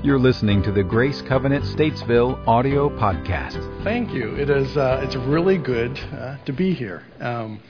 You're 0.00 0.20
listening 0.20 0.62
to 0.62 0.70
the 0.70 0.84
Grace 0.84 1.22
Covenant 1.22 1.64
Statesville 1.64 2.46
audio 2.46 2.88
podcast. 2.88 3.82
Thank 3.82 4.12
you. 4.12 4.36
It 4.36 4.48
is. 4.48 4.76
Uh, 4.76 5.00
it's 5.02 5.16
really 5.16 5.58
good 5.58 5.98
uh, 5.98 6.36
to 6.44 6.52
be 6.52 6.72
here. 6.72 7.02
Um, 7.18 7.60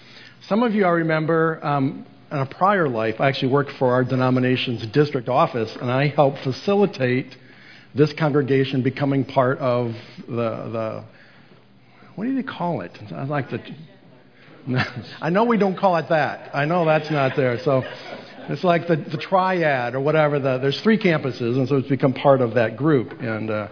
some 0.43 0.63
of 0.63 0.75
you, 0.75 0.85
I 0.85 0.91
remember, 0.91 1.59
um, 1.65 2.05
in 2.31 2.37
a 2.37 2.45
prior 2.45 2.87
life, 2.87 3.19
I 3.19 3.29
actually 3.29 3.51
worked 3.51 3.73
for 3.73 3.95
our 3.95 4.05
denomination's 4.05 4.87
district 4.89 5.31
office, 5.31 5.75
and 5.77 5.91
I 5.91 6.09
helped 6.09 6.41
facilitate 6.41 7.35
this 7.95 8.13
congregation 8.13 8.83
becoming 8.83 9.25
part 9.25 9.59
of 9.59 9.95
the 10.27 10.35
the. 10.69 11.05
What 12.15 12.25
do 12.25 12.31
you 12.31 12.45
call 12.45 12.83
it? 12.83 12.93
I 13.11 13.25
like 13.25 13.49
the. 13.49 13.63
I 15.23 15.31
know 15.31 15.45
we 15.45 15.57
don't 15.57 15.79
call 15.79 15.97
it 15.97 16.11
that. 16.11 16.51
I 16.55 16.67
know 16.67 16.85
that's 16.85 17.11
not 17.11 17.37
there. 17.37 17.59
So 17.61 17.85
it's 18.49 18.65
like 18.65 18.87
the, 18.87 18.97
the 18.97 19.19
triad 19.19 19.95
or 19.95 20.01
whatever. 20.01 20.39
The, 20.39 20.59
there's 20.59 20.81
three 20.81 20.99
campuses, 20.99 21.57
and 21.57 21.69
so 21.69 21.77
it's 21.77 21.89
become 21.89 22.15
part 22.15 22.41
of 22.41 22.55
that 22.55 22.77
group. 22.77 23.21
And 23.21 23.51
uh, 23.51 23.69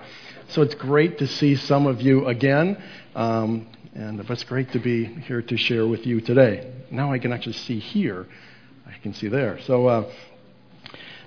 so 0.48 0.62
it's 0.62 0.74
great 0.74 1.18
to 1.18 1.26
see 1.26 1.56
some 1.56 1.86
of 1.86 2.00
you 2.00 2.26
again. 2.26 2.82
Um, 3.14 3.66
and 3.94 4.20
it's 4.20 4.44
great 4.44 4.72
to 4.72 4.78
be 4.78 5.06
here 5.06 5.40
to 5.40 5.56
share 5.56 5.86
with 5.86 6.06
you 6.06 6.20
today. 6.20 6.70
Now 6.90 7.12
I 7.12 7.18
can 7.18 7.32
actually 7.32 7.54
see 7.54 7.78
here. 7.78 8.26
I 8.86 8.98
can 9.02 9.14
see 9.14 9.28
there. 9.28 9.58
So 9.62 9.86
uh, 9.86 10.12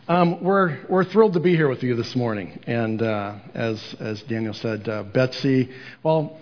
um, 0.07 0.43
we're, 0.43 0.85
we're 0.88 1.04
thrilled 1.04 1.34
to 1.34 1.40
be 1.40 1.55
here 1.55 1.68
with 1.68 1.81
you 1.81 1.95
this 1.95 2.16
morning. 2.16 2.59
And 2.68 3.02
uh, 3.02 3.35
as, 3.55 3.95
as 3.99 4.21
Daniel 4.23 4.54
said, 4.54 4.88
uh, 4.88 5.04
Betsy, 5.04 5.71
well, 6.04 6.38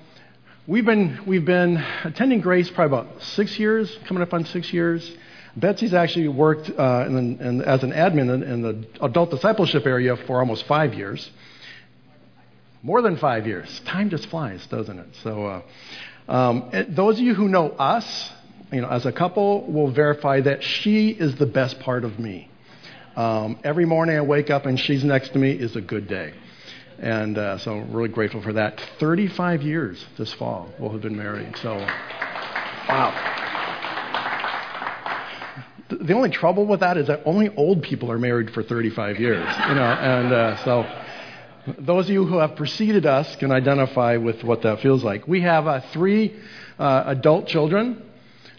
we've 0.67 0.85
been, 0.85 1.19
we've 1.25 1.45
been 1.45 1.77
attending 2.03 2.41
Grace 2.41 2.69
probably 2.69 2.99
about 2.99 3.23
six 3.23 3.57
years, 3.57 3.97
coming 4.07 4.21
up 4.21 4.33
on 4.33 4.43
six 4.43 4.73
years. 4.73 5.09
Betsy's 5.57 5.93
actually 5.93 6.27
worked 6.27 6.69
uh, 6.69 7.05
in, 7.07 7.41
in, 7.41 7.61
as 7.63 7.81
an 7.81 7.91
admin 7.91 8.31
in, 8.33 8.43
in, 8.43 8.61
the 8.61 8.87
adult 9.01 9.31
discipleship 9.31 9.87
area 9.87 10.15
for 10.15 10.39
almost 10.39 10.67
five 10.67 10.93
years. 10.93 11.31
More 12.83 13.01
than 13.01 13.17
five 13.17 13.47
years. 13.47 13.81
Time 13.85 14.11
just 14.11 14.27
flies, 14.27 14.65
doesn't 14.67 14.99
it? 14.99 15.07
So, 15.23 15.45
uh, 15.45 15.61
um, 16.31 16.71
those 16.89 17.17
of 17.17 17.25
you 17.25 17.33
who 17.33 17.47
know 17.47 17.69
us, 17.69 18.31
you 18.71 18.81
know, 18.81 18.87
as 18.87 19.07
a 19.07 19.11
couple, 19.11 19.65
will 19.71 19.89
verify 19.91 20.41
that 20.41 20.63
she 20.63 21.09
is 21.09 21.35
the 21.37 21.47
best 21.47 21.79
part 21.79 22.03
of 22.03 22.19
me. 22.19 22.51
Um, 23.15 23.59
every 23.63 23.85
morning 23.85 24.15
I 24.15 24.21
wake 24.21 24.51
up 24.51 24.67
and 24.67 24.79
she's 24.79 25.03
next 25.03 25.29
to 25.29 25.39
me 25.39 25.51
is 25.53 25.75
a 25.75 25.81
good 25.81 26.07
day. 26.07 26.33
And 26.99 27.35
uh, 27.35 27.57
so 27.57 27.79
I'm 27.79 27.93
really 27.93 28.09
grateful 28.09 28.43
for 28.43 28.53
that. 28.53 28.79
35 28.99 29.63
years 29.63 30.05
this 30.19 30.31
fall 30.33 30.69
we'll 30.79 30.91
have 30.91 31.01
been 31.01 31.17
married. 31.17 31.55
So, 31.57 31.73
wow 31.73 33.36
the 35.89 36.13
only 36.13 36.29
trouble 36.29 36.65
with 36.65 36.81
that 36.81 36.97
is 36.97 37.07
that 37.07 37.21
only 37.25 37.49
old 37.55 37.81
people 37.81 38.11
are 38.11 38.19
married 38.19 38.51
for 38.51 38.63
35 38.63 39.19
years, 39.19 39.47
you 39.69 39.75
know, 39.75 39.83
and 39.83 40.33
uh, 40.33 40.63
so 40.63 40.85
those 41.79 42.05
of 42.05 42.11
you 42.11 42.25
who 42.25 42.37
have 42.37 42.55
preceded 42.55 43.05
us 43.05 43.35
can 43.37 43.51
identify 43.51 44.17
with 44.17 44.43
what 44.43 44.61
that 44.63 44.81
feels 44.81 45.03
like. 45.03 45.27
We 45.27 45.41
have 45.41 45.67
uh, 45.67 45.81
three 45.91 46.35
uh, 46.79 47.03
adult 47.07 47.47
children, 47.47 48.01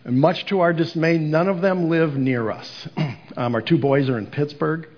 and 0.04 0.18
much 0.20 0.46
to 0.46 0.60
our 0.60 0.72
dismay, 0.72 1.18
none 1.18 1.48
of 1.48 1.60
them 1.60 1.88
live 1.88 2.16
near 2.16 2.50
us. 2.50 2.88
um, 3.36 3.54
our 3.54 3.62
two 3.62 3.78
boys 3.78 4.08
are 4.08 4.18
in 4.18 4.26
Pittsburgh, 4.26 4.88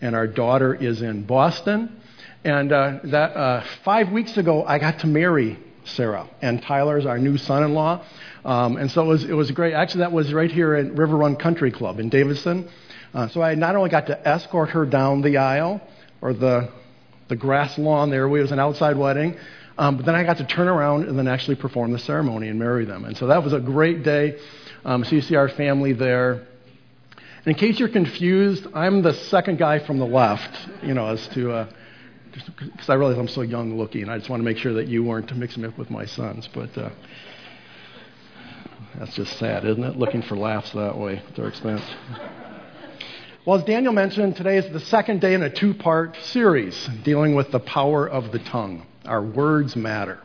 and 0.00 0.14
our 0.14 0.26
daughter 0.26 0.74
is 0.74 1.02
in 1.02 1.24
Boston. 1.24 2.00
And 2.44 2.72
uh, 2.72 3.00
that 3.04 3.36
uh, 3.36 3.64
five 3.84 4.12
weeks 4.12 4.36
ago, 4.36 4.64
I 4.64 4.78
got 4.78 5.00
to 5.00 5.06
marry 5.06 5.58
Sarah, 5.86 6.28
and 6.42 6.62
Tyler's 6.62 7.06
our 7.06 7.18
new 7.18 7.36
son-in-law. 7.36 8.04
Um, 8.44 8.76
and 8.76 8.90
so 8.90 9.02
it 9.02 9.06
was, 9.06 9.24
it 9.24 9.32
was 9.32 9.50
great. 9.50 9.74
Actually, 9.74 10.00
that 10.00 10.12
was 10.12 10.32
right 10.32 10.50
here 10.50 10.74
at 10.74 10.92
River 10.92 11.16
Run 11.16 11.36
Country 11.36 11.70
Club 11.70 11.98
in 11.98 12.08
Davidson. 12.08 12.68
Uh, 13.14 13.28
so 13.28 13.40
I 13.40 13.54
not 13.54 13.76
only 13.76 13.90
got 13.90 14.06
to 14.08 14.28
escort 14.28 14.70
her 14.70 14.84
down 14.84 15.22
the 15.22 15.38
aisle 15.38 15.80
or 16.20 16.32
the, 16.32 16.70
the 17.28 17.36
grass 17.36 17.78
lawn 17.78 18.10
there, 18.10 18.24
it 18.24 18.28
was 18.28 18.52
an 18.52 18.58
outside 18.58 18.96
wedding, 18.96 19.36
um, 19.78 19.96
but 19.96 20.06
then 20.06 20.14
I 20.14 20.24
got 20.24 20.38
to 20.38 20.46
turn 20.46 20.68
around 20.68 21.08
and 21.08 21.18
then 21.18 21.28
actually 21.28 21.56
perform 21.56 21.92
the 21.92 21.98
ceremony 21.98 22.48
and 22.48 22.58
marry 22.58 22.84
them. 22.84 23.04
And 23.04 23.16
so 23.16 23.28
that 23.28 23.42
was 23.42 23.52
a 23.52 23.60
great 23.60 24.02
day. 24.02 24.38
Um, 24.84 25.04
so 25.04 25.14
you 25.14 25.20
see 25.20 25.36
our 25.36 25.48
family 25.48 25.92
there. 25.92 26.46
And 27.44 27.46
in 27.46 27.54
case 27.54 27.78
you're 27.78 27.88
confused, 27.88 28.66
I'm 28.74 29.02
the 29.02 29.14
second 29.14 29.58
guy 29.58 29.78
from 29.78 29.98
the 29.98 30.06
left, 30.06 30.56
you 30.82 30.94
know, 30.94 31.06
as 31.06 31.26
to. 31.28 31.52
Uh, 31.52 31.68
because 32.58 32.88
I 32.88 32.94
realize 32.94 33.18
I'm 33.18 33.28
so 33.28 33.42
young 33.42 33.76
looking. 33.76 34.08
I 34.08 34.18
just 34.18 34.30
want 34.30 34.40
to 34.40 34.44
make 34.44 34.58
sure 34.58 34.74
that 34.74 34.88
you 34.88 35.02
weren't 35.02 35.34
mixing 35.36 35.62
me 35.62 35.68
up 35.68 35.78
with 35.78 35.90
my 35.90 36.04
sons. 36.04 36.48
But 36.52 36.76
uh, 36.76 36.90
that's 38.98 39.14
just 39.14 39.38
sad, 39.38 39.64
isn't 39.64 39.82
it? 39.82 39.96
Looking 39.96 40.22
for 40.22 40.36
laughs 40.36 40.72
that 40.72 40.96
way 40.96 41.22
at 41.26 41.36
their 41.36 41.48
expense. 41.48 41.82
Well, 43.46 43.58
as 43.58 43.64
Daniel 43.64 43.92
mentioned, 43.92 44.34
today 44.34 44.56
is 44.56 44.72
the 44.72 44.80
second 44.80 45.20
day 45.20 45.34
in 45.34 45.42
a 45.42 45.48
two 45.48 45.72
part 45.72 46.16
series 46.16 46.88
dealing 47.04 47.36
with 47.36 47.52
the 47.52 47.60
power 47.60 48.08
of 48.08 48.32
the 48.32 48.40
tongue. 48.40 48.84
Our 49.04 49.22
words 49.22 49.76
matter, 49.76 50.18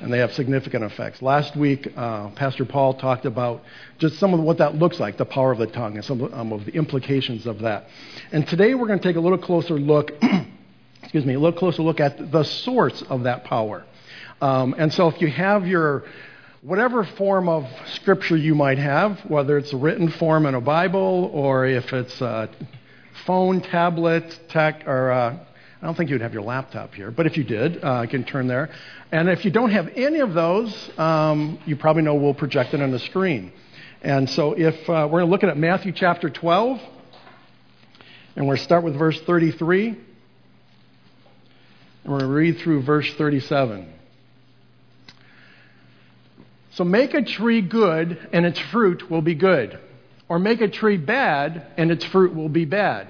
and 0.00 0.12
they 0.12 0.18
have 0.18 0.32
significant 0.32 0.84
effects. 0.84 1.20
Last 1.20 1.56
week, 1.56 1.92
uh, 1.96 2.30
Pastor 2.30 2.64
Paul 2.64 2.94
talked 2.94 3.26
about 3.26 3.62
just 3.98 4.20
some 4.20 4.34
of 4.34 4.40
what 4.40 4.58
that 4.58 4.76
looks 4.76 5.00
like, 5.00 5.16
the 5.16 5.24
power 5.24 5.50
of 5.50 5.58
the 5.58 5.66
tongue, 5.66 5.96
and 5.96 6.04
some 6.04 6.32
um, 6.32 6.52
of 6.52 6.64
the 6.64 6.72
implications 6.72 7.44
of 7.44 7.58
that. 7.58 7.88
And 8.30 8.46
today 8.46 8.74
we're 8.74 8.86
going 8.86 9.00
to 9.00 9.08
take 9.08 9.16
a 9.16 9.20
little 9.20 9.38
closer 9.38 9.74
look, 9.74 10.12
excuse 11.02 11.24
me, 11.24 11.34
a 11.34 11.40
little 11.40 11.58
closer 11.58 11.82
look 11.82 12.00
at 12.00 12.30
the 12.30 12.44
source 12.44 13.02
of 13.02 13.24
that 13.24 13.44
power. 13.44 13.84
Um, 14.40 14.74
and 14.78 14.92
so 14.92 15.08
if 15.08 15.20
you 15.20 15.28
have 15.28 15.66
your 15.66 16.04
whatever 16.62 17.04
form 17.04 17.48
of 17.48 17.66
scripture 17.94 18.36
you 18.36 18.54
might 18.54 18.78
have, 18.78 19.18
whether 19.20 19.58
it's 19.58 19.72
a 19.72 19.76
written 19.76 20.10
form 20.10 20.46
in 20.46 20.54
a 20.54 20.60
Bible 20.60 21.30
or 21.32 21.66
if 21.66 21.92
it's 21.92 22.20
a 22.20 22.48
phone, 23.26 23.60
tablet, 23.60 24.40
tech, 24.48 24.86
or 24.86 25.10
uh, 25.10 25.38
I 25.82 25.86
don't 25.86 25.96
think 25.96 26.10
you'd 26.10 26.20
have 26.20 26.34
your 26.34 26.42
laptop 26.42 26.94
here, 26.94 27.10
but 27.10 27.26
if 27.26 27.38
you 27.38 27.44
did, 27.44 27.82
uh, 27.82 28.02
you 28.02 28.08
can 28.08 28.24
turn 28.24 28.46
there. 28.46 28.70
And 29.12 29.30
if 29.30 29.44
you 29.44 29.50
don't 29.50 29.70
have 29.70 29.88
any 29.96 30.20
of 30.20 30.34
those, 30.34 30.90
um, 30.98 31.58
you 31.64 31.76
probably 31.76 32.02
know 32.02 32.14
we'll 32.14 32.34
project 32.34 32.74
it 32.74 32.82
on 32.82 32.90
the 32.90 32.98
screen. 32.98 33.52
And 34.02 34.28
so 34.28 34.52
if 34.52 34.88
uh, 34.88 35.08
we're 35.10 35.24
looking 35.24 35.48
at 35.48 35.56
Matthew 35.56 35.92
chapter 35.92 36.28
12, 36.28 36.80
and 38.36 38.46
we're 38.46 38.54
going 38.54 38.58
to 38.58 38.64
start 38.64 38.84
with 38.84 38.96
verse 38.96 39.20
33, 39.22 39.96
and 42.04 42.12
we're 42.12 42.20
going 42.20 42.30
to 42.30 42.34
read 42.34 42.58
through 42.58 42.82
verse 42.82 43.12
37. 43.14 43.92
So 46.72 46.84
make 46.84 47.14
a 47.14 47.22
tree 47.22 47.60
good, 47.60 48.28
and 48.32 48.46
its 48.46 48.58
fruit 48.58 49.10
will 49.10 49.22
be 49.22 49.34
good. 49.34 49.78
Or 50.28 50.38
make 50.38 50.60
a 50.60 50.68
tree 50.68 50.96
bad, 50.96 51.66
and 51.76 51.90
its 51.90 52.04
fruit 52.04 52.34
will 52.34 52.48
be 52.48 52.64
bad. 52.64 53.08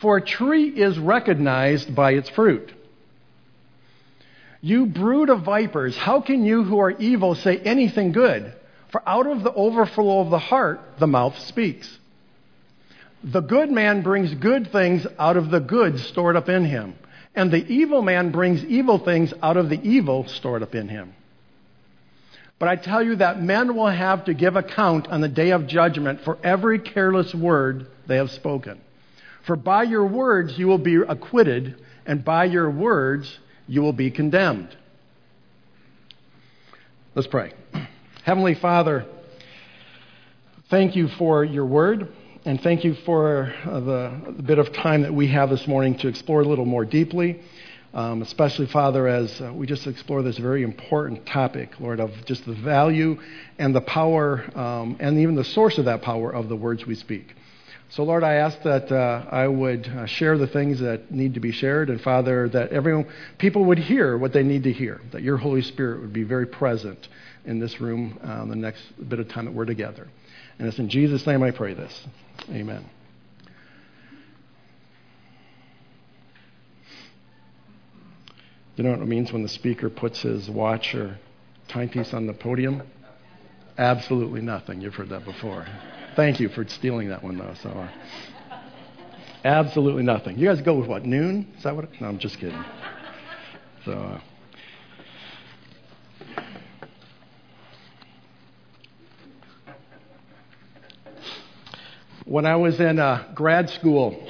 For 0.00 0.18
a 0.18 0.24
tree 0.24 0.68
is 0.68 0.98
recognized 0.98 1.94
by 1.94 2.12
its 2.12 2.28
fruit. 2.28 2.72
You 4.60 4.86
brood 4.86 5.30
of 5.30 5.42
vipers, 5.42 5.96
how 5.96 6.20
can 6.20 6.44
you 6.44 6.64
who 6.64 6.78
are 6.80 6.90
evil 6.90 7.34
say 7.34 7.58
anything 7.58 8.12
good? 8.12 8.52
For 8.90 9.02
out 9.08 9.26
of 9.26 9.42
the 9.42 9.52
overflow 9.52 10.20
of 10.20 10.30
the 10.30 10.38
heart, 10.38 10.80
the 10.98 11.06
mouth 11.06 11.38
speaks. 11.40 11.98
The 13.22 13.40
good 13.40 13.70
man 13.70 14.02
brings 14.02 14.34
good 14.34 14.72
things 14.72 15.06
out 15.18 15.36
of 15.36 15.50
the 15.50 15.60
good 15.60 15.98
stored 16.00 16.36
up 16.36 16.48
in 16.48 16.64
him, 16.64 16.94
and 17.34 17.50
the 17.50 17.64
evil 17.66 18.02
man 18.02 18.32
brings 18.32 18.64
evil 18.64 18.98
things 18.98 19.32
out 19.42 19.56
of 19.56 19.68
the 19.68 19.80
evil 19.82 20.26
stored 20.26 20.62
up 20.62 20.74
in 20.74 20.88
him. 20.88 21.14
But 22.58 22.68
I 22.68 22.76
tell 22.76 23.02
you 23.02 23.16
that 23.16 23.40
men 23.40 23.74
will 23.74 23.88
have 23.88 24.26
to 24.26 24.34
give 24.34 24.56
account 24.56 25.08
on 25.08 25.22
the 25.22 25.28
day 25.28 25.50
of 25.50 25.66
judgment 25.66 26.20
for 26.24 26.38
every 26.44 26.78
careless 26.78 27.34
word 27.34 27.86
they 28.06 28.16
have 28.16 28.30
spoken. 28.30 28.80
For 29.46 29.56
by 29.56 29.84
your 29.84 30.06
words 30.06 30.58
you 30.58 30.66
will 30.66 30.78
be 30.78 30.96
acquitted, 30.96 31.76
and 32.04 32.24
by 32.24 32.44
your 32.44 32.70
words 32.70 33.38
you 33.66 33.80
will 33.80 33.94
be 33.94 34.10
condemned. 34.10 34.76
Let's 37.14 37.28
pray. 37.28 37.54
Heavenly 38.24 38.54
Father, 38.54 39.06
thank 40.68 40.94
you 40.94 41.08
for 41.08 41.42
your 41.42 41.64
word, 41.64 42.12
and 42.44 42.60
thank 42.62 42.84
you 42.84 42.94
for 42.94 43.52
uh, 43.64 43.80
the, 43.80 44.32
the 44.36 44.42
bit 44.42 44.58
of 44.58 44.72
time 44.72 45.02
that 45.02 45.12
we 45.12 45.28
have 45.28 45.50
this 45.50 45.66
morning 45.66 45.98
to 45.98 46.08
explore 46.08 46.40
a 46.40 46.44
little 46.44 46.64
more 46.64 46.84
deeply. 46.84 47.40
Um, 47.92 48.22
especially, 48.22 48.66
Father, 48.66 49.08
as 49.08 49.40
uh, 49.40 49.52
we 49.52 49.66
just 49.66 49.86
explore 49.86 50.22
this 50.22 50.38
very 50.38 50.62
important 50.62 51.26
topic, 51.26 51.78
Lord, 51.80 52.00
of 52.00 52.12
just 52.24 52.46
the 52.46 52.54
value 52.54 53.20
and 53.58 53.74
the 53.74 53.80
power 53.80 54.44
um, 54.56 54.96
and 55.00 55.18
even 55.18 55.34
the 55.34 55.44
source 55.44 55.76
of 55.76 55.86
that 55.86 56.00
power 56.00 56.32
of 56.32 56.48
the 56.48 56.56
words 56.56 56.86
we 56.86 56.94
speak. 56.94 57.34
So, 57.90 58.04
Lord, 58.04 58.22
I 58.22 58.34
ask 58.34 58.62
that 58.62 58.90
uh, 58.92 59.26
I 59.30 59.48
would 59.48 59.88
uh, 59.88 60.06
share 60.06 60.38
the 60.38 60.46
things 60.46 60.78
that 60.80 61.10
need 61.10 61.34
to 61.34 61.40
be 61.40 61.50
shared, 61.50 61.90
and 61.90 62.00
Father, 62.00 62.48
that 62.50 62.70
everyone, 62.70 63.08
people 63.38 63.64
would 63.66 63.78
hear 63.80 64.16
what 64.16 64.32
they 64.32 64.44
need 64.44 64.62
to 64.62 64.72
hear, 64.72 65.00
that 65.10 65.22
your 65.22 65.36
Holy 65.36 65.62
Spirit 65.62 66.00
would 66.00 66.12
be 66.12 66.22
very 66.22 66.46
present 66.46 67.08
in 67.44 67.58
this 67.58 67.80
room 67.80 68.18
uh, 68.22 68.44
the 68.46 68.54
next 68.54 68.82
bit 69.08 69.18
of 69.18 69.28
time 69.28 69.46
that 69.46 69.52
we're 69.52 69.64
together. 69.64 70.06
And 70.60 70.68
it's 70.68 70.78
in 70.78 70.90
Jesus' 70.90 71.26
name 71.26 71.42
I 71.42 71.52
pray 71.52 71.72
this. 71.72 72.06
Amen. 72.50 72.84
You 78.76 78.84
know 78.84 78.90
what 78.90 79.00
it 79.00 79.06
means 79.06 79.32
when 79.32 79.42
the 79.42 79.48
speaker 79.48 79.88
puts 79.88 80.20
his 80.20 80.50
watch 80.50 80.94
or 80.94 81.18
timepiece 81.68 82.12
on 82.12 82.26
the 82.26 82.34
podium? 82.34 82.82
Absolutely 83.78 84.42
nothing. 84.42 84.82
You've 84.82 84.94
heard 84.94 85.08
that 85.08 85.24
before. 85.24 85.66
Thank 86.14 86.40
you 86.40 86.50
for 86.50 86.68
stealing 86.68 87.08
that 87.08 87.24
one, 87.24 87.38
though. 87.38 87.54
So, 87.62 87.70
uh, 87.70 87.88
Absolutely 89.42 90.02
nothing. 90.02 90.38
You 90.38 90.48
guys 90.48 90.60
go 90.60 90.74
with 90.74 90.90
what? 90.90 91.06
Noon? 91.06 91.50
Is 91.56 91.62
that 91.62 91.74
what? 91.74 91.84
It, 91.84 91.90
no, 92.02 92.08
I'm 92.08 92.18
just 92.18 92.38
kidding. 92.38 92.62
So. 93.86 93.92
Uh, 93.92 94.20
when 102.30 102.46
I 102.46 102.54
was 102.54 102.78
in 102.78 103.00
uh, 103.00 103.24
grad 103.34 103.70
school, 103.70 104.24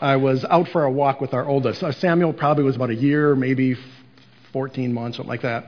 I 0.00 0.16
was 0.16 0.44
out 0.44 0.66
for 0.70 0.82
a 0.82 0.90
walk 0.90 1.20
with 1.20 1.32
our 1.32 1.46
oldest. 1.46 1.84
Uh, 1.84 1.92
Samuel 1.92 2.32
probably 2.32 2.64
was 2.64 2.74
about 2.74 2.90
a 2.90 2.96
year, 2.96 3.36
maybe 3.36 3.76
14 4.52 4.92
months, 4.92 5.18
something 5.18 5.28
like 5.28 5.42
that. 5.42 5.66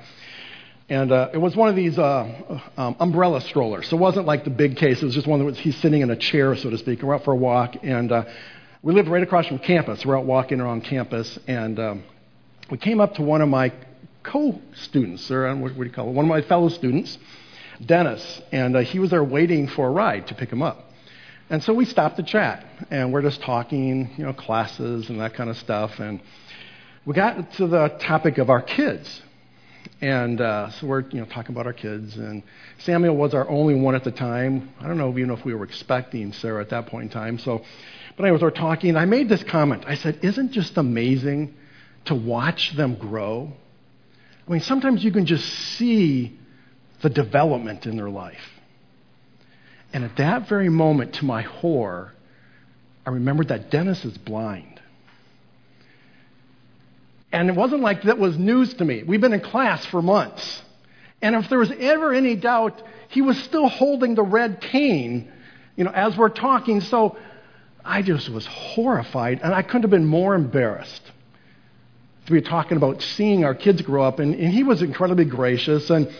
And 0.88 1.12
uh, 1.12 1.28
it 1.32 1.38
was 1.38 1.54
one 1.54 1.68
of 1.68 1.76
these 1.76 1.96
uh, 1.96 2.60
um, 2.76 2.96
umbrella 2.98 3.40
strollers. 3.40 3.86
So 3.86 3.96
it 3.96 4.00
wasn't 4.00 4.26
like 4.26 4.42
the 4.42 4.50
big 4.50 4.76
case. 4.76 5.00
It 5.00 5.04
was 5.04 5.14
just 5.14 5.28
one 5.28 5.38
that 5.38 5.44
was, 5.44 5.60
he's 5.60 5.76
sitting 5.76 6.00
in 6.00 6.10
a 6.10 6.16
chair, 6.16 6.56
so 6.56 6.70
to 6.70 6.78
speak. 6.78 7.02
We're 7.02 7.14
out 7.14 7.22
for 7.22 7.30
a 7.30 7.36
walk. 7.36 7.76
And 7.84 8.10
uh, 8.10 8.24
we 8.82 8.92
lived 8.92 9.08
right 9.08 9.22
across 9.22 9.46
from 9.46 9.60
campus. 9.60 10.04
We're 10.04 10.18
out 10.18 10.26
walking 10.26 10.60
around 10.60 10.80
campus. 10.80 11.38
And 11.46 11.78
um, 11.78 12.04
we 12.68 12.78
came 12.78 13.00
up 13.00 13.14
to 13.14 13.22
one 13.22 13.42
of 13.42 13.48
my 13.48 13.72
co 14.24 14.60
students, 14.74 15.30
or 15.30 15.46
uh, 15.46 15.54
what, 15.54 15.70
what, 15.76 15.84
do 15.84 15.88
you 15.88 15.94
call 15.94 16.08
it? 16.08 16.14
One 16.14 16.24
of 16.24 16.30
my 16.30 16.42
fellow 16.42 16.68
students, 16.68 17.16
Dennis. 17.84 18.42
And 18.50 18.74
uh, 18.74 18.80
he 18.80 18.98
was 18.98 19.10
there 19.10 19.22
waiting 19.22 19.68
for 19.68 19.86
a 19.86 19.90
ride 19.92 20.26
to 20.26 20.34
pick 20.34 20.50
him 20.50 20.62
up. 20.62 20.82
And 21.48 21.62
so 21.62 21.72
we 21.72 21.84
stopped 21.84 22.16
to 22.16 22.22
chat. 22.22 22.64
And 22.90 23.12
we're 23.12 23.22
just 23.22 23.40
talking, 23.42 24.10
you 24.16 24.24
know, 24.24 24.32
classes 24.32 25.08
and 25.08 25.20
that 25.20 25.34
kind 25.34 25.48
of 25.48 25.56
stuff. 25.56 25.98
And 26.00 26.20
we 27.04 27.14
got 27.14 27.52
to 27.52 27.66
the 27.66 27.96
topic 28.00 28.38
of 28.38 28.50
our 28.50 28.62
kids. 28.62 29.22
And 30.00 30.40
uh, 30.40 30.70
so 30.72 30.86
we're 30.86 31.02
you 31.08 31.20
know 31.20 31.26
talking 31.26 31.54
about 31.54 31.66
our 31.66 31.72
kids, 31.72 32.16
and 32.16 32.42
Samuel 32.78 33.16
was 33.16 33.34
our 33.34 33.48
only 33.48 33.74
one 33.74 33.94
at 33.94 34.04
the 34.04 34.10
time. 34.10 34.70
I 34.80 34.88
don't 34.88 34.98
know 34.98 35.10
even 35.16 35.30
if 35.30 35.44
we 35.44 35.54
were 35.54 35.64
expecting 35.64 36.32
Sarah 36.32 36.60
at 36.60 36.70
that 36.70 36.86
point 36.86 37.04
in 37.04 37.10
time. 37.10 37.38
So, 37.38 37.62
but 38.16 38.24
anyways, 38.24 38.42
we're 38.42 38.50
talking. 38.50 38.96
I 38.96 39.06
made 39.06 39.28
this 39.28 39.42
comment. 39.44 39.84
I 39.86 39.94
said, 39.94 40.18
"Isn't 40.22 40.50
it 40.50 40.52
just 40.52 40.76
amazing 40.76 41.54
to 42.06 42.14
watch 42.14 42.76
them 42.76 42.96
grow? 42.96 43.52
I 44.46 44.50
mean, 44.50 44.60
sometimes 44.60 45.02
you 45.02 45.12
can 45.12 45.24
just 45.24 45.46
see 45.46 46.38
the 47.02 47.08
development 47.08 47.86
in 47.86 47.96
their 47.96 48.10
life." 48.10 48.55
And 49.96 50.04
at 50.04 50.16
that 50.16 50.46
very 50.46 50.68
moment, 50.68 51.14
to 51.14 51.24
my 51.24 51.40
horror, 51.40 52.12
I 53.06 53.08
remembered 53.08 53.48
that 53.48 53.70
Dennis 53.70 54.04
is 54.04 54.18
blind. 54.18 54.78
And 57.32 57.48
it 57.48 57.56
wasn't 57.56 57.80
like 57.80 58.02
that 58.02 58.18
was 58.18 58.36
news 58.36 58.74
to 58.74 58.84
me. 58.84 59.04
We've 59.04 59.22
been 59.22 59.32
in 59.32 59.40
class 59.40 59.86
for 59.86 60.02
months. 60.02 60.62
And 61.22 61.34
if 61.34 61.48
there 61.48 61.58
was 61.58 61.72
ever 61.78 62.12
any 62.12 62.36
doubt, 62.36 62.82
he 63.08 63.22
was 63.22 63.42
still 63.44 63.70
holding 63.70 64.14
the 64.14 64.22
red 64.22 64.60
cane, 64.60 65.32
you 65.76 65.84
know, 65.84 65.92
as 65.92 66.14
we're 66.14 66.28
talking. 66.28 66.82
So 66.82 67.16
I 67.82 68.02
just 68.02 68.28
was 68.28 68.44
horrified, 68.44 69.40
and 69.42 69.54
I 69.54 69.62
couldn't 69.62 69.84
have 69.84 69.90
been 69.90 70.04
more 70.04 70.34
embarrassed 70.34 71.10
to 72.26 72.32
be 72.32 72.42
talking 72.42 72.76
about 72.76 73.00
seeing 73.00 73.46
our 73.46 73.54
kids 73.54 73.80
grow 73.80 74.04
up. 74.04 74.18
And, 74.18 74.34
and 74.34 74.52
he 74.52 74.62
was 74.62 74.82
incredibly 74.82 75.24
gracious. 75.24 75.88
And 75.88 76.12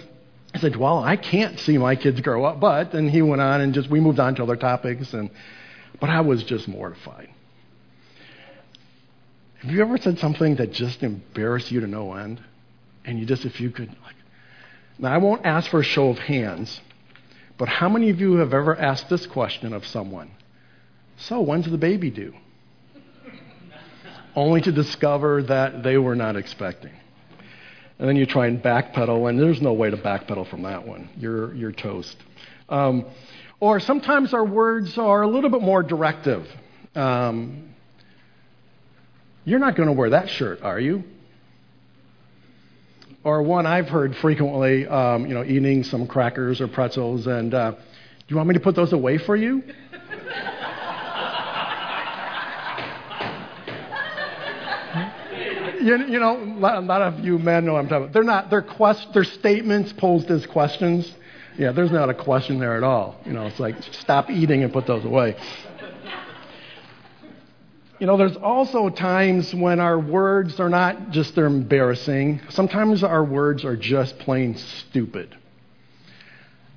I 0.56 0.58
said, 0.58 0.76
Well, 0.76 1.05
I 1.05 1.17
can't 1.17 1.61
see 1.61 1.76
my 1.76 1.97
kids 1.97 2.23
grow 2.23 2.47
up, 2.47 2.61
but. 2.61 2.94
And 2.94 3.11
he 3.11 3.20
went 3.20 3.43
on 3.43 3.61
and 3.61 3.75
just, 3.75 3.91
we 3.91 4.00
moved 4.00 4.19
on 4.19 4.37
to 4.37 4.43
other 4.43 4.56
topics. 4.56 5.12
And, 5.12 5.31
but 6.00 6.08
I 6.08 6.23
was 6.23 6.43
just 6.44 6.67
mortified. 6.67 7.29
Have 9.61 9.70
you 9.70 9.82
ever 9.82 9.99
said 9.99 10.19
something 10.19 10.56
that 10.56 10.73
just 10.73 11.03
embarrassed 11.03 11.70
you 11.70 11.81
to 11.81 11.87
no 11.87 12.14
end? 12.14 12.43
And 13.05 13.19
you 13.19 13.26
just, 13.26 13.44
if 13.44 13.61
you 13.61 13.70
could, 13.70 13.88
like, 13.88 14.14
now 14.99 15.12
I 15.12 15.19
won't 15.19 15.44
ask 15.44 15.70
for 15.70 15.81
a 15.81 15.85
show 15.85 16.08
of 16.08 16.19
hands, 16.19 16.81
but 17.58 17.69
how 17.69 17.91
many 17.91 18.08
of 18.08 18.19
you 18.19 18.37
have 18.37 18.55
ever 18.55 18.75
asked 18.75 19.11
this 19.11 19.26
question 19.26 19.75
of 19.75 19.87
someone? 19.87 20.31
So, 21.19 21.43
when's 21.43 21.70
the 21.70 21.79
baby 21.79 22.11
due? 22.11 22.35
Only 24.35 24.62
to 24.62 24.73
discover 24.73 25.43
that 25.43 25.82
they 25.82 25.99
were 25.99 26.17
not 26.17 26.37
expecting. 26.37 26.93
And 27.98 28.08
then 28.08 28.16
you 28.16 28.26
try 28.26 28.46
and 28.46 28.62
backpedal, 28.62 29.28
and 29.28 29.38
there's 29.38 29.62
no 29.62 29.72
way 29.72 29.90
to 29.90 29.96
backpedal 29.96 30.48
from 30.48 30.62
that 30.62 30.87
one. 30.87 31.08
You're, 31.16 31.54
you're 31.54 31.72
toast. 31.72 32.16
Um, 32.69 33.06
or 33.58 33.81
sometimes 33.81 34.34
our 34.34 34.44
words 34.44 34.98
are 34.98 35.22
a 35.22 35.28
little 35.28 35.48
bit 35.48 35.62
more 35.62 35.82
directive. 35.82 36.46
Um, 36.94 37.75
you're 39.44 39.58
not 39.58 39.76
going 39.76 39.87
to 39.87 39.94
wear 39.94 40.10
that 40.10 40.28
shirt, 40.28 40.60
are 40.62 40.78
you? 40.78 41.04
Or 43.25 43.43
one 43.43 43.66
I've 43.66 43.88
heard 43.88 44.14
frequently, 44.16 44.87
um, 44.87 45.26
you 45.26 45.34
know, 45.34 45.43
eating 45.43 45.82
some 45.82 46.06
crackers 46.06 46.60
or 46.60 46.69
pretzels, 46.69 47.26
and 47.26 47.54
uh, 47.54 47.70
do 47.72 47.78
you 48.28 48.37
want 48.37 48.48
me 48.48 48.54
to 48.54 48.60
put 48.60 48.75
those 48.75 48.93
away 48.93 49.19
for 49.19 49.37
you? 49.37 49.62
You, 55.87 55.97
you 56.06 56.21
know, 56.21 56.37
a 56.37 56.81
lot 56.81 57.03
of 57.03 57.21
you 57.21 57.38
men 57.38 57.65
know 57.65 57.75
what 57.75 57.81
I'm 57.81 57.88
talking 57.88 58.05
about. 58.05 58.12
They're 58.12 58.25
not, 58.25 58.50
they're, 58.50 58.62
quest, 58.62 59.09
they're 59.12 59.25
statements 59.25 59.93
posed 59.93 60.31
as 60.31 60.44
questions. 60.47 61.11
Yeah, 61.59 61.73
there's 61.73 61.91
not 61.91 62.11
a 62.11 62.15
question 62.15 62.59
there 62.59 62.77
at 62.77 62.83
all. 62.83 63.17
You 63.25 63.33
know, 63.33 63.47
it's 63.47 63.59
like, 63.59 63.83
stop 63.83 64.29
eating 64.31 64.62
and 64.62 64.73
put 64.73 64.87
those 64.87 65.05
away. 65.05 65.37
You 67.99 68.06
know, 68.06 68.19
there's 68.19 68.37
also 68.37 68.91
times 68.91 69.55
when 69.55 69.81
our 69.81 69.99
words 69.99 70.61
are 70.61 70.69
not 70.69 71.12
just 71.12 71.35
they're 71.35 71.47
embarrassing. 71.47 72.43
Sometimes 72.50 73.03
our 73.03 73.25
words 73.25 73.65
are 73.65 73.77
just 73.77 74.19
plain 74.19 74.56
stupid. 74.56 75.35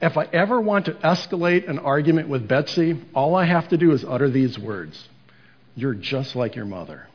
If 0.02 0.18
I 0.18 0.24
ever 0.32 0.62
want 0.62 0.86
to 0.86 0.94
escalate 0.94 1.70
an 1.70 1.80
argument 1.80 2.30
with 2.30 2.48
Betsy, 2.48 3.02
all 3.14 3.36
I 3.36 3.44
have 3.44 3.68
to 3.70 3.78
do 3.78 3.92
is 3.92 4.06
utter 4.06 4.30
these 4.30 4.58
words 4.58 5.10
You're 5.76 5.94
just 5.94 6.38
like 6.38 6.56
your 6.56 6.66
mother. 6.66 7.08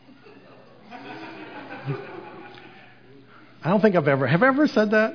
I 3.64 3.70
don't 3.70 3.80
think 3.80 3.96
I've 3.96 4.06
ever, 4.06 4.26
have 4.26 4.42
I 4.42 4.48
ever 4.48 4.66
said 4.66 4.90
that? 4.90 5.14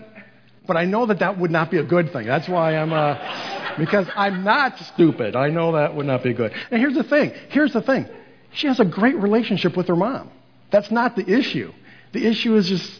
But 0.65 0.75
I 0.75 0.85
know 0.85 1.05
that 1.05 1.19
that 1.19 1.37
would 1.37 1.51
not 1.51 1.69
be 1.69 1.77
a 1.77 1.83
good 1.83 2.11
thing. 2.11 2.25
That's 2.25 2.49
why 2.49 2.75
I'm, 2.75 2.91
uh, 2.91 3.77
because 3.77 4.07
I'm 4.15 4.43
not 4.43 4.77
stupid. 4.79 5.35
I 5.35 5.49
know 5.49 5.73
that 5.73 5.95
would 5.95 6.07
not 6.07 6.23
be 6.23 6.33
good. 6.33 6.51
And 6.71 6.81
here's 6.81 6.95
the 6.95 7.03
thing. 7.03 7.31
Here's 7.49 7.73
the 7.73 7.81
thing. 7.81 8.07
She 8.53 8.67
has 8.67 8.79
a 8.79 8.85
great 8.85 9.15
relationship 9.15 9.77
with 9.77 9.87
her 9.87 9.95
mom. 9.95 10.31
That's 10.71 10.89
not 10.89 11.15
the 11.15 11.27
issue. 11.27 11.71
The 12.11 12.25
issue 12.25 12.55
is 12.55 12.67
just, 12.67 12.91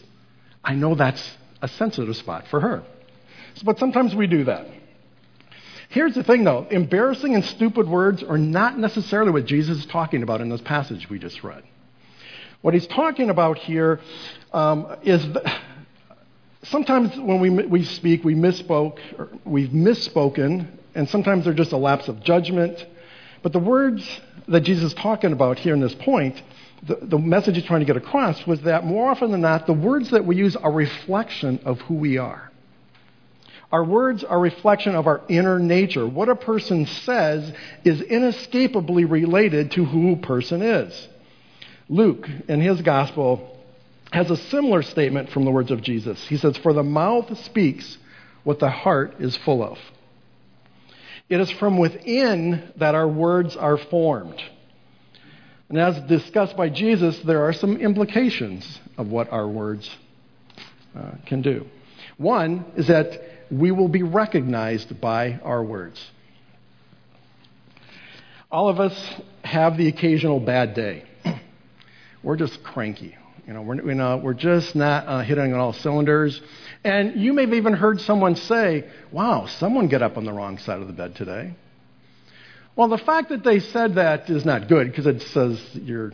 I 0.64 0.74
know 0.74 0.94
that's 0.94 1.28
a 1.60 1.68
sensitive 1.68 2.16
spot 2.16 2.46
for 2.48 2.60
her. 2.60 2.84
But 3.64 3.78
sometimes 3.78 4.14
we 4.14 4.28
do 4.28 4.44
that. 4.44 4.66
Here's 5.88 6.14
the 6.14 6.22
thing, 6.22 6.44
though 6.44 6.68
embarrassing 6.70 7.34
and 7.34 7.44
stupid 7.44 7.88
words 7.88 8.22
are 8.22 8.38
not 8.38 8.78
necessarily 8.78 9.32
what 9.32 9.46
Jesus 9.46 9.78
is 9.78 9.86
talking 9.86 10.22
about 10.22 10.40
in 10.40 10.48
this 10.48 10.60
passage 10.60 11.10
we 11.10 11.18
just 11.18 11.42
read. 11.42 11.64
What 12.62 12.74
he's 12.74 12.86
talking 12.86 13.30
about 13.30 13.56
here 13.56 14.00
um, 14.52 14.96
is 15.02 15.26
sometimes 16.64 17.16
when 17.16 17.40
we, 17.40 17.48
we 17.48 17.84
speak, 17.84 18.22
we 18.22 18.34
misspoke, 18.34 18.98
we've 19.46 19.70
misspoken, 19.70 20.68
and 20.94 21.08
sometimes 21.08 21.44
they're 21.44 21.54
just 21.54 21.72
a 21.72 21.78
lapse 21.78 22.08
of 22.08 22.22
judgment. 22.22 22.84
But 23.42 23.54
the 23.54 23.58
words 23.58 24.06
that 24.48 24.60
Jesus 24.60 24.92
is 24.92 24.94
talking 24.94 25.32
about 25.32 25.58
here 25.58 25.72
in 25.72 25.80
this 25.80 25.94
point, 25.94 26.42
the, 26.82 26.98
the 27.00 27.18
message 27.18 27.54
he's 27.56 27.64
trying 27.64 27.80
to 27.80 27.86
get 27.86 27.96
across 27.96 28.46
was 28.46 28.60
that 28.62 28.84
more 28.84 29.10
often 29.10 29.30
than 29.30 29.40
not, 29.40 29.66
the 29.66 29.72
words 29.72 30.10
that 30.10 30.26
we 30.26 30.36
use 30.36 30.54
are 30.54 30.70
reflection 30.70 31.60
of 31.64 31.80
who 31.82 31.94
we 31.94 32.18
are. 32.18 32.50
Our 33.72 33.84
words 33.84 34.22
are 34.22 34.38
reflection 34.38 34.94
of 34.96 35.06
our 35.06 35.22
inner 35.28 35.58
nature. 35.58 36.06
What 36.06 36.28
a 36.28 36.36
person 36.36 36.84
says 36.84 37.52
is 37.84 38.02
inescapably 38.02 39.06
related 39.06 39.70
to 39.72 39.84
who 39.86 40.12
a 40.12 40.16
person 40.16 40.60
is. 40.60 41.08
Luke, 41.90 42.28
in 42.46 42.60
his 42.60 42.80
gospel, 42.82 43.58
has 44.12 44.30
a 44.30 44.36
similar 44.36 44.80
statement 44.80 45.30
from 45.30 45.44
the 45.44 45.50
words 45.50 45.72
of 45.72 45.82
Jesus. 45.82 46.24
He 46.28 46.36
says, 46.36 46.56
For 46.56 46.72
the 46.72 46.84
mouth 46.84 47.36
speaks 47.44 47.98
what 48.44 48.60
the 48.60 48.70
heart 48.70 49.16
is 49.18 49.36
full 49.38 49.62
of. 49.62 49.76
It 51.28 51.40
is 51.40 51.50
from 51.50 51.78
within 51.78 52.72
that 52.76 52.94
our 52.94 53.08
words 53.08 53.56
are 53.56 53.76
formed. 53.76 54.40
And 55.68 55.78
as 55.78 56.00
discussed 56.08 56.56
by 56.56 56.68
Jesus, 56.68 57.18
there 57.20 57.44
are 57.44 57.52
some 57.52 57.76
implications 57.76 58.80
of 58.96 59.08
what 59.08 59.32
our 59.32 59.48
words 59.48 59.90
uh, 60.96 61.12
can 61.26 61.42
do. 61.42 61.66
One 62.18 62.66
is 62.76 62.86
that 62.86 63.20
we 63.50 63.72
will 63.72 63.88
be 63.88 64.04
recognized 64.04 65.00
by 65.00 65.40
our 65.42 65.62
words. 65.62 66.00
All 68.48 68.68
of 68.68 68.78
us 68.78 69.20
have 69.42 69.76
the 69.76 69.88
occasional 69.88 70.38
bad 70.38 70.74
day. 70.74 71.04
We're 72.22 72.36
just 72.36 72.62
cranky. 72.62 73.16
You 73.46 73.54
know, 73.54 73.62
we're, 73.62 73.76
you 73.76 73.94
know, 73.94 74.18
we're 74.18 74.34
just 74.34 74.76
not 74.76 75.06
uh, 75.06 75.22
hitting 75.22 75.52
on 75.52 75.60
all 75.60 75.72
cylinders. 75.72 76.40
And 76.84 77.20
you 77.20 77.32
may 77.32 77.42
have 77.42 77.54
even 77.54 77.72
heard 77.72 78.00
someone 78.00 78.36
say, 78.36 78.88
wow, 79.10 79.46
someone 79.46 79.88
got 79.88 80.02
up 80.02 80.16
on 80.16 80.24
the 80.24 80.32
wrong 80.32 80.58
side 80.58 80.80
of 80.80 80.86
the 80.86 80.92
bed 80.92 81.16
today. 81.16 81.54
Well, 82.76 82.88
the 82.88 82.98
fact 82.98 83.30
that 83.30 83.42
they 83.42 83.60
said 83.60 83.96
that 83.96 84.30
is 84.30 84.44
not 84.44 84.68
good 84.68 84.88
because 84.88 85.06
it 85.06 85.22
says 85.22 85.60
you're 85.74 86.12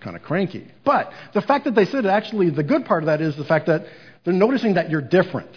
kind 0.00 0.16
of 0.16 0.22
cranky. 0.22 0.68
But 0.84 1.12
the 1.34 1.42
fact 1.42 1.64
that 1.64 1.74
they 1.74 1.84
said 1.84 2.04
it, 2.04 2.08
actually, 2.08 2.50
the 2.50 2.62
good 2.62 2.84
part 2.84 3.02
of 3.02 3.06
that 3.06 3.20
is 3.20 3.36
the 3.36 3.44
fact 3.44 3.66
that 3.66 3.86
they're 4.24 4.32
noticing 4.32 4.74
that 4.74 4.90
you're 4.90 5.02
different. 5.02 5.50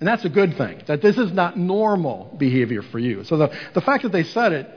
And 0.00 0.08
that's 0.08 0.24
a 0.24 0.28
good 0.28 0.56
thing, 0.56 0.82
that 0.88 1.00
this 1.00 1.16
is 1.16 1.32
not 1.32 1.56
normal 1.56 2.34
behavior 2.38 2.82
for 2.82 2.98
you. 2.98 3.24
So 3.24 3.36
the, 3.36 3.56
the 3.74 3.80
fact 3.80 4.02
that 4.02 4.12
they 4.12 4.24
said 4.24 4.52
it 4.52 4.68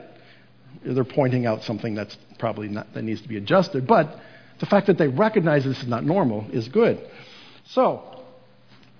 they're 0.83 1.03
pointing 1.03 1.45
out 1.45 1.63
something 1.63 1.95
that's 1.95 2.15
probably 2.37 2.67
not, 2.67 2.93
that 2.93 3.03
needs 3.03 3.21
to 3.21 3.27
be 3.27 3.37
adjusted. 3.37 3.87
But 3.87 4.19
the 4.59 4.65
fact 4.65 4.87
that 4.87 4.97
they 4.97 5.07
recognize 5.07 5.63
this 5.63 5.81
is 5.81 5.87
not 5.87 6.03
normal 6.03 6.45
is 6.51 6.67
good. 6.67 6.99
So, 7.65 8.23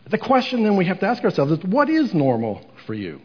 the 0.10 0.18
question 0.18 0.64
then 0.64 0.78
we 0.78 0.86
have 0.86 1.00
to 1.00 1.08
ask 1.08 1.24
ourselves 1.24 1.52
is 1.52 1.64
what 1.64 1.90
is 1.90 2.14
normal 2.14 2.62
for 2.86 2.94
you? 2.94 3.22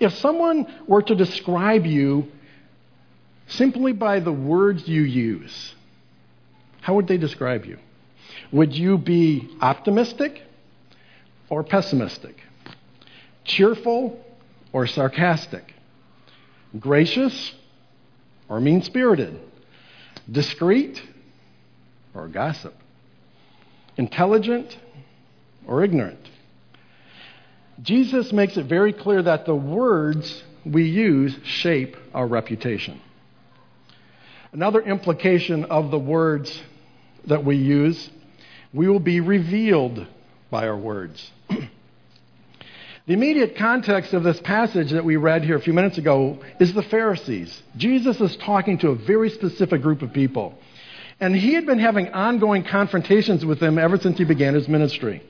If 0.00 0.14
someone 0.14 0.66
were 0.86 1.02
to 1.02 1.14
describe 1.14 1.86
you 1.86 2.30
simply 3.46 3.92
by 3.92 4.20
the 4.20 4.32
words 4.32 4.88
you 4.88 5.02
use, 5.02 5.74
how 6.80 6.94
would 6.94 7.06
they 7.06 7.18
describe 7.18 7.64
you? 7.64 7.78
Would 8.50 8.74
you 8.74 8.98
be 8.98 9.48
optimistic 9.60 10.42
or 11.48 11.62
pessimistic? 11.62 12.36
Cheerful 13.44 14.24
or 14.72 14.86
sarcastic? 14.86 15.72
Gracious 16.78 17.54
or 18.48 18.60
mean 18.60 18.82
spirited? 18.82 19.38
Discreet 20.30 21.02
or 22.14 22.28
gossip? 22.28 22.74
Intelligent 23.96 24.76
or 25.66 25.84
ignorant? 25.84 26.28
Jesus 27.80 28.32
makes 28.32 28.56
it 28.56 28.66
very 28.66 28.92
clear 28.92 29.22
that 29.22 29.46
the 29.46 29.54
words 29.54 30.42
we 30.64 30.84
use 30.84 31.36
shape 31.44 31.96
our 32.14 32.26
reputation. 32.26 33.00
Another 34.52 34.82
implication 34.82 35.64
of 35.64 35.90
the 35.90 35.98
words 35.98 36.62
that 37.26 37.44
we 37.44 37.56
use, 37.56 38.10
we 38.72 38.88
will 38.88 39.00
be 39.00 39.20
revealed 39.20 40.06
by 40.50 40.68
our 40.68 40.76
words. 40.76 41.30
the 41.48 43.12
immediate 43.12 43.56
context 43.56 44.12
of 44.12 44.22
this 44.22 44.38
passage 44.40 44.90
that 44.90 45.04
we 45.04 45.16
read 45.16 45.42
here 45.42 45.56
a 45.56 45.60
few 45.60 45.72
minutes 45.72 45.98
ago 45.98 46.38
is 46.60 46.74
the 46.74 46.82
Pharisees. 46.82 47.62
Jesus 47.76 48.20
is 48.20 48.36
talking 48.36 48.78
to 48.78 48.90
a 48.90 48.94
very 48.94 49.30
specific 49.30 49.80
group 49.80 50.02
of 50.02 50.12
people. 50.12 50.58
And 51.22 51.36
he 51.36 51.54
had 51.54 51.66
been 51.66 51.78
having 51.78 52.08
ongoing 52.08 52.64
confrontations 52.64 53.46
with 53.46 53.60
them 53.60 53.78
ever 53.78 53.96
since 53.96 54.18
he 54.18 54.24
began 54.24 54.54
his 54.54 54.66
ministry. 54.66 55.22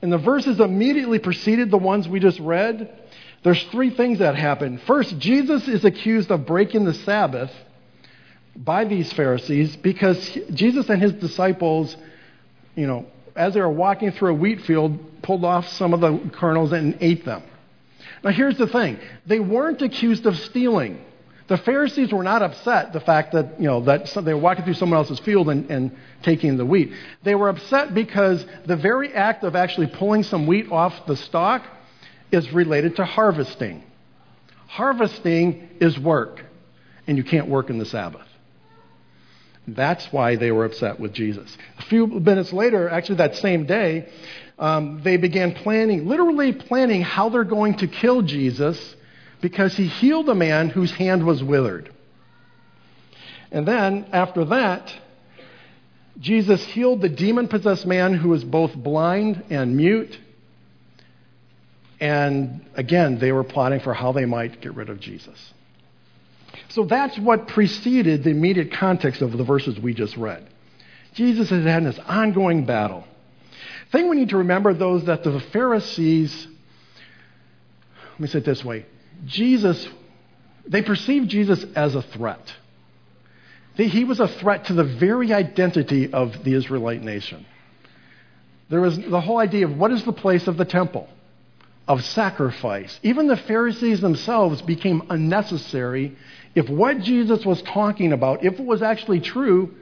And 0.00 0.12
the 0.12 0.18
verses 0.18 0.60
immediately 0.60 1.18
preceded 1.18 1.72
the 1.72 1.78
ones 1.78 2.06
we 2.06 2.20
just 2.20 2.38
read. 2.38 2.96
There's 3.42 3.60
three 3.72 3.90
things 3.90 4.20
that 4.20 4.36
happen. 4.36 4.78
First, 4.86 5.18
Jesus 5.18 5.66
is 5.66 5.84
accused 5.84 6.30
of 6.30 6.46
breaking 6.46 6.84
the 6.84 6.94
Sabbath 6.94 7.50
by 8.54 8.84
these 8.84 9.12
Pharisees 9.14 9.74
because 9.74 10.16
Jesus 10.52 10.88
and 10.88 11.02
his 11.02 11.14
disciples, 11.14 11.96
you 12.76 12.86
know, 12.86 13.06
as 13.34 13.54
they 13.54 13.60
were 13.60 13.68
walking 13.68 14.12
through 14.12 14.30
a 14.30 14.34
wheat 14.34 14.60
field, 14.60 15.22
pulled 15.22 15.44
off 15.44 15.66
some 15.70 15.92
of 15.92 16.02
the 16.02 16.30
kernels 16.34 16.70
and 16.70 16.98
ate 17.00 17.24
them. 17.24 17.42
Now, 18.22 18.30
here's 18.30 18.58
the 18.58 18.68
thing 18.68 19.00
they 19.26 19.40
weren't 19.40 19.82
accused 19.82 20.24
of 20.24 20.38
stealing. 20.38 21.04
The 21.46 21.58
Pharisees 21.58 22.10
were 22.10 22.22
not 22.22 22.42
upset 22.42 22.92
the 22.94 23.00
fact 23.00 23.32
that, 23.32 23.60
you 23.60 23.66
know, 23.66 23.82
that 23.82 24.10
they 24.24 24.32
were 24.32 24.40
walking 24.40 24.64
through 24.64 24.74
someone 24.74 24.98
else's 24.98 25.18
field 25.20 25.50
and, 25.50 25.70
and 25.70 25.96
taking 26.22 26.56
the 26.56 26.64
wheat. 26.64 26.92
They 27.22 27.34
were 27.34 27.50
upset 27.50 27.92
because 27.92 28.44
the 28.64 28.76
very 28.76 29.12
act 29.12 29.44
of 29.44 29.54
actually 29.54 29.88
pulling 29.88 30.22
some 30.22 30.46
wheat 30.46 30.72
off 30.72 31.06
the 31.06 31.16
stalk 31.16 31.62
is 32.32 32.50
related 32.52 32.96
to 32.96 33.04
harvesting. 33.04 33.84
Harvesting 34.68 35.68
is 35.80 35.98
work, 35.98 36.42
and 37.06 37.18
you 37.18 37.24
can't 37.24 37.48
work 37.48 37.68
in 37.68 37.78
the 37.78 37.84
Sabbath. 37.84 38.26
That's 39.68 40.06
why 40.12 40.36
they 40.36 40.50
were 40.50 40.64
upset 40.64 40.98
with 40.98 41.12
Jesus. 41.12 41.56
A 41.78 41.82
few 41.82 42.06
minutes 42.06 42.52
later, 42.52 42.88
actually 42.88 43.16
that 43.16 43.36
same 43.36 43.66
day, 43.66 44.08
um, 44.58 45.02
they 45.04 45.16
began 45.16 45.54
planning, 45.54 46.06
literally 46.06 46.52
planning 46.52 47.02
how 47.02 47.28
they're 47.28 47.44
going 47.44 47.76
to 47.78 47.86
kill 47.86 48.22
Jesus 48.22 48.96
because 49.44 49.76
he 49.76 49.86
healed 49.86 50.26
a 50.30 50.34
man 50.34 50.70
whose 50.70 50.90
hand 50.90 51.22
was 51.26 51.44
withered. 51.44 51.92
And 53.52 53.68
then, 53.68 54.06
after 54.10 54.46
that, 54.46 54.90
Jesus 56.18 56.64
healed 56.64 57.02
the 57.02 57.10
demon 57.10 57.48
possessed 57.48 57.84
man 57.84 58.14
who 58.14 58.30
was 58.30 58.42
both 58.42 58.74
blind 58.74 59.44
and 59.50 59.76
mute. 59.76 60.18
And 62.00 62.64
again, 62.74 63.18
they 63.18 63.32
were 63.32 63.44
plotting 63.44 63.80
for 63.80 63.92
how 63.92 64.12
they 64.12 64.24
might 64.24 64.62
get 64.62 64.74
rid 64.74 64.88
of 64.88 64.98
Jesus. 64.98 65.52
So 66.70 66.86
that's 66.86 67.18
what 67.18 67.46
preceded 67.46 68.24
the 68.24 68.30
immediate 68.30 68.72
context 68.72 69.20
of 69.20 69.36
the 69.36 69.44
verses 69.44 69.78
we 69.78 69.92
just 69.92 70.16
read. 70.16 70.48
Jesus 71.12 71.50
has 71.50 71.66
had 71.66 71.84
this 71.84 71.98
ongoing 72.06 72.64
battle. 72.64 73.04
Thing 73.92 74.08
we 74.08 74.16
need 74.16 74.30
to 74.30 74.38
remember, 74.38 74.72
though, 74.72 74.96
is 74.96 75.04
that 75.04 75.22
the 75.22 75.38
Pharisees, 75.38 76.48
let 78.12 78.20
me 78.20 78.26
say 78.26 78.38
it 78.38 78.46
this 78.46 78.64
way 78.64 78.86
Jesus, 79.26 79.88
they 80.66 80.82
perceived 80.82 81.28
Jesus 81.28 81.64
as 81.74 81.94
a 81.94 82.02
threat. 82.02 82.54
He 83.76 84.04
was 84.04 84.20
a 84.20 84.28
threat 84.28 84.66
to 84.66 84.72
the 84.72 84.84
very 84.84 85.32
identity 85.32 86.12
of 86.12 86.44
the 86.44 86.54
Israelite 86.54 87.02
nation. 87.02 87.44
There 88.68 88.80
was 88.80 88.96
the 88.98 89.20
whole 89.20 89.38
idea 89.38 89.66
of 89.66 89.76
what 89.76 89.92
is 89.92 90.04
the 90.04 90.12
place 90.12 90.46
of 90.46 90.56
the 90.56 90.64
temple, 90.64 91.08
of 91.88 92.04
sacrifice. 92.04 92.98
Even 93.02 93.26
the 93.26 93.36
Pharisees 93.36 94.00
themselves 94.00 94.62
became 94.62 95.02
unnecessary 95.10 96.16
if 96.54 96.68
what 96.68 97.00
Jesus 97.00 97.44
was 97.44 97.60
talking 97.62 98.12
about, 98.12 98.44
if 98.44 98.54
it 98.54 98.64
was 98.64 98.80
actually 98.80 99.20
true, 99.20 99.74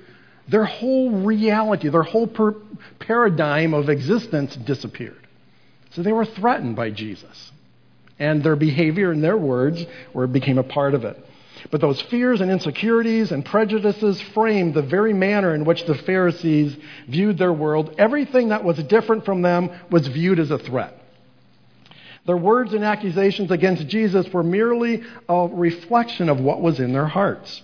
their 0.48 0.64
whole 0.64 1.10
reality, 1.10 1.88
their 1.88 2.02
whole 2.02 2.26
per- 2.26 2.56
paradigm 2.98 3.74
of 3.74 3.88
existence 3.88 4.56
disappeared. 4.56 5.28
So 5.90 6.02
they 6.02 6.12
were 6.12 6.24
threatened 6.24 6.74
by 6.74 6.90
Jesus. 6.90 7.51
And 8.22 8.40
their 8.40 8.54
behavior 8.54 9.10
and 9.10 9.22
their 9.22 9.36
words 9.36 9.84
were, 10.12 10.28
became 10.28 10.56
a 10.56 10.62
part 10.62 10.94
of 10.94 11.04
it. 11.04 11.18
But 11.72 11.80
those 11.80 12.00
fears 12.02 12.40
and 12.40 12.52
insecurities 12.52 13.32
and 13.32 13.44
prejudices 13.44 14.20
framed 14.32 14.74
the 14.74 14.82
very 14.82 15.12
manner 15.12 15.56
in 15.56 15.64
which 15.64 15.86
the 15.86 15.96
Pharisees 15.96 16.76
viewed 17.08 17.36
their 17.36 17.52
world. 17.52 17.96
Everything 17.98 18.50
that 18.50 18.62
was 18.62 18.80
different 18.84 19.24
from 19.24 19.42
them 19.42 19.70
was 19.90 20.06
viewed 20.06 20.38
as 20.38 20.52
a 20.52 20.58
threat. 20.58 21.02
Their 22.24 22.36
words 22.36 22.72
and 22.74 22.84
accusations 22.84 23.50
against 23.50 23.88
Jesus 23.88 24.32
were 24.32 24.44
merely 24.44 25.02
a 25.28 25.48
reflection 25.48 26.28
of 26.28 26.38
what 26.38 26.62
was 26.62 26.78
in 26.78 26.92
their 26.92 27.08
hearts. 27.08 27.60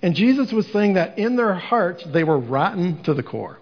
And 0.00 0.14
Jesus 0.14 0.52
was 0.52 0.68
saying 0.68 0.94
that 0.94 1.18
in 1.18 1.34
their 1.34 1.54
hearts, 1.54 2.04
they 2.04 2.22
were 2.22 2.38
rotten 2.38 3.02
to 3.02 3.14
the 3.14 3.24
core. 3.24 3.58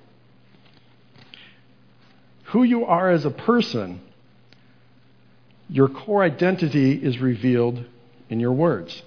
Who 2.52 2.62
you 2.62 2.84
are 2.84 3.10
as 3.10 3.24
a 3.24 3.30
person, 3.30 4.02
your 5.70 5.88
core 5.88 6.22
identity 6.22 6.92
is 6.92 7.18
revealed 7.18 7.84
in 8.28 8.40
your 8.40 8.52
words. 8.52 9.02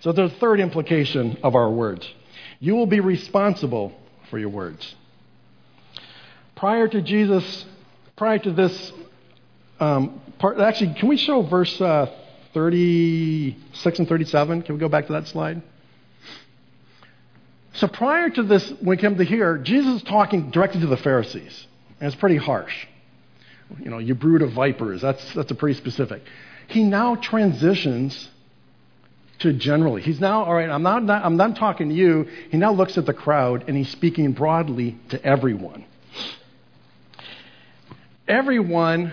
So, 0.00 0.12
the 0.12 0.28
third 0.28 0.60
implication 0.60 1.38
of 1.42 1.54
our 1.54 1.70
words 1.70 2.08
you 2.58 2.74
will 2.74 2.86
be 2.86 3.00
responsible 3.00 3.92
for 4.30 4.38
your 4.38 4.48
words. 4.48 4.94
Prior 6.54 6.88
to 6.88 7.02
Jesus, 7.02 7.66
prior 8.16 8.38
to 8.38 8.50
this 8.50 8.92
um, 9.78 10.20
part, 10.38 10.58
actually, 10.58 10.94
can 10.94 11.08
we 11.08 11.18
show 11.18 11.42
verse 11.42 11.78
uh, 11.80 12.10
36 12.54 13.98
and 13.98 14.08
37? 14.08 14.62
Can 14.62 14.74
we 14.74 14.80
go 14.80 14.88
back 14.88 15.06
to 15.08 15.12
that 15.12 15.28
slide? 15.28 15.62
So 17.74 17.88
prior 17.88 18.30
to 18.30 18.42
this, 18.42 18.70
when 18.70 18.88
we 18.88 18.96
come 18.96 19.16
to 19.16 19.24
here, 19.24 19.58
Jesus 19.58 19.96
is 19.96 20.02
talking 20.02 20.50
directly 20.50 20.80
to 20.80 20.86
the 20.86 20.96
Pharisees, 20.96 21.66
and 22.00 22.06
it's 22.06 22.18
pretty 22.18 22.38
harsh. 22.38 22.86
You 23.80 23.90
know, 23.90 23.98
you 23.98 24.14
brood 24.14 24.42
of 24.42 24.52
vipers. 24.52 25.02
That's 25.02 25.34
that's 25.34 25.50
a 25.50 25.54
pretty 25.54 25.78
specific. 25.78 26.22
He 26.68 26.84
now 26.84 27.16
transitions 27.16 28.28
to 29.40 29.52
generally. 29.52 30.02
He's 30.02 30.20
now 30.20 30.44
all 30.44 30.54
right. 30.54 30.70
I'm 30.70 30.82
not, 30.82 31.04
not 31.04 31.24
I'm 31.24 31.36
not 31.36 31.56
talking 31.56 31.88
to 31.90 31.94
you. 31.94 32.26
He 32.50 32.56
now 32.56 32.72
looks 32.72 32.96
at 32.96 33.06
the 33.06 33.14
crowd 33.14 33.64
and 33.68 33.76
he's 33.76 33.90
speaking 33.90 34.32
broadly 34.32 34.96
to 35.10 35.22
everyone. 35.24 35.84
Everyone 38.26 39.12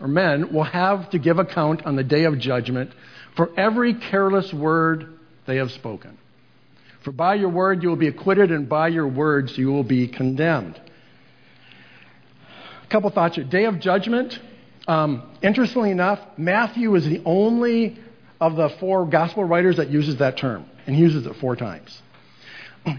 or 0.00 0.08
men 0.08 0.52
will 0.52 0.64
have 0.64 1.10
to 1.10 1.18
give 1.18 1.38
account 1.38 1.84
on 1.84 1.96
the 1.96 2.04
day 2.04 2.24
of 2.24 2.38
judgment 2.38 2.90
for 3.36 3.50
every 3.58 3.94
careless 3.94 4.52
word 4.52 5.18
they 5.46 5.56
have 5.56 5.70
spoken. 5.72 6.18
For 7.02 7.12
by 7.12 7.34
your 7.34 7.50
word 7.50 7.82
you 7.82 7.90
will 7.90 7.96
be 7.96 8.08
acquitted, 8.08 8.50
and 8.50 8.68
by 8.68 8.88
your 8.88 9.06
words 9.06 9.58
you 9.58 9.68
will 9.68 9.84
be 9.84 10.08
condemned. 10.08 10.80
Couple 12.94 13.10
thoughts 13.10 13.34
here. 13.34 13.42
Day 13.42 13.64
of 13.64 13.80
judgment. 13.80 14.38
Um, 14.86 15.28
interestingly 15.42 15.90
enough, 15.90 16.20
Matthew 16.36 16.94
is 16.94 17.04
the 17.04 17.20
only 17.24 17.98
of 18.40 18.54
the 18.54 18.68
four 18.78 19.04
gospel 19.04 19.42
writers 19.42 19.78
that 19.78 19.90
uses 19.90 20.18
that 20.18 20.36
term, 20.36 20.64
and 20.86 20.94
he 20.94 21.02
uses 21.02 21.26
it 21.26 21.34
four 21.40 21.56
times. 21.56 22.00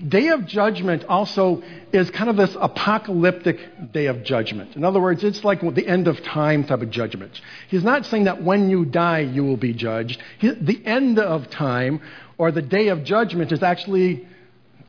Day 0.05 0.27
of 0.27 0.47
judgment 0.47 1.05
also 1.05 1.63
is 1.93 2.09
kind 2.11 2.29
of 2.29 2.35
this 2.35 2.57
apocalyptic 2.59 3.93
day 3.93 4.07
of 4.07 4.25
judgment. 4.25 4.75
In 4.75 4.83
other 4.83 4.99
words, 4.99 5.23
it's 5.23 5.45
like 5.45 5.61
the 5.61 5.87
end 5.87 6.09
of 6.09 6.21
time 6.23 6.65
type 6.65 6.81
of 6.81 6.89
judgment. 6.89 7.39
He's 7.69 7.85
not 7.85 8.05
saying 8.05 8.25
that 8.25 8.43
when 8.43 8.69
you 8.69 8.83
die 8.83 9.19
you 9.19 9.45
will 9.45 9.55
be 9.55 9.73
judged. 9.73 10.21
the 10.41 10.81
end 10.83 11.19
of 11.19 11.49
time 11.49 12.01
or 12.37 12.51
the 12.51 12.61
day 12.61 12.89
of 12.89 13.05
judgment 13.05 13.53
is 13.53 13.63
actually 13.63 14.27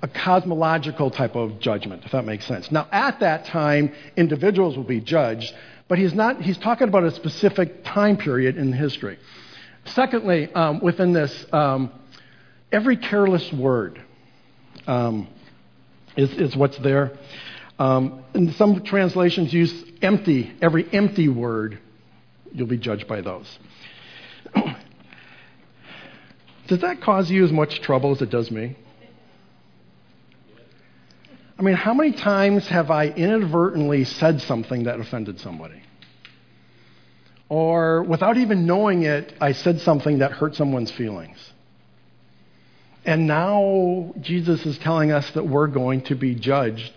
a 0.06 0.08
cosmological 0.08 1.10
type 1.10 1.34
of 1.34 1.58
judgment, 1.58 2.04
if 2.04 2.12
that 2.12 2.25
makes 2.25 2.46
sense. 2.46 2.70
Now, 2.70 2.86
at 2.92 3.20
that 3.20 3.46
time, 3.46 3.92
individuals 4.16 4.76
will 4.76 4.84
be 4.84 5.00
judged, 5.00 5.52
but 5.88 5.98
he's 5.98 6.14
not, 6.14 6.40
he's 6.40 6.58
talking 6.58 6.86
about 6.88 7.02
a 7.02 7.10
specific 7.10 7.84
time 7.84 8.16
period 8.16 8.56
in 8.56 8.72
history. 8.72 9.18
Secondly, 9.86 10.52
um, 10.54 10.80
within 10.80 11.12
this, 11.12 11.44
um, 11.52 11.90
every 12.70 12.96
careless 12.96 13.52
word 13.52 14.00
um, 14.86 15.26
is, 16.16 16.30
is 16.32 16.56
what's 16.56 16.78
there. 16.78 17.18
Um, 17.78 18.25
and 18.32 18.54
some 18.54 18.84
translations 18.84 19.52
use 19.52 19.84
empty, 20.02 20.54
every 20.62 20.88
empty 20.92 21.28
word, 21.28 21.80
you'll 22.52 22.68
be 22.68 22.78
judged 22.78 23.08
by 23.08 23.22
those. 23.22 23.58
does 26.68 26.80
that 26.80 27.00
cause 27.00 27.28
you 27.28 27.44
as 27.44 27.50
much 27.50 27.80
trouble 27.80 28.12
as 28.12 28.22
it 28.22 28.30
does 28.30 28.52
me? 28.52 28.76
I 31.58 31.62
mean, 31.62 31.75
how 31.75 31.94
many 31.94 32.12
times 32.12 32.66
have 32.68 32.90
I 32.90 33.06
inadvertently 33.08 34.04
said 34.04 34.42
something 34.42 34.84
that 34.84 35.00
offended 35.00 35.40
somebody? 35.40 35.82
Or 37.48 38.02
without 38.02 38.36
even 38.36 38.66
knowing 38.66 39.04
it, 39.04 39.32
I 39.40 39.52
said 39.52 39.80
something 39.80 40.18
that 40.18 40.32
hurt 40.32 40.54
someone's 40.54 40.90
feelings. 40.90 41.38
And 43.06 43.26
now 43.26 44.12
Jesus 44.20 44.66
is 44.66 44.76
telling 44.78 45.12
us 45.12 45.30
that 45.30 45.46
we're 45.46 45.68
going 45.68 46.02
to 46.02 46.16
be 46.16 46.34
judged 46.34 46.92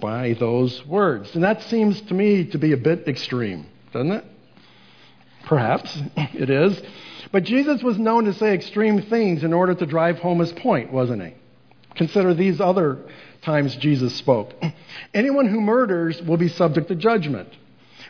by 0.00 0.34
those 0.34 0.84
words. 0.86 1.34
And 1.34 1.44
that 1.44 1.62
seems 1.62 2.00
to 2.02 2.14
me 2.14 2.46
to 2.46 2.58
be 2.58 2.72
a 2.72 2.76
bit 2.76 3.06
extreme, 3.06 3.66
doesn't 3.92 4.10
it? 4.10 4.24
Perhaps 5.44 5.96
it 6.16 6.50
is. 6.50 6.82
But 7.30 7.44
Jesus 7.44 7.82
was 7.82 7.98
known 7.98 8.24
to 8.24 8.34
say 8.34 8.52
extreme 8.52 9.02
things 9.02 9.44
in 9.44 9.52
order 9.52 9.74
to 9.74 9.86
drive 9.86 10.18
home 10.18 10.40
his 10.40 10.52
point, 10.52 10.92
wasn't 10.92 11.22
he? 11.22 11.34
Consider 11.94 12.34
these 12.34 12.60
other 12.60 12.98
times 13.42 13.76
Jesus 13.76 14.14
spoke. 14.16 14.52
Anyone 15.12 15.48
who 15.48 15.60
murders 15.60 16.20
will 16.22 16.36
be 16.36 16.48
subject 16.48 16.88
to 16.88 16.94
judgment. 16.94 17.48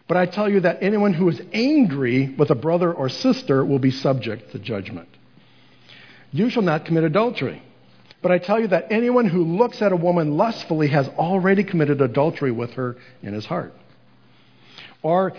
But 0.08 0.16
I 0.16 0.26
tell 0.26 0.48
you 0.48 0.60
that 0.60 0.82
anyone 0.82 1.14
who 1.14 1.28
is 1.28 1.40
angry 1.52 2.34
with 2.36 2.50
a 2.50 2.54
brother 2.54 2.92
or 2.92 3.08
sister 3.08 3.64
will 3.64 3.78
be 3.78 3.90
subject 3.90 4.52
to 4.52 4.58
judgment. 4.58 5.08
You 6.32 6.50
shall 6.50 6.62
not 6.62 6.84
commit 6.84 7.04
adultery. 7.04 7.62
But 8.22 8.30
I 8.30 8.38
tell 8.38 8.60
you 8.60 8.68
that 8.68 8.86
anyone 8.90 9.26
who 9.26 9.44
looks 9.44 9.82
at 9.82 9.90
a 9.90 9.96
woman 9.96 10.36
lustfully 10.36 10.88
has 10.88 11.08
already 11.08 11.64
committed 11.64 12.00
adultery 12.00 12.52
with 12.52 12.72
her 12.74 12.96
in 13.22 13.34
his 13.34 13.44
heart. 13.44 13.74
Or 15.02 15.32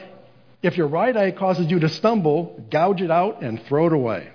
if 0.61 0.77
your 0.77 0.87
right 0.87 1.15
eye 1.15 1.31
causes 1.31 1.71
you 1.71 1.79
to 1.79 1.89
stumble, 1.89 2.65
gouge 2.69 3.01
it 3.01 3.09
out 3.09 3.41
and 3.41 3.61
throw 3.63 3.87
it 3.87 3.93
away. 3.93 4.29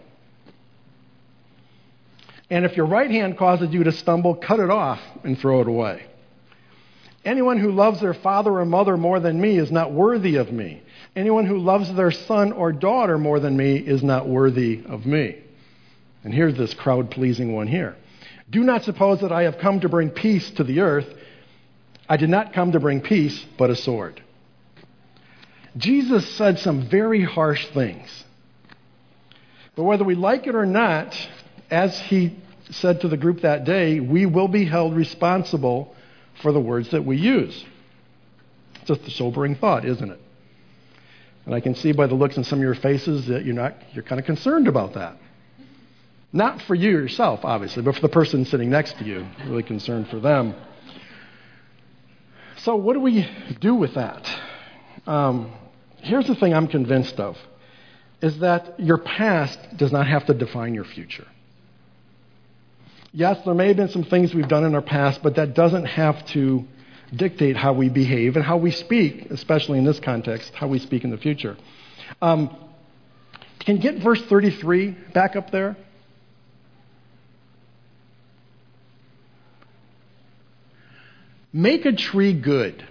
And 2.51 2.65
if 2.65 2.77
your 2.77 2.87
right 2.87 3.11
hand 3.11 3.37
causes 3.37 3.73
you 3.73 3.85
to 3.85 3.93
stumble, 3.93 4.35
cut 4.35 4.61
it 4.61 4.71
off 4.71 5.01
and 5.23 5.39
throw 5.39 5.61
it 5.61 5.69
away. 5.69 6.07
Anyone 7.25 7.59
who 7.59 7.73
loves 7.73 8.01
their 8.01 8.15
father 8.15 8.53
or 8.53 8.65
mother 8.65 8.97
more 8.97 9.21
than 9.21 9.41
me 9.41 9.59
is 9.59 9.71
not 9.71 9.93
worthy 9.93 10.37
of 10.37 10.51
me. 10.51 10.83
Anyone 11.15 11.47
who 11.47 11.59
loves 11.59 11.93
their 11.95 12.11
son 12.11 12.53
or 12.53 12.73
daughter 12.73 13.19
more 13.19 13.41
than 13.41 13.57
me 13.57 13.77
is 13.77 14.03
not 14.03 14.29
worthy 14.29 14.83
of 14.87 15.05
me. 15.05 15.37
And 16.25 16.33
here's 16.33 16.57
this 16.57 16.75
crowd 16.75 17.11
pleasing 17.11 17.55
one 17.55 17.67
here. 17.67 17.97
Do 18.51 18.65
not 18.65 18.85
suppose 18.85 19.21
that 19.21 19.33
I 19.33 19.43
have 19.43 19.59
come 19.59 19.81
to 19.81 19.89
bring 19.89 20.11
peace 20.11 20.51
to 20.53 20.65
the 20.65 20.81
earth. 20.81 21.07
I 22.09 22.17
did 22.17 22.31
not 22.31 22.55
come 22.55 22.73
to 22.73 22.81
bring 22.81 23.03
peace, 23.03 23.45
but 23.59 23.69
a 23.69 23.77
sword. 23.77 24.23
Jesus 25.77 26.27
said 26.37 26.59
some 26.59 26.89
very 26.89 27.23
harsh 27.23 27.67
things. 27.69 28.25
But 29.77 29.85
whether 29.85 30.05
we 30.05 30.15
like 30.15 30.47
it 30.47 30.55
or 30.55 30.67
not, 30.67 31.15
as 31.71 31.99
he 31.99 32.37
said 32.71 33.01
to 33.03 33.09
the 33.09 33.17
group 33.17 33.43
that 33.43 33.65
day, 33.65 34.01
we 34.01 34.27
will 34.27 34.49
be 34.49 34.65
held 34.65 34.95
responsible 34.95 35.95
for 36.43 36.53
the 36.53 36.61
words 36.61 36.91
that 36.91 37.05
we 37.05 37.17
use. 37.17 37.65
It's 38.87 39.07
a 39.07 39.11
sobering 39.11 39.57
thought, 39.57 39.85
isn't 39.85 40.11
it? 40.11 40.21
And 41.45 41.55
I 41.55 41.61
can 41.61 41.75
see 41.75 41.93
by 41.93 42.07
the 42.07 42.15
looks 42.15 42.37
in 42.37 42.45
some 42.45 42.59
of 42.59 42.63
your 42.63 42.75
faces 42.75 43.27
that 43.27 43.45
you're 43.45 43.55
not 43.55 43.75
you're 43.93 44.05
kind 44.05 44.19
of 44.19 44.27
concerned 44.27 44.69
about 44.69 44.95
that. 44.95 45.17
Not 46.33 46.61
for 46.63 46.75
you 46.75 46.91
yourself, 46.91 47.41
obviously, 47.43 47.83
but 47.83 47.95
for 47.95 48.03
the 48.03 48.09
person 48.09 48.45
sitting 48.45 48.69
next 48.69 48.99
to 48.99 49.05
you. 49.05 49.27
Really 49.47 49.63
concerned 49.63 50.09
for 50.09 50.21
them. 50.21 50.55
So, 52.59 52.77
what 52.77 52.95
do 52.95 53.01
we 53.01 53.27
do 53.61 53.75
with 53.75 53.95
that? 53.95 54.29
Um, 55.07 55.53
here's 56.03 56.27
the 56.27 56.35
thing 56.35 56.53
I'm 56.53 56.69
convinced 56.69 57.19
of 57.19 57.37
is 58.21 58.41
that 58.41 58.79
your 58.81 58.99
past 58.99 59.59
does 59.77 59.93
not 59.93 60.07
have 60.07 60.27
to 60.27 60.35
define 60.35 60.75
your 60.75 60.85
future. 60.85 61.27
Yes, 63.13 63.39
there 63.45 63.55
may 63.55 63.69
have 63.69 63.77
been 63.77 63.89
some 63.89 64.05
things 64.05 64.35
we've 64.35 64.49
done 64.49 64.65
in 64.65 64.75
our 64.75 64.83
past, 64.83 65.23
but 65.23 65.37
that 65.37 65.55
doesn't 65.55 65.87
have 65.87 66.25
to 66.27 66.65
dictate 67.15 67.57
how 67.57 67.73
we 67.73 67.89
behave 67.89 68.37
and 68.37 68.45
how 68.45 68.59
we 68.59 68.71
speak, 68.71 69.31
especially 69.31 69.79
in 69.79 69.85
this 69.85 69.99
context, 69.99 70.53
how 70.55 70.69
we 70.69 70.79
speak 70.79 71.05
in 71.05 71.11
the 71.11 71.17
future. 71.17 71.57
Um, 72.21 72.55
can 73.61 73.77
you 73.77 73.83
get 73.83 74.03
verse 74.03 74.21
33 74.23 74.91
back 75.15 75.37
up 75.37 75.51
there? 75.51 75.77
Make 81.51 81.87
a 81.87 81.93
tree 81.93 82.35
good. 82.35 82.87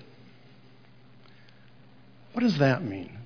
What 2.34 2.42
does 2.42 2.58
that 2.58 2.84
mean? 2.84 3.18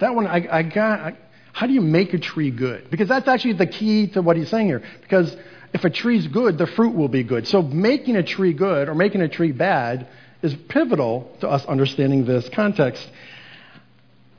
That 0.00 0.16
one, 0.16 0.26
I, 0.26 0.46
I 0.50 0.62
got. 0.62 1.00
I, 1.00 1.16
how 1.52 1.66
do 1.66 1.72
you 1.72 1.80
make 1.80 2.14
a 2.14 2.18
tree 2.18 2.50
good? 2.50 2.90
Because 2.90 3.08
that's 3.08 3.28
actually 3.28 3.54
the 3.54 3.66
key 3.66 4.08
to 4.08 4.22
what 4.22 4.36
he's 4.36 4.48
saying 4.48 4.66
here. 4.66 4.82
Because 5.00 5.36
if 5.72 5.84
a 5.84 5.90
tree's 5.90 6.26
good, 6.26 6.58
the 6.58 6.66
fruit 6.66 6.94
will 6.94 7.08
be 7.08 7.22
good. 7.22 7.46
So 7.46 7.62
making 7.62 8.16
a 8.16 8.22
tree 8.22 8.52
good 8.52 8.88
or 8.88 8.94
making 8.94 9.20
a 9.20 9.28
tree 9.28 9.52
bad 9.52 10.08
is 10.42 10.54
pivotal 10.68 11.30
to 11.40 11.48
us 11.48 11.64
understanding 11.66 12.24
this 12.24 12.48
context. 12.48 13.08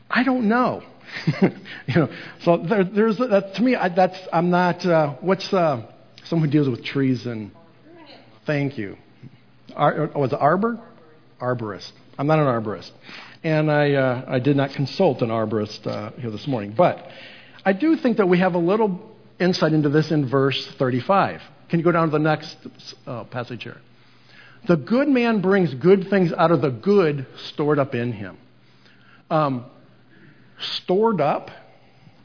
I 0.10 0.24
don't 0.24 0.50
know. 0.50 0.84
you 1.41 1.96
know, 1.96 2.10
so 2.41 2.58
there, 2.58 2.84
there's 2.84 3.17
that, 3.17 3.56
to 3.56 3.62
me. 3.62 3.76
I, 3.76 3.89
that's 3.89 4.17
I'm 4.32 4.50
not. 4.50 4.86
Uh, 4.86 5.15
what's 5.22 5.52
uh, 5.54 5.86
someone 6.26 6.48
who 6.48 6.52
deals 6.52 6.70
with 6.70 6.84
trees 6.84 7.26
and? 7.26 7.52
Thank 8.46 8.78
you. 8.78 8.98
Ar, 9.76 10.10
was 10.15 10.34
it 10.34 10.39
arbor? 10.39 10.80
Arborist. 11.39 11.91
I'm 12.17 12.28
not 12.28 12.39
an 12.39 12.46
arborist, 12.46 12.91
and 13.44 13.70
I 13.70 13.94
uh, 13.94 14.26
I 14.28 14.39
did 14.39 14.56
not 14.56 14.72
consult 14.72 15.22
an 15.22 15.30
arborist 15.30 15.86
uh, 15.86 16.12
here 16.12 16.32
this 16.32 16.48
morning, 16.48 16.74
but 16.76 17.06
I 17.65 17.74
do 17.74 17.98
think 17.98 18.17
that 18.17 18.28
we 18.28 18.39
have 18.39 18.54
a 18.54 18.60
little 18.60 19.11
insight 19.41 19.73
into 19.73 19.89
this 19.89 20.12
in 20.12 20.27
verse 20.27 20.65
35. 20.77 21.41
Can 21.69 21.80
you 21.80 21.84
go 21.84 21.91
down 21.91 22.08
to 22.08 22.12
the 22.12 22.19
next 22.19 22.58
uh, 23.08 23.23
passage 23.25 23.63
here? 23.63 23.77
The 24.67 24.77
good 24.77 25.08
man 25.08 25.41
brings 25.41 25.73
good 25.73 26.10
things 26.10 26.32
out 26.32 26.51
of 26.51 26.62
the 26.62 26.69
good 26.69 27.25
stored 27.47 27.80
up 27.80 27.95
in 27.95 28.12
him. 28.12 28.38
Um, 29.30 29.65
stored 30.60 31.19
up. 31.19 31.49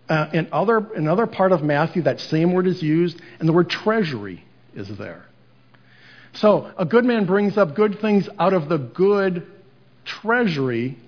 Uh, 0.09 0.31
in 0.33 0.49
other 0.53 0.79
another 0.95 1.27
part 1.27 1.51
of 1.51 1.65
Matthew, 1.65 2.03
that 2.03 2.21
same 2.21 2.53
word 2.53 2.69
is 2.69 2.81
used, 2.81 3.21
and 3.41 3.49
the 3.49 3.53
word 3.53 3.69
treasury 3.69 4.45
is 4.75 4.89
there. 4.97 5.25
So 6.35 6.71
a 6.79 6.85
good 6.85 7.05
man 7.05 7.27
brings 7.27 7.57
up 7.57 7.75
good 7.75 8.01
things 8.01 8.29
out 8.39 8.53
of 8.53 8.69
the 8.69 8.79
good 8.79 9.47
treasury 10.05 10.99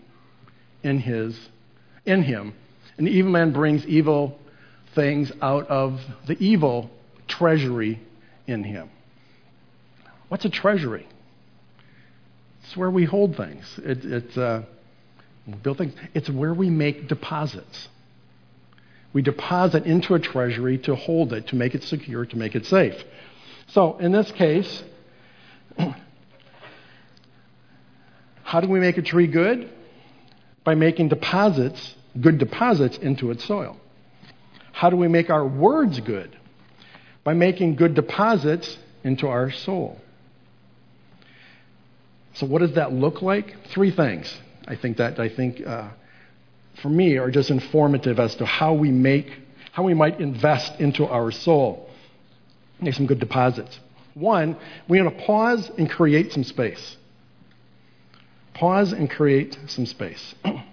in 0.83 0.99
his 0.99 1.39
in 2.05 2.23
him. 2.23 2.55
An 2.97 3.07
evil 3.07 3.31
man 3.31 3.53
brings 3.53 3.87
evil 3.87 4.39
things 4.95 5.33
out 5.41 5.69
of 5.69 6.01
the 6.27 6.37
evil 6.39 6.91
treasury 7.27 8.01
in 8.47 8.65
him. 8.65 8.91
What's 10.29 10.45
a 10.45 10.51
treasury? 10.51 11.07
It's 12.65 12.77
where 12.77 12.91
we 12.91 13.05
hold 13.05 13.37
things. 13.37 13.65
It, 13.83 14.05
it's 14.05 14.37
uh, 14.37 14.63
build 15.63 15.79
things. 15.79 15.95
It's 16.15 16.29
where 16.29 16.53
we 16.53 16.69
make 16.69 17.09
deposits. 17.09 17.89
We 19.13 19.23
deposit 19.23 19.87
into 19.87 20.15
a 20.15 20.19
treasury 20.19 20.77
to 20.79 20.95
hold 20.95 21.33
it, 21.33 21.49
to 21.49 21.57
make 21.57 21.75
it 21.75 21.83
secure, 21.83 22.27
to 22.27 22.37
make 22.37 22.55
it 22.55 22.67
safe. 22.67 22.95
So 23.69 23.97
in 23.99 24.13
this 24.13 24.31
case, 24.33 24.83
how 28.43 28.61
do 28.61 28.69
we 28.69 28.81
make 28.81 28.99
a 28.99 29.03
tree 29.03 29.27
good? 29.27 29.71
By 30.65 30.75
making 30.75 31.09
deposits, 31.09 31.95
good 32.21 32.37
deposits 32.39 32.99
into 32.99 33.31
its 33.31 33.45
soil. 33.45 33.79
How 34.79 34.91
do 34.91 34.97
we 34.97 35.09
make 35.09 35.29
our 35.29 35.45
words 35.45 35.99
good? 35.99 36.39
By 37.25 37.35
making 37.35 37.75
good 37.75 37.95
deposits 37.95 38.79
into 39.03 39.27
our 39.27 39.51
soul. 39.51 40.01
So, 42.35 42.47
what 42.47 42.61
does 42.61 42.75
that 42.75 42.93
look 42.93 43.21
like? 43.21 43.57
Three 43.71 43.91
things. 43.91 44.33
I 44.69 44.77
think 44.77 44.99
that 44.99 45.19
I 45.19 45.31
think 45.31 45.67
uh, 45.67 45.89
for 46.81 46.91
me 46.91 47.17
are 47.17 47.29
just 47.29 47.51
informative 47.51 48.21
as 48.21 48.37
to 48.37 48.47
how 48.47 48.75
we 48.75 48.93
make, 48.93 49.33
how 49.73 49.83
we 49.83 49.95
might 49.95 50.21
invest 50.21 50.79
into 50.79 51.07
our 51.07 51.33
soul. 51.33 51.91
Make 52.81 52.95
some 52.95 53.07
good 53.07 53.19
deposits. 53.19 53.81
One, 54.15 54.57
we 54.87 55.03
want 55.03 55.19
to 55.19 55.25
pause 55.25 55.69
and 55.77 55.91
create 55.91 56.33
some 56.33 56.45
space. 56.45 56.97
Pause 58.55 58.93
and 58.93 59.11
create 59.11 59.59
some 59.67 59.87
space. 59.87 60.37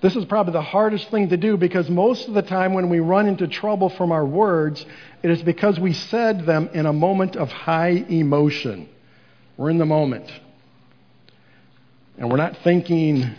This 0.00 0.16
is 0.16 0.24
probably 0.24 0.54
the 0.54 0.62
hardest 0.62 1.10
thing 1.10 1.28
to 1.28 1.36
do 1.36 1.56
because 1.58 1.90
most 1.90 2.26
of 2.26 2.34
the 2.34 2.42
time 2.42 2.72
when 2.72 2.88
we 2.88 3.00
run 3.00 3.26
into 3.26 3.46
trouble 3.46 3.90
from 3.90 4.12
our 4.12 4.24
words, 4.24 4.84
it 5.22 5.30
is 5.30 5.42
because 5.42 5.78
we 5.78 5.92
said 5.92 6.46
them 6.46 6.70
in 6.72 6.86
a 6.86 6.92
moment 6.92 7.36
of 7.36 7.50
high 7.50 8.04
emotion. 8.08 8.88
We're 9.58 9.68
in 9.68 9.78
the 9.78 9.86
moment. 9.86 10.32
And 12.16 12.30
we're 12.30 12.38
not 12.38 12.56
thinking 12.64 13.30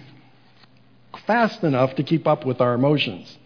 fast 1.25 1.63
enough 1.63 1.95
to 1.95 2.03
keep 2.03 2.27
up 2.27 2.45
with 2.45 2.61
our 2.61 2.75
emotions. 2.75 3.37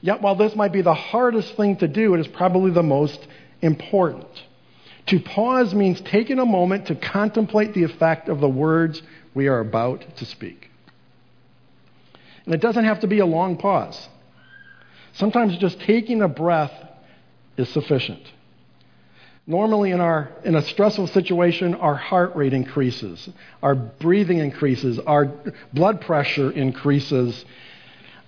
Yet, 0.00 0.22
while 0.22 0.36
this 0.36 0.54
might 0.54 0.72
be 0.72 0.82
the 0.82 0.94
hardest 0.94 1.56
thing 1.56 1.76
to 1.76 1.88
do, 1.88 2.14
it 2.14 2.20
is 2.20 2.28
probably 2.28 2.72
the 2.72 2.82
most 2.82 3.26
important. 3.60 4.26
To 5.06 5.20
pause 5.20 5.74
means 5.74 6.00
taking 6.00 6.38
a 6.38 6.46
moment 6.46 6.86
to 6.86 6.94
contemplate 6.94 7.74
the 7.74 7.84
effect 7.84 8.28
of 8.28 8.40
the 8.40 8.48
words 8.48 9.02
we 9.34 9.48
are 9.48 9.60
about 9.60 10.16
to 10.16 10.24
speak. 10.24 10.71
And 12.44 12.54
it 12.54 12.60
doesn't 12.60 12.84
have 12.84 13.00
to 13.00 13.06
be 13.06 13.20
a 13.20 13.26
long 13.26 13.56
pause. 13.56 14.08
Sometimes 15.14 15.56
just 15.58 15.80
taking 15.80 16.22
a 16.22 16.28
breath 16.28 16.72
is 17.56 17.68
sufficient. 17.68 18.22
Normally, 19.46 19.90
in, 19.90 20.00
our, 20.00 20.30
in 20.44 20.54
a 20.54 20.62
stressful 20.62 21.08
situation, 21.08 21.74
our 21.74 21.96
heart 21.96 22.36
rate 22.36 22.52
increases, 22.52 23.28
our 23.60 23.74
breathing 23.74 24.38
increases, 24.38 25.00
our 25.00 25.32
blood 25.72 26.00
pressure 26.00 26.50
increases. 26.50 27.44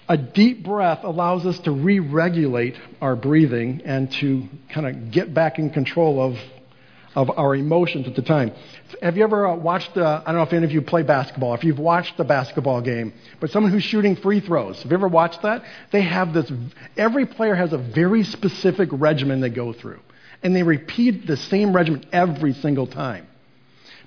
A 0.08 0.16
deep 0.16 0.64
breath 0.64 1.04
allows 1.04 1.46
us 1.46 1.58
to 1.60 1.70
re 1.70 2.00
regulate 2.00 2.74
our 3.00 3.14
breathing 3.14 3.82
and 3.84 4.10
to 4.14 4.48
kind 4.70 4.88
of 4.88 5.12
get 5.12 5.32
back 5.32 5.58
in 5.58 5.70
control 5.70 6.20
of, 6.20 6.36
of 7.14 7.30
our 7.36 7.54
emotions 7.54 8.06
at 8.06 8.14
the 8.14 8.22
time. 8.22 8.52
Have 9.00 9.16
you 9.16 9.24
ever 9.24 9.46
uh, 9.46 9.56
watched, 9.56 9.96
uh, 9.96 10.22
I 10.24 10.32
don't 10.32 10.36
know 10.36 10.42
if 10.42 10.52
any 10.52 10.64
of 10.64 10.72
you 10.72 10.82
play 10.82 11.02
basketball, 11.02 11.54
if 11.54 11.64
you've 11.64 11.78
watched 11.78 12.16
the 12.16 12.24
basketball 12.24 12.80
game, 12.80 13.12
but 13.40 13.50
someone 13.50 13.72
who's 13.72 13.84
shooting 13.84 14.16
free 14.16 14.40
throws, 14.40 14.82
have 14.82 14.90
you 14.90 14.96
ever 14.96 15.08
watched 15.08 15.42
that? 15.42 15.64
They 15.92 16.02
have 16.02 16.32
this, 16.34 16.50
every 16.96 17.26
player 17.26 17.54
has 17.54 17.72
a 17.72 17.78
very 17.78 18.24
specific 18.24 18.88
regimen 18.92 19.40
they 19.40 19.50
go 19.50 19.72
through 19.72 20.00
and 20.42 20.54
they 20.54 20.62
repeat 20.62 21.26
the 21.26 21.36
same 21.36 21.74
regimen 21.74 22.04
every 22.12 22.52
single 22.52 22.86
time. 22.86 23.26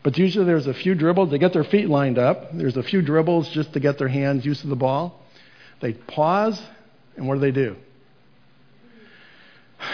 But 0.03 0.17
usually 0.17 0.45
there's 0.45 0.67
a 0.67 0.73
few 0.73 0.93
dribbles. 0.93 1.31
They 1.31 1.39
get 1.39 1.51
their 1.51 1.63
feet 1.63 1.89
lined 1.89 2.19
up. 2.19 2.53
There's 2.53 2.77
a 2.77 2.83
few 2.83 3.01
dribbles 3.01 3.49
just 3.49 3.73
to 3.73 3.79
get 3.79 3.97
their 3.97 4.07
hands 4.07 4.45
used 4.45 4.61
to 4.61 4.67
the 4.67 4.75
ball. 4.75 5.19
They 5.81 5.93
pause, 5.93 6.61
and 7.15 7.27
what 7.27 7.35
do 7.35 7.41
they 7.41 7.51
do? 7.51 7.75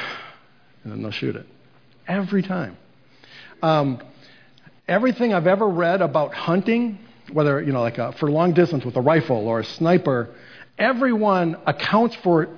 And 0.84 0.92
then 0.92 1.02
they'll 1.02 1.12
shoot 1.12 1.38
it. 1.38 1.46
Every 2.10 2.44
time. 2.44 2.76
Um, 3.64 4.04
everything 4.88 5.34
I've 5.34 5.48
ever 5.48 5.68
read 5.68 6.02
about 6.02 6.36
hunting, 6.36 7.00
whether, 7.32 7.60
you 7.62 7.72
know, 7.72 7.82
like 7.82 7.98
a, 7.98 8.12
for 8.12 8.30
long 8.30 8.54
distance 8.54 8.86
with 8.86 8.96
a 8.96 9.02
rifle 9.02 9.48
or 9.48 9.62
a 9.62 9.66
sniper, 9.66 10.36
everyone 10.78 11.58
accounts 11.66 12.16
for 12.18 12.50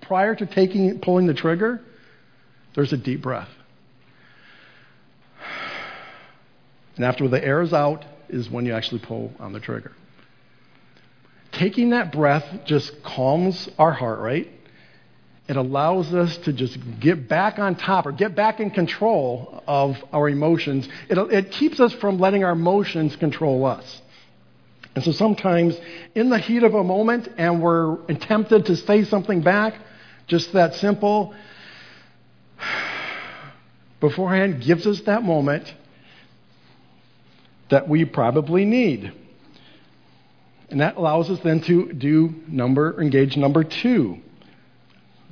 prior 0.00 0.34
to 0.34 0.46
taking, 0.46 1.00
pulling 1.00 1.26
the 1.26 1.34
trigger 1.34 1.82
there's 2.74 2.92
a 2.92 2.96
deep 2.96 3.22
breath. 3.22 3.48
And 6.96 7.04
after 7.04 7.28
the 7.28 7.42
air 7.42 7.62
is 7.62 7.72
out, 7.72 8.04
is 8.28 8.50
when 8.50 8.66
you 8.66 8.74
actually 8.74 9.00
pull 9.00 9.32
on 9.38 9.52
the 9.52 9.60
trigger. 9.60 9.92
Taking 11.52 11.90
that 11.90 12.12
breath 12.12 12.64
just 12.64 13.02
calms 13.02 13.68
our 13.78 13.92
heart 13.92 14.20
rate. 14.20 14.48
It 15.48 15.56
allows 15.56 16.14
us 16.14 16.36
to 16.38 16.52
just 16.52 16.78
get 17.00 17.28
back 17.28 17.58
on 17.58 17.74
top 17.74 18.06
or 18.06 18.12
get 18.12 18.36
back 18.36 18.60
in 18.60 18.70
control 18.70 19.62
of 19.66 20.02
our 20.12 20.28
emotions. 20.28 20.88
It, 21.08 21.18
it 21.18 21.50
keeps 21.50 21.80
us 21.80 21.92
from 21.94 22.18
letting 22.18 22.44
our 22.44 22.52
emotions 22.52 23.16
control 23.16 23.66
us. 23.66 24.02
And 24.94 25.02
so 25.02 25.12
sometimes, 25.12 25.78
in 26.14 26.28
the 26.28 26.38
heat 26.38 26.62
of 26.62 26.74
a 26.74 26.84
moment, 26.84 27.28
and 27.38 27.62
we're 27.62 27.96
tempted 28.14 28.66
to 28.66 28.76
say 28.76 29.04
something 29.04 29.40
back, 29.40 29.74
just 30.26 30.52
that 30.52 30.74
simple, 30.76 31.34
beforehand 34.00 34.62
gives 34.62 34.86
us 34.86 35.00
that 35.02 35.22
moment 35.22 35.72
that 37.70 37.88
we 37.88 38.04
probably 38.04 38.64
need. 38.64 39.12
And 40.68 40.80
that 40.80 40.96
allows 40.96 41.30
us 41.30 41.40
then 41.40 41.62
to 41.62 41.92
do 41.92 42.34
number, 42.46 43.00
engage 43.00 43.36
number 43.36 43.64
two, 43.64 44.18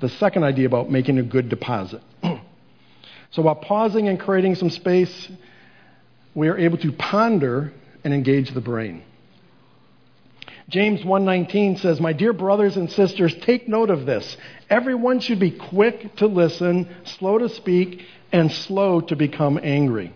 the 0.00 0.08
second 0.08 0.44
idea 0.44 0.66
about 0.66 0.90
making 0.90 1.18
a 1.18 1.22
good 1.22 1.48
deposit. 1.48 2.02
so 3.30 3.42
while 3.42 3.54
pausing 3.54 4.08
and 4.08 4.18
creating 4.18 4.54
some 4.54 4.70
space, 4.70 5.30
we 6.34 6.48
are 6.48 6.58
able 6.58 6.78
to 6.78 6.92
ponder 6.92 7.72
and 8.02 8.14
engage 8.14 8.52
the 8.52 8.60
brain. 8.60 9.02
James 10.68 11.02
1:19 11.02 11.78
says, 11.78 12.00
"My 12.00 12.12
dear 12.12 12.32
brothers 12.32 12.76
and 12.76 12.88
sisters, 12.90 13.34
take 13.34 13.68
note 13.68 13.90
of 13.90 14.06
this. 14.06 14.36
Everyone 14.70 15.18
should 15.18 15.40
be 15.40 15.50
quick 15.50 16.14
to 16.16 16.28
listen, 16.28 16.88
slow 17.04 17.38
to 17.38 17.48
speak, 17.48 18.02
and 18.32 18.50
slow 18.52 19.00
to 19.00 19.16
become 19.16 19.58
angry." 19.62 20.12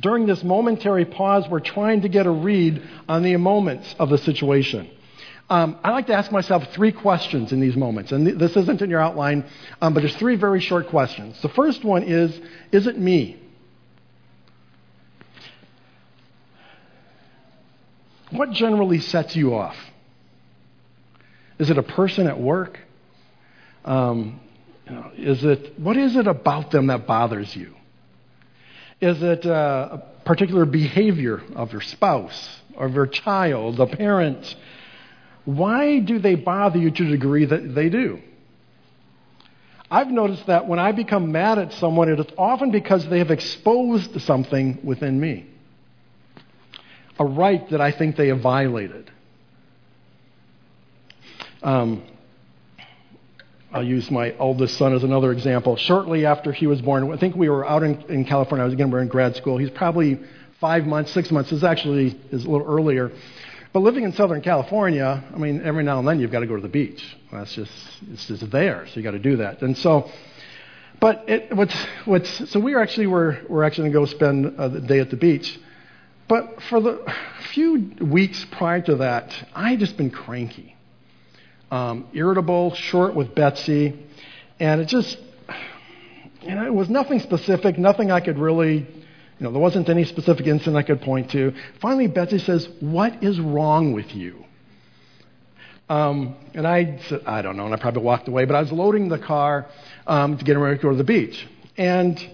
During 0.00 0.26
this 0.26 0.42
momentary 0.42 1.04
pause, 1.04 1.48
we're 1.48 1.60
trying 1.60 2.00
to 2.00 2.08
get 2.08 2.26
a 2.26 2.30
read 2.30 2.82
on 3.08 3.22
the 3.22 3.36
moments 3.36 3.94
of 3.98 4.08
the 4.08 4.18
situation. 4.18 4.88
Um, 5.52 5.78
I 5.84 5.90
like 5.90 6.06
to 6.06 6.14
ask 6.14 6.32
myself 6.32 6.66
three 6.72 6.92
questions 6.92 7.52
in 7.52 7.60
these 7.60 7.76
moments, 7.76 8.10
and 8.10 8.24
th- 8.24 8.38
this 8.38 8.56
isn't 8.56 8.80
in 8.80 8.88
your 8.88 9.02
outline, 9.02 9.44
um, 9.82 9.92
but 9.92 10.00
there's 10.00 10.16
three 10.16 10.34
very 10.34 10.60
short 10.60 10.88
questions. 10.88 11.38
The 11.42 11.50
first 11.50 11.84
one 11.84 12.04
is 12.04 12.40
Is 12.72 12.86
it 12.86 12.98
me? 12.98 13.38
What 18.30 18.52
generally 18.52 19.00
sets 19.00 19.36
you 19.36 19.54
off? 19.54 19.76
Is 21.58 21.68
it 21.68 21.76
a 21.76 21.82
person 21.82 22.26
at 22.28 22.40
work? 22.40 22.78
Um, 23.84 24.40
you 24.86 24.92
know, 24.92 25.10
is 25.18 25.44
it 25.44 25.78
what 25.78 25.98
is 25.98 26.16
it 26.16 26.26
about 26.26 26.70
them 26.70 26.86
that 26.86 27.06
bothers 27.06 27.54
you? 27.54 27.74
Is 29.02 29.22
it 29.22 29.44
uh, 29.44 29.98
a 29.98 30.24
particular 30.24 30.64
behavior 30.64 31.42
of 31.54 31.72
your 31.72 31.82
spouse, 31.82 32.62
of 32.74 32.94
your 32.94 33.06
child, 33.06 33.80
a 33.80 33.86
parent? 33.86 34.56
Why 35.44 35.98
do 35.98 36.18
they 36.18 36.34
bother 36.34 36.78
you 36.78 36.90
to 36.90 37.04
the 37.04 37.10
degree 37.10 37.44
that 37.44 37.74
they 37.74 37.88
do? 37.88 38.20
I've 39.90 40.08
noticed 40.08 40.46
that 40.46 40.66
when 40.66 40.78
I 40.78 40.92
become 40.92 41.32
mad 41.32 41.58
at 41.58 41.72
someone, 41.74 42.08
it 42.08 42.18
is 42.18 42.26
often 42.38 42.70
because 42.70 43.06
they 43.08 43.18
have 43.18 43.30
exposed 43.30 44.20
something 44.22 44.78
within 44.84 45.20
me 45.20 45.46
a 47.18 47.24
right 47.24 47.68
that 47.70 47.80
I 47.80 47.92
think 47.92 48.16
they 48.16 48.28
have 48.28 48.40
violated. 48.40 49.10
Um, 51.62 52.02
I'll 53.72 53.84
use 53.84 54.10
my 54.10 54.36
oldest 54.38 54.76
son 54.76 54.94
as 54.94 55.04
another 55.04 55.32
example. 55.32 55.76
Shortly 55.76 56.26
after 56.26 56.52
he 56.52 56.66
was 56.66 56.82
born, 56.82 57.10
I 57.12 57.16
think 57.16 57.36
we 57.36 57.48
were 57.48 57.66
out 57.66 57.82
in, 57.82 58.02
in 58.08 58.24
California. 58.24 58.62
I 58.62 58.66
was 58.66 58.74
again, 58.74 58.90
we 58.90 58.98
are 58.98 59.02
in 59.02 59.08
grad 59.08 59.36
school. 59.36 59.56
He's 59.56 59.70
probably 59.70 60.20
five 60.60 60.84
months, 60.84 61.12
six 61.12 61.30
months. 61.30 61.52
Is 61.52 61.64
actually 61.64 62.18
is 62.30 62.44
a 62.44 62.50
little 62.50 62.66
earlier. 62.66 63.12
But 63.72 63.80
living 63.80 64.04
in 64.04 64.12
Southern 64.12 64.42
California, 64.42 65.24
I 65.34 65.38
mean, 65.38 65.62
every 65.62 65.82
now 65.82 65.98
and 65.98 66.06
then 66.06 66.20
you've 66.20 66.30
got 66.30 66.40
to 66.40 66.46
go 66.46 66.56
to 66.56 66.62
the 66.62 66.68
beach. 66.68 67.02
That's 67.30 67.54
just 67.54 67.72
it's 68.12 68.26
just 68.26 68.50
there, 68.50 68.86
so 68.86 68.96
you 68.96 69.02
got 69.02 69.12
to 69.12 69.18
do 69.18 69.36
that. 69.36 69.62
And 69.62 69.76
so, 69.78 70.10
but 71.00 71.24
it, 71.28 71.56
what's 71.56 71.74
what's 72.04 72.50
so 72.50 72.60
we 72.60 72.76
actually 72.76 73.06
were 73.06 73.38
we're 73.48 73.64
actually 73.64 73.90
going 73.90 74.06
to 74.06 74.12
go 74.12 74.16
spend 74.16 74.60
a 74.60 74.80
day 74.80 75.00
at 75.00 75.10
the 75.10 75.16
beach. 75.16 75.58
But 76.28 76.62
for 76.68 76.80
the 76.80 77.14
few 77.52 77.92
weeks 78.00 78.44
prior 78.52 78.80
to 78.82 78.96
that, 78.96 79.34
I 79.54 79.70
had 79.70 79.80
just 79.80 79.96
been 79.96 80.10
cranky, 80.10 80.76
um, 81.70 82.08
irritable, 82.12 82.74
short 82.74 83.14
with 83.14 83.34
Betsy, 83.34 83.98
and 84.60 84.80
it 84.80 84.86
just, 84.86 85.18
you 86.42 86.54
know, 86.54 86.64
it 86.64 86.72
was 86.72 86.88
nothing 86.88 87.20
specific, 87.20 87.78
nothing 87.78 88.10
I 88.10 88.20
could 88.20 88.38
really, 88.38 88.86
you 89.42 89.48
know, 89.48 89.54
there 89.54 89.60
wasn't 89.60 89.88
any 89.88 90.04
specific 90.04 90.46
incident 90.46 90.76
I 90.76 90.84
could 90.84 91.00
point 91.00 91.32
to. 91.32 91.52
Finally, 91.80 92.06
Betsy 92.06 92.38
says, 92.38 92.68
What 92.78 93.24
is 93.24 93.40
wrong 93.40 93.92
with 93.92 94.14
you? 94.14 94.44
Um, 95.88 96.36
and 96.54 96.64
I 96.64 97.00
said, 97.08 97.22
I 97.26 97.42
don't 97.42 97.56
know, 97.56 97.64
and 97.64 97.74
I 97.74 97.76
probably 97.76 98.04
walked 98.04 98.28
away, 98.28 98.44
but 98.44 98.54
I 98.54 98.60
was 98.60 98.70
loading 98.70 99.08
the 99.08 99.18
car 99.18 99.66
um, 100.06 100.38
to 100.38 100.44
get 100.44 100.56
ready 100.56 100.76
to 100.76 100.82
go 100.82 100.90
to 100.90 100.96
the 100.96 101.02
beach. 101.02 101.44
And 101.76 102.24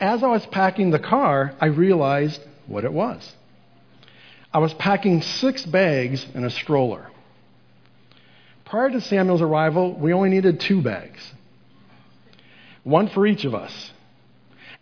as 0.00 0.24
I 0.24 0.26
was 0.26 0.44
packing 0.46 0.90
the 0.90 0.98
car, 0.98 1.54
I 1.60 1.66
realized 1.66 2.40
what 2.66 2.84
it 2.84 2.92
was. 2.92 3.32
I 4.52 4.58
was 4.58 4.74
packing 4.74 5.22
six 5.22 5.64
bags 5.64 6.26
in 6.34 6.42
a 6.42 6.50
stroller. 6.50 7.12
Prior 8.64 8.90
to 8.90 9.00
Samuel's 9.00 9.40
arrival, 9.40 9.94
we 9.94 10.12
only 10.12 10.30
needed 10.30 10.58
two 10.58 10.82
bags, 10.82 11.20
one 12.82 13.06
for 13.06 13.24
each 13.24 13.44
of 13.44 13.54
us. 13.54 13.92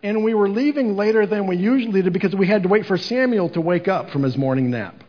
And 0.03 0.25
we 0.25 0.35
were 0.35 0.49
leaving 0.49 0.97
later 0.97 1.27
than 1.27 1.47
we 1.47 1.57
usually 1.57 2.03
did 2.03 2.13
because 2.13 2.35
we 2.35 2.47
had 2.47 2.65
to 2.65 2.69
wait 2.69 2.87
for 2.87 2.97
Samuel 2.99 3.51
to 3.51 3.61
wake 3.61 3.87
up 3.87 4.11
from 4.11 4.25
his 4.25 4.37
morning 4.37 4.71
nap. 4.71 5.05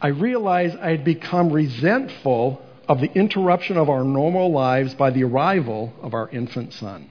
I 0.00 0.08
realized 0.08 0.76
I 0.78 0.90
had 0.90 1.04
become 1.04 1.52
resentful 1.52 2.60
of 2.88 3.00
the 3.00 3.12
interruption 3.12 3.76
of 3.76 3.88
our 3.88 4.02
normal 4.02 4.50
lives 4.50 4.94
by 4.94 5.10
the 5.10 5.22
arrival 5.22 5.92
of 6.02 6.12
our 6.12 6.28
infant 6.28 6.72
son. 6.72 7.08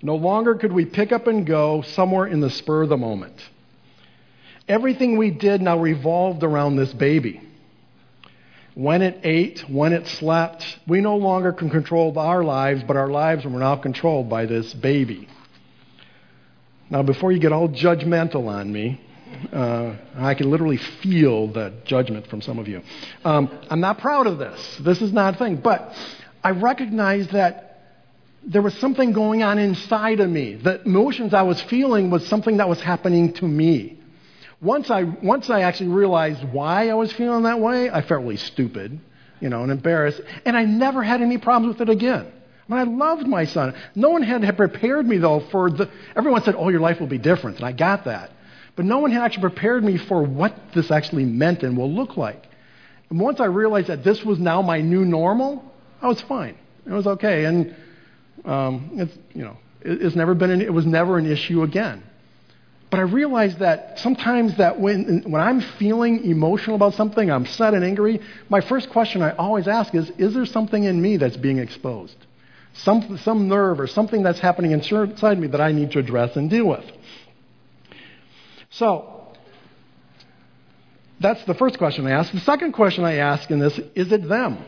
No 0.00 0.14
longer 0.14 0.54
could 0.54 0.72
we 0.72 0.84
pick 0.84 1.10
up 1.10 1.26
and 1.26 1.44
go 1.44 1.82
somewhere 1.82 2.26
in 2.26 2.40
the 2.40 2.50
spur 2.50 2.82
of 2.82 2.90
the 2.90 2.96
moment. 2.96 3.34
Everything 4.68 5.18
we 5.18 5.30
did 5.30 5.60
now 5.60 5.78
revolved 5.78 6.44
around 6.44 6.76
this 6.76 6.92
baby. 6.92 7.40
When 8.74 9.02
it 9.02 9.20
ate, 9.22 9.60
when 9.68 9.92
it 9.92 10.06
slept, 10.06 10.64
we 10.88 11.00
no 11.00 11.16
longer 11.16 11.52
can 11.52 11.70
control 11.70 12.18
our 12.18 12.42
lives, 12.42 12.82
but 12.82 12.96
our 12.96 13.08
lives 13.08 13.44
were 13.44 13.50
now 13.50 13.76
controlled 13.76 14.28
by 14.28 14.46
this 14.46 14.74
baby. 14.74 15.28
Now, 16.90 17.02
before 17.02 17.32
you 17.32 17.38
get 17.38 17.52
all 17.52 17.68
judgmental 17.68 18.48
on 18.48 18.72
me, 18.72 19.00
Uh, 19.52 19.96
I 20.16 20.34
can 20.34 20.48
literally 20.48 20.76
feel 21.02 21.48
the 21.48 21.72
judgment 21.84 22.26
from 22.28 22.40
some 22.40 22.60
of 22.60 22.68
you. 22.68 22.82
Um, 23.24 23.50
I'm 23.68 23.80
not 23.80 23.98
proud 23.98 24.26
of 24.28 24.38
this. 24.38 24.78
This 24.78 25.02
is 25.02 25.12
not 25.12 25.34
a 25.34 25.36
thing. 25.36 25.56
But 25.56 25.92
I 26.42 26.50
recognize 26.50 27.26
that 27.28 27.80
there 28.46 28.62
was 28.62 28.74
something 28.74 29.12
going 29.12 29.42
on 29.42 29.58
inside 29.58 30.20
of 30.20 30.30
me. 30.30 30.54
The 30.54 30.82
emotions 30.84 31.34
I 31.34 31.42
was 31.42 31.60
feeling 31.62 32.10
was 32.10 32.24
something 32.26 32.58
that 32.58 32.68
was 32.68 32.80
happening 32.80 33.32
to 33.34 33.44
me. 33.44 33.98
Once 34.64 34.90
I, 34.90 35.02
once 35.02 35.50
I 35.50 35.60
actually 35.60 35.90
realized 35.90 36.42
why 36.50 36.88
I 36.88 36.94
was 36.94 37.12
feeling 37.12 37.42
that 37.42 37.60
way, 37.60 37.90
I 37.90 38.00
felt 38.00 38.22
really 38.22 38.38
stupid, 38.38 38.98
you 39.38 39.50
know, 39.50 39.62
and 39.62 39.70
embarrassed. 39.70 40.22
And 40.46 40.56
I 40.56 40.64
never 40.64 41.02
had 41.02 41.20
any 41.20 41.36
problems 41.36 41.78
with 41.78 41.86
it 41.88 41.92
again. 41.92 42.32
I 42.68 42.72
mean, 42.72 42.80
I 42.80 43.06
loved 43.06 43.26
my 43.26 43.44
son. 43.44 43.74
No 43.94 44.08
one 44.08 44.22
had 44.22 44.42
had 44.42 44.56
prepared 44.56 45.06
me, 45.06 45.18
though, 45.18 45.40
for 45.50 45.70
the. 45.70 45.90
Everyone 46.16 46.42
said, 46.44 46.54
oh, 46.56 46.70
your 46.70 46.80
life 46.80 46.98
will 46.98 47.06
be 47.06 47.18
different. 47.18 47.58
And 47.58 47.66
I 47.66 47.72
got 47.72 48.06
that. 48.06 48.30
But 48.74 48.86
no 48.86 49.00
one 49.00 49.10
had 49.10 49.22
actually 49.22 49.42
prepared 49.42 49.84
me 49.84 49.98
for 49.98 50.22
what 50.22 50.56
this 50.74 50.90
actually 50.90 51.26
meant 51.26 51.62
and 51.62 51.76
will 51.76 51.92
look 51.92 52.16
like. 52.16 52.48
And 53.10 53.20
once 53.20 53.40
I 53.40 53.44
realized 53.44 53.88
that 53.88 54.02
this 54.02 54.24
was 54.24 54.38
now 54.38 54.62
my 54.62 54.80
new 54.80 55.04
normal, 55.04 55.62
I 56.00 56.08
was 56.08 56.22
fine. 56.22 56.56
It 56.86 56.90
was 56.90 57.06
okay. 57.06 57.44
And 57.44 57.76
um, 58.46 58.92
it's, 58.94 59.16
you 59.34 59.44
know, 59.44 59.58
it, 59.82 60.02
it's 60.02 60.16
never 60.16 60.34
been 60.34 60.50
an, 60.50 60.62
it 60.62 60.72
was 60.72 60.86
never 60.86 61.18
an 61.18 61.30
issue 61.30 61.62
again. 61.62 62.02
But 62.94 63.00
I 63.00 63.10
realized 63.10 63.58
that 63.58 63.98
sometimes 63.98 64.58
that 64.58 64.78
when, 64.78 65.22
when 65.26 65.42
I'm 65.42 65.60
feeling 65.60 66.26
emotional 66.26 66.76
about 66.76 66.94
something, 66.94 67.28
I'm 67.28 67.44
sad 67.44 67.74
and 67.74 67.84
angry, 67.84 68.20
my 68.48 68.60
first 68.60 68.88
question 68.90 69.20
I 69.20 69.34
always 69.34 69.66
ask 69.66 69.92
is, 69.96 70.10
is 70.10 70.32
there 70.32 70.46
something 70.46 70.84
in 70.84 71.02
me 71.02 71.16
that's 71.16 71.36
being 71.36 71.58
exposed? 71.58 72.14
Some, 72.74 73.18
some 73.24 73.48
nerve 73.48 73.80
or 73.80 73.88
something 73.88 74.22
that's 74.22 74.38
happening 74.38 74.70
inside 74.70 75.40
me 75.40 75.48
that 75.48 75.60
I 75.60 75.72
need 75.72 75.90
to 75.90 75.98
address 75.98 76.36
and 76.36 76.48
deal 76.48 76.66
with. 76.68 76.84
So, 78.70 79.26
that's 81.18 81.44
the 81.46 81.54
first 81.54 81.78
question 81.78 82.06
I 82.06 82.12
ask. 82.12 82.30
The 82.30 82.38
second 82.38 82.74
question 82.74 83.02
I 83.02 83.14
ask 83.14 83.50
in 83.50 83.58
this 83.58 83.76
is 83.96 84.12
it 84.12 84.28
them? 84.28 84.64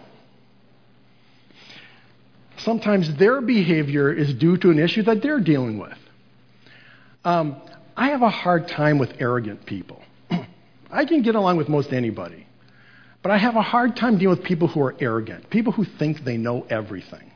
Sometimes 2.57 3.15
their 3.19 3.41
behavior 3.41 4.12
is 4.12 4.35
due 4.35 4.57
to 4.57 4.71
an 4.71 4.81
issue 4.81 5.05
that 5.05 5.23
they're 5.23 5.39
dealing 5.39 5.79
with. 5.79 5.97
Um, 7.25 7.61
I 7.97 8.11
have 8.11 8.23
a 8.23 8.31
hard 8.31 8.69
time 8.69 8.99
with 8.99 9.15
arrogant 9.19 9.65
people. 9.65 10.03
I 10.91 11.05
can 11.07 11.23
get 11.23 11.35
along 11.35 11.57
with 11.57 11.69
most 11.69 11.93
anybody, 11.93 12.47
but 13.23 13.33
I 13.33 13.39
have 13.39 13.57
a 13.57 13.63
hard 13.63 13.97
time 13.97 14.19
dealing 14.19 14.37
with 14.37 14.47
people 14.47 14.69
who 14.69 14.83
are 14.83 14.95
arrogant, 15.01 15.49
people 15.49 15.73
who 15.73 15.85
think 15.85 16.23
they 16.23 16.37
know 16.37 16.67
everything. 16.69 17.33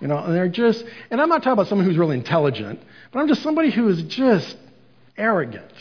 You 0.00 0.08
know, 0.08 0.18
and 0.18 0.34
they're 0.34 0.48
just, 0.48 0.84
and 1.10 1.20
I'm 1.20 1.28
not 1.28 1.38
talking 1.38 1.54
about 1.54 1.68
someone 1.68 1.86
who's 1.86 1.96
really 1.96 2.18
intelligent, 2.18 2.82
but 3.10 3.20
I'm 3.20 3.28
just 3.28 3.42
somebody 3.42 3.70
who 3.70 3.88
is 3.88 4.02
just 4.02 4.56
arrogant. 5.16 5.72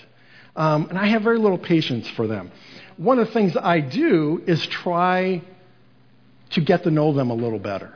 Um, 0.55 0.87
and 0.87 0.97
I 0.97 1.07
have 1.07 1.23
very 1.23 1.39
little 1.39 1.57
patience 1.57 2.07
for 2.11 2.27
them. 2.27 2.51
One 2.95 3.19
of 3.19 3.27
the 3.27 3.33
things 3.33 3.57
I 3.57 3.81
do 3.81 4.41
is 4.45 4.65
try 4.67 5.41
to 6.51 6.61
get 6.61 6.83
to 6.83 6.91
know 6.91 7.11
them 7.11 7.31
a 7.31 7.33
little 7.33 7.59
better 7.59 7.93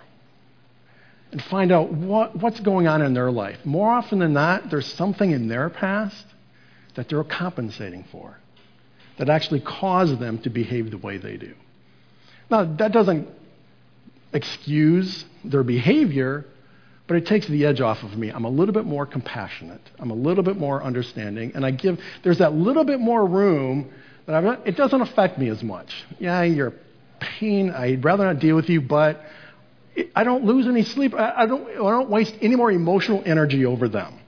and 1.31 1.41
find 1.43 1.71
out 1.71 1.91
what, 1.91 2.35
what's 2.35 2.59
going 2.59 2.87
on 2.87 3.01
in 3.01 3.13
their 3.13 3.31
life. 3.31 3.57
More 3.65 3.89
often 3.89 4.19
than 4.19 4.33
not, 4.33 4.69
there's 4.69 4.91
something 4.93 5.31
in 5.31 5.47
their 5.47 5.69
past 5.69 6.25
that 6.95 7.09
they're 7.09 7.23
compensating 7.23 8.05
for 8.11 8.37
that 9.17 9.29
actually 9.29 9.59
caused 9.59 10.19
them 10.19 10.39
to 10.39 10.49
behave 10.49 10.91
the 10.91 10.97
way 10.97 11.17
they 11.17 11.37
do. 11.37 11.53
Now, 12.49 12.63
that 12.77 12.91
doesn't 12.91 13.27
excuse 14.31 15.25
their 15.43 15.63
behavior, 15.63 16.45
but 17.07 17.17
it 17.17 17.25
takes 17.25 17.47
the 17.47 17.65
edge 17.65 17.81
off 17.81 18.03
of 18.03 18.17
me. 18.17 18.29
I'm 18.29 18.45
a 18.45 18.49
little 18.49 18.73
bit 18.73 18.85
more 18.85 19.05
compassionate. 19.05 19.81
I'm 19.99 20.11
a 20.11 20.15
little 20.15 20.43
bit 20.43 20.57
more 20.57 20.83
understanding, 20.83 21.51
and 21.55 21.65
I 21.65 21.71
give, 21.71 21.99
there's 22.23 22.37
that 22.37 22.53
little 22.53 22.83
bit 22.83 22.99
more 22.99 23.25
room 23.25 23.91
that 24.25 24.35
I'm 24.35 24.61
it 24.65 24.75
doesn't 24.75 25.01
affect 25.01 25.37
me 25.37 25.49
as 25.49 25.63
much. 25.63 26.05
Yeah, 26.19 26.43
you're 26.43 26.73
pain. 27.19 27.71
I'd 27.71 28.03
rather 28.03 28.25
not 28.25 28.39
deal 28.39 28.55
with 28.55 28.69
you, 28.69 28.81
but 28.81 29.21
I 30.15 30.23
don't 30.23 30.45
lose 30.45 30.67
any 30.67 30.83
sleep. 30.83 31.13
I 31.13 31.45
don't, 31.45 31.67
I 31.69 31.91
don't 31.91 32.09
waste 32.09 32.35
any 32.41 32.55
more 32.55 32.71
emotional 32.71 33.23
energy 33.25 33.65
over 33.65 33.87
them. 33.87 34.19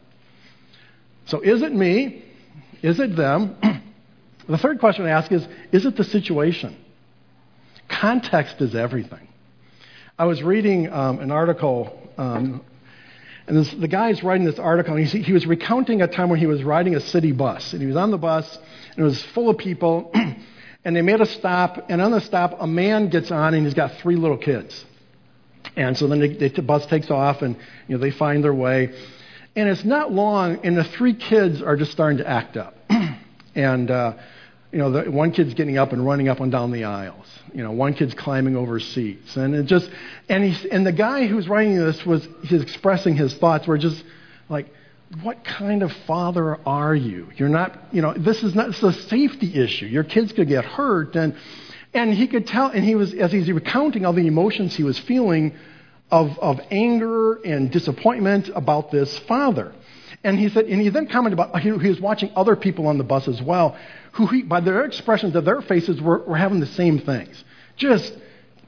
So 1.25 1.41
is 1.41 1.61
it 1.61 1.73
me? 1.73 2.25
Is 2.81 2.99
it 2.99 3.15
them? 3.15 3.55
the 4.47 4.57
third 4.57 4.79
question 4.79 5.05
I 5.05 5.09
ask 5.09 5.31
is 5.31 5.47
is 5.71 5.85
it 5.85 5.95
the 5.95 6.03
situation? 6.03 6.75
Context 7.87 8.61
is 8.61 8.75
everything. 8.75 9.27
I 10.17 10.25
was 10.25 10.43
reading 10.43 10.91
um, 10.91 11.19
an 11.19 11.31
article, 11.31 11.97
um, 12.17 12.61
and 13.47 13.57
this, 13.57 13.71
the 13.71 13.87
guy 13.87 14.09
is 14.09 14.23
writing 14.23 14.45
this 14.45 14.59
article, 14.59 14.95
and 14.95 15.05
he, 15.05 15.21
he 15.21 15.33
was 15.33 15.45
recounting 15.45 16.01
a 16.01 16.07
time 16.07 16.29
when 16.29 16.39
he 16.39 16.45
was 16.45 16.63
riding 16.63 16.95
a 16.95 16.99
city 16.99 17.31
bus. 17.31 17.73
And 17.73 17.81
he 17.81 17.87
was 17.87 17.95
on 17.95 18.11
the 18.11 18.17
bus, 18.17 18.57
and 18.91 18.99
it 18.99 19.03
was 19.03 19.21
full 19.21 19.49
of 19.49 19.57
people, 19.57 20.11
and 20.83 20.95
they 20.95 21.01
made 21.01 21.21
a 21.21 21.25
stop, 21.25 21.89
and 21.89 22.01
on 22.01 22.11
the 22.11 22.21
stop, 22.21 22.57
a 22.59 22.67
man 22.67 23.09
gets 23.09 23.31
on, 23.31 23.53
and 23.53 23.65
he's 23.65 23.73
got 23.73 23.93
three 23.99 24.15
little 24.15 24.37
kids. 24.37 24.85
And 25.75 25.97
so 25.97 26.07
then 26.07 26.19
they, 26.19 26.49
the 26.49 26.61
bus 26.61 26.85
takes 26.85 27.09
off 27.09 27.41
and 27.41 27.55
you 27.87 27.95
know, 27.95 28.01
they 28.01 28.11
find 28.11 28.43
their 28.43 28.53
way. 28.53 28.93
And 29.55 29.67
it's 29.67 29.83
not 29.83 30.11
long, 30.11 30.59
and 30.63 30.77
the 30.77 30.83
three 30.83 31.13
kids 31.13 31.61
are 31.61 31.75
just 31.75 31.91
starting 31.91 32.19
to 32.19 32.27
act 32.27 32.55
up. 32.55 32.75
and, 33.55 33.89
uh, 33.91 34.13
you 34.71 34.77
know, 34.77 34.91
the, 34.91 35.09
one 35.09 35.31
kid's 35.31 35.53
getting 35.55 35.77
up 35.77 35.91
and 35.91 36.05
running 36.05 36.29
up 36.29 36.39
and 36.39 36.51
down 36.51 36.71
the 36.71 36.83
aisles. 36.83 37.25
You 37.53 37.63
know, 37.63 37.71
one 37.71 37.93
kid's 37.93 38.13
climbing 38.13 38.55
over 38.55 38.79
seats. 38.79 39.35
And 39.35 39.55
it 39.55 39.65
just, 39.65 39.89
and, 40.29 40.43
he's, 40.43 40.63
and 40.65 40.85
the 40.85 40.91
guy 40.91 41.25
who's 41.25 41.47
writing 41.47 41.75
this 41.75 42.05
was, 42.05 42.27
he's 42.43 42.61
expressing 42.61 43.15
his 43.15 43.33
thoughts 43.35 43.65
were 43.65 43.77
just 43.77 44.03
like, 44.47 44.67
what 45.23 45.43
kind 45.43 45.81
of 45.81 45.91
father 46.05 46.59
are 46.67 46.95
you? 46.95 47.29
You're 47.35 47.49
not, 47.49 47.75
you 47.91 48.03
know, 48.03 48.13
this 48.13 48.43
is 48.43 48.53
not, 48.53 48.69
is 48.69 48.83
a 48.83 48.93
safety 48.93 49.55
issue. 49.55 49.87
Your 49.87 50.03
kids 50.03 50.31
could 50.31 50.47
get 50.47 50.65
hurt. 50.65 51.15
And, 51.15 51.35
and 51.93 52.13
he 52.13 52.27
could 52.27 52.47
tell, 52.47 52.67
and 52.67 52.83
he 52.83 52.95
was, 52.95 53.13
as 53.13 53.31
he's 53.31 53.51
recounting 53.51 54.05
all 54.05 54.13
the 54.13 54.27
emotions 54.27 54.75
he 54.75 54.83
was 54.83 54.99
feeling 54.99 55.55
of, 56.11 56.37
of 56.39 56.59
anger 56.71 57.35
and 57.35 57.71
disappointment 57.71 58.49
about 58.53 58.91
this 58.91 59.17
father. 59.19 59.73
And 60.23 60.37
he 60.37 60.49
said, 60.49 60.65
and 60.65 60.81
he 60.81 60.89
then 60.89 61.07
commented 61.07 61.39
about 61.39 61.59
he, 61.61 61.71
was 61.71 61.99
watching 61.99 62.31
other 62.35 62.55
people 62.55 62.87
on 62.87 62.97
the 62.97 63.03
bus 63.03 63.27
as 63.27 63.41
well, 63.41 63.77
who 64.13 64.27
he, 64.27 64.43
by 64.43 64.59
their 64.59 64.83
expressions 64.85 65.35
of 65.35 65.45
their 65.45 65.61
faces 65.61 66.01
were, 66.01 66.19
were 66.19 66.37
having 66.37 66.59
the 66.59 66.67
same 66.67 66.99
things. 66.99 67.43
Just, 67.77 68.13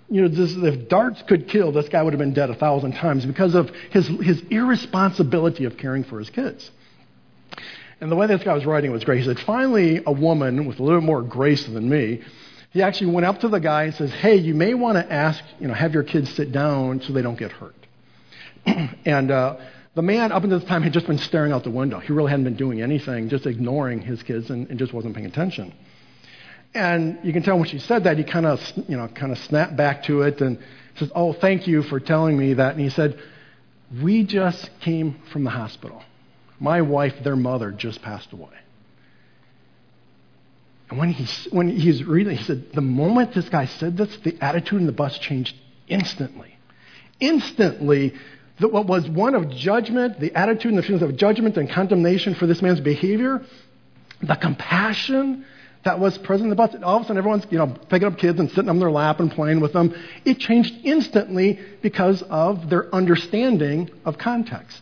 you 0.09 0.21
know, 0.21 0.27
this, 0.27 0.55
if 0.55 0.87
darts 0.87 1.21
could 1.23 1.47
kill, 1.47 1.71
this 1.71 1.89
guy 1.89 2.01
would 2.01 2.13
have 2.13 2.19
been 2.19 2.33
dead 2.33 2.49
a 2.49 2.55
thousand 2.55 2.93
times 2.93 3.25
because 3.25 3.53
of 3.53 3.69
his, 3.91 4.07
his 4.07 4.41
irresponsibility 4.49 5.65
of 5.65 5.77
caring 5.77 6.03
for 6.05 6.19
his 6.19 6.29
kids. 6.29 6.71
And 7.99 8.11
the 8.11 8.15
way 8.15 8.27
this 8.27 8.43
guy 8.43 8.53
was 8.53 8.65
writing 8.65 8.91
was 8.91 9.03
great. 9.03 9.19
He 9.19 9.25
said, 9.25 9.39
finally, 9.39 10.01
a 10.05 10.11
woman 10.11 10.65
with 10.65 10.79
a 10.79 10.83
little 10.83 11.01
more 11.01 11.21
grace 11.21 11.65
than 11.65 11.87
me 11.87 12.21
he 12.71 12.81
actually 12.81 13.11
went 13.11 13.25
up 13.25 13.39
to 13.41 13.49
the 13.49 13.59
guy 13.59 13.83
and 13.83 13.93
says, 13.93 14.11
Hey, 14.11 14.35
you 14.35 14.53
may 14.53 14.73
want 14.73 14.95
to 14.95 15.13
ask, 15.13 15.43
you 15.59 15.67
know, 15.67 15.73
have 15.73 15.93
your 15.93 16.03
kids 16.03 16.33
sit 16.33 16.51
down 16.51 17.01
so 17.01 17.13
they 17.13 17.21
don't 17.21 17.37
get 17.37 17.51
hurt. 17.51 17.75
and 19.05 19.29
uh, 19.29 19.57
the 19.93 20.01
man, 20.01 20.31
up 20.31 20.43
until 20.43 20.59
this 20.59 20.67
time, 20.67 20.81
had 20.81 20.93
just 20.93 21.05
been 21.05 21.17
staring 21.17 21.51
out 21.51 21.63
the 21.65 21.71
window. 21.71 21.99
He 21.99 22.13
really 22.13 22.29
hadn't 22.29 22.45
been 22.45 22.55
doing 22.55 22.81
anything, 22.81 23.27
just 23.27 23.45
ignoring 23.45 24.01
his 24.01 24.23
kids 24.23 24.49
and, 24.49 24.69
and 24.69 24.79
just 24.79 24.93
wasn't 24.93 25.15
paying 25.15 25.27
attention. 25.27 25.73
And 26.73 27.19
you 27.23 27.33
can 27.33 27.43
tell 27.43 27.57
when 27.57 27.67
she 27.67 27.79
said 27.79 28.05
that, 28.05 28.17
he 28.17 28.23
kind 28.23 28.45
of, 28.45 28.61
you 28.87 28.95
know, 28.95 29.09
kind 29.09 29.33
of 29.33 29.37
snapped 29.39 29.75
back 29.75 30.03
to 30.03 30.21
it 30.21 30.39
and 30.39 30.57
says, 30.97 31.11
Oh, 31.13 31.33
thank 31.33 31.67
you 31.67 31.83
for 31.83 31.99
telling 31.99 32.37
me 32.37 32.53
that. 32.53 32.75
And 32.75 32.79
he 32.79 32.89
said, 32.89 33.19
We 34.01 34.23
just 34.23 34.69
came 34.79 35.21
from 35.33 35.43
the 35.43 35.49
hospital. 35.49 36.01
My 36.57 36.81
wife, 36.81 37.15
their 37.23 37.35
mother, 37.35 37.71
just 37.71 38.01
passed 38.01 38.31
away. 38.31 38.53
And 40.91 40.99
when, 40.99 41.13
he, 41.13 41.49
when 41.51 41.69
he's 41.69 42.03
reading, 42.03 42.35
he 42.35 42.43
said, 42.43 42.73
the 42.73 42.81
moment 42.81 43.33
this 43.33 43.47
guy 43.47 43.65
said 43.65 43.95
this, 43.95 44.15
the 44.17 44.37
attitude 44.41 44.81
in 44.81 44.85
the 44.85 44.91
bus 44.91 45.17
changed 45.17 45.55
instantly. 45.87 46.57
Instantly, 47.21 48.13
the, 48.59 48.67
what 48.67 48.87
was 48.87 49.07
one 49.07 49.33
of 49.33 49.49
judgment, 49.49 50.19
the 50.19 50.35
attitude 50.35 50.73
and 50.73 50.77
the 50.77 50.83
feelings 50.83 51.01
of 51.01 51.15
judgment 51.15 51.55
and 51.55 51.69
condemnation 51.69 52.35
for 52.35 52.45
this 52.45 52.61
man's 52.61 52.81
behavior, 52.81 53.41
the 54.21 54.35
compassion 54.35 55.45
that 55.85 55.97
was 55.97 56.17
present 56.17 56.47
in 56.47 56.49
the 56.49 56.55
bus. 56.57 56.75
All 56.83 56.97
of 56.97 57.03
a 57.03 57.05
sudden, 57.05 57.17
everyone's 57.17 57.45
you 57.49 57.57
know 57.57 57.67
picking 57.67 58.07
up 58.07 58.17
kids 58.17 58.39
and 58.39 58.49
sitting 58.49 58.69
on 58.69 58.77
their 58.77 58.91
lap 58.91 59.21
and 59.21 59.31
playing 59.31 59.61
with 59.61 59.73
them. 59.73 59.95
It 60.25 60.39
changed 60.39 60.73
instantly 60.83 61.59
because 61.81 62.21
of 62.23 62.69
their 62.69 62.93
understanding 62.93 63.89
of 64.05 64.17
context. 64.17 64.79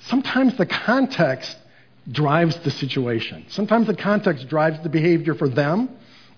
Sometimes 0.00 0.58
the 0.58 0.66
context 0.66 1.56
drives 2.10 2.56
the 2.58 2.70
situation. 2.70 3.46
Sometimes 3.48 3.86
the 3.86 3.96
context 3.96 4.48
drives 4.48 4.82
the 4.82 4.88
behavior 4.88 5.34
for 5.34 5.48
them 5.48 5.88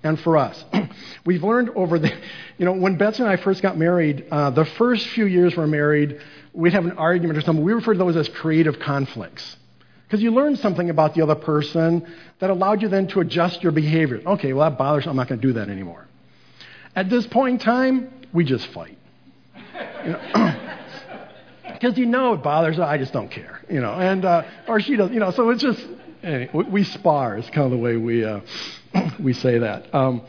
and 0.02 0.18
for 0.20 0.36
us. 0.36 0.64
We've 1.26 1.42
learned 1.42 1.70
over 1.70 1.98
the, 1.98 2.12
you 2.58 2.64
know, 2.64 2.72
when 2.72 2.96
Betsy 2.96 3.22
and 3.22 3.30
I 3.30 3.36
first 3.36 3.62
got 3.62 3.76
married, 3.76 4.26
uh, 4.30 4.50
the 4.50 4.64
first 4.64 5.06
few 5.08 5.26
years 5.26 5.56
we're 5.56 5.66
married, 5.66 6.20
we'd 6.52 6.72
have 6.72 6.84
an 6.84 6.92
argument 6.92 7.38
or 7.38 7.42
something. 7.42 7.64
We 7.64 7.72
refer 7.72 7.94
to 7.94 7.98
those 7.98 8.16
as 8.16 8.28
creative 8.28 8.78
conflicts. 8.78 9.56
Because 10.06 10.22
you 10.22 10.30
learned 10.30 10.60
something 10.60 10.88
about 10.88 11.14
the 11.14 11.22
other 11.22 11.34
person 11.34 12.06
that 12.38 12.50
allowed 12.50 12.80
you 12.80 12.88
then 12.88 13.08
to 13.08 13.20
adjust 13.20 13.62
your 13.62 13.72
behavior. 13.72 14.22
Okay, 14.24 14.52
well, 14.52 14.70
that 14.70 14.78
bothers 14.78 15.04
me. 15.04 15.10
I'm 15.10 15.16
not 15.16 15.28
going 15.28 15.40
to 15.40 15.46
do 15.46 15.54
that 15.54 15.68
anymore. 15.68 16.06
At 16.94 17.10
this 17.10 17.26
point 17.26 17.54
in 17.54 17.58
time, 17.58 18.12
we 18.32 18.44
just 18.44 18.66
fight. 18.68 18.96
You 20.04 20.12
know? 20.12 20.52
because 21.80 21.98
you 21.98 22.06
know 22.06 22.34
it 22.34 22.42
bothers 22.42 22.76
her. 22.76 22.84
I 22.84 22.98
just 22.98 23.12
don't 23.12 23.30
care, 23.30 23.60
you 23.70 23.80
know. 23.80 23.92
And 23.92 24.24
uh, 24.24 24.42
or 24.68 24.80
she 24.80 24.96
does, 24.96 25.10
you 25.10 25.20
know. 25.20 25.30
So 25.30 25.50
it's 25.50 25.62
just 25.62 25.84
anyway, 26.22 26.50
we, 26.52 26.64
we 26.64 26.84
spar 26.84 27.38
is 27.38 27.48
kind 27.50 27.64
of 27.66 27.70
the 27.70 27.78
way 27.78 27.96
we, 27.96 28.24
uh, 28.24 28.40
we 29.20 29.32
say 29.32 29.58
that. 29.58 29.94
Um, 29.94 30.22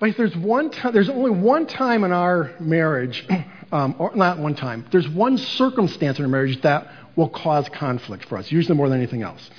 but 0.00 0.16
there's 0.16 0.36
one 0.36 0.72
there's 0.92 1.08
only 1.08 1.30
one 1.30 1.66
time 1.66 2.04
in 2.04 2.12
our 2.12 2.52
marriage, 2.58 3.26
um, 3.72 3.94
or 3.98 4.14
not 4.16 4.38
one 4.38 4.54
time, 4.54 4.86
there's 4.90 5.08
one 5.08 5.38
circumstance 5.38 6.18
in 6.18 6.24
our 6.24 6.30
marriage 6.30 6.60
that 6.62 6.88
will 7.14 7.28
cause 7.28 7.68
conflict 7.68 8.24
for 8.24 8.38
us, 8.38 8.50
usually 8.50 8.76
more 8.76 8.88
than 8.88 8.98
anything 8.98 9.22
else. 9.22 9.50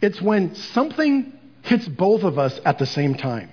It's 0.00 0.20
when 0.20 0.54
something 0.54 1.32
hits 1.62 1.88
both 1.88 2.22
of 2.22 2.38
us 2.38 2.58
at 2.64 2.78
the 2.78 2.86
same 2.86 3.14
time. 3.14 3.50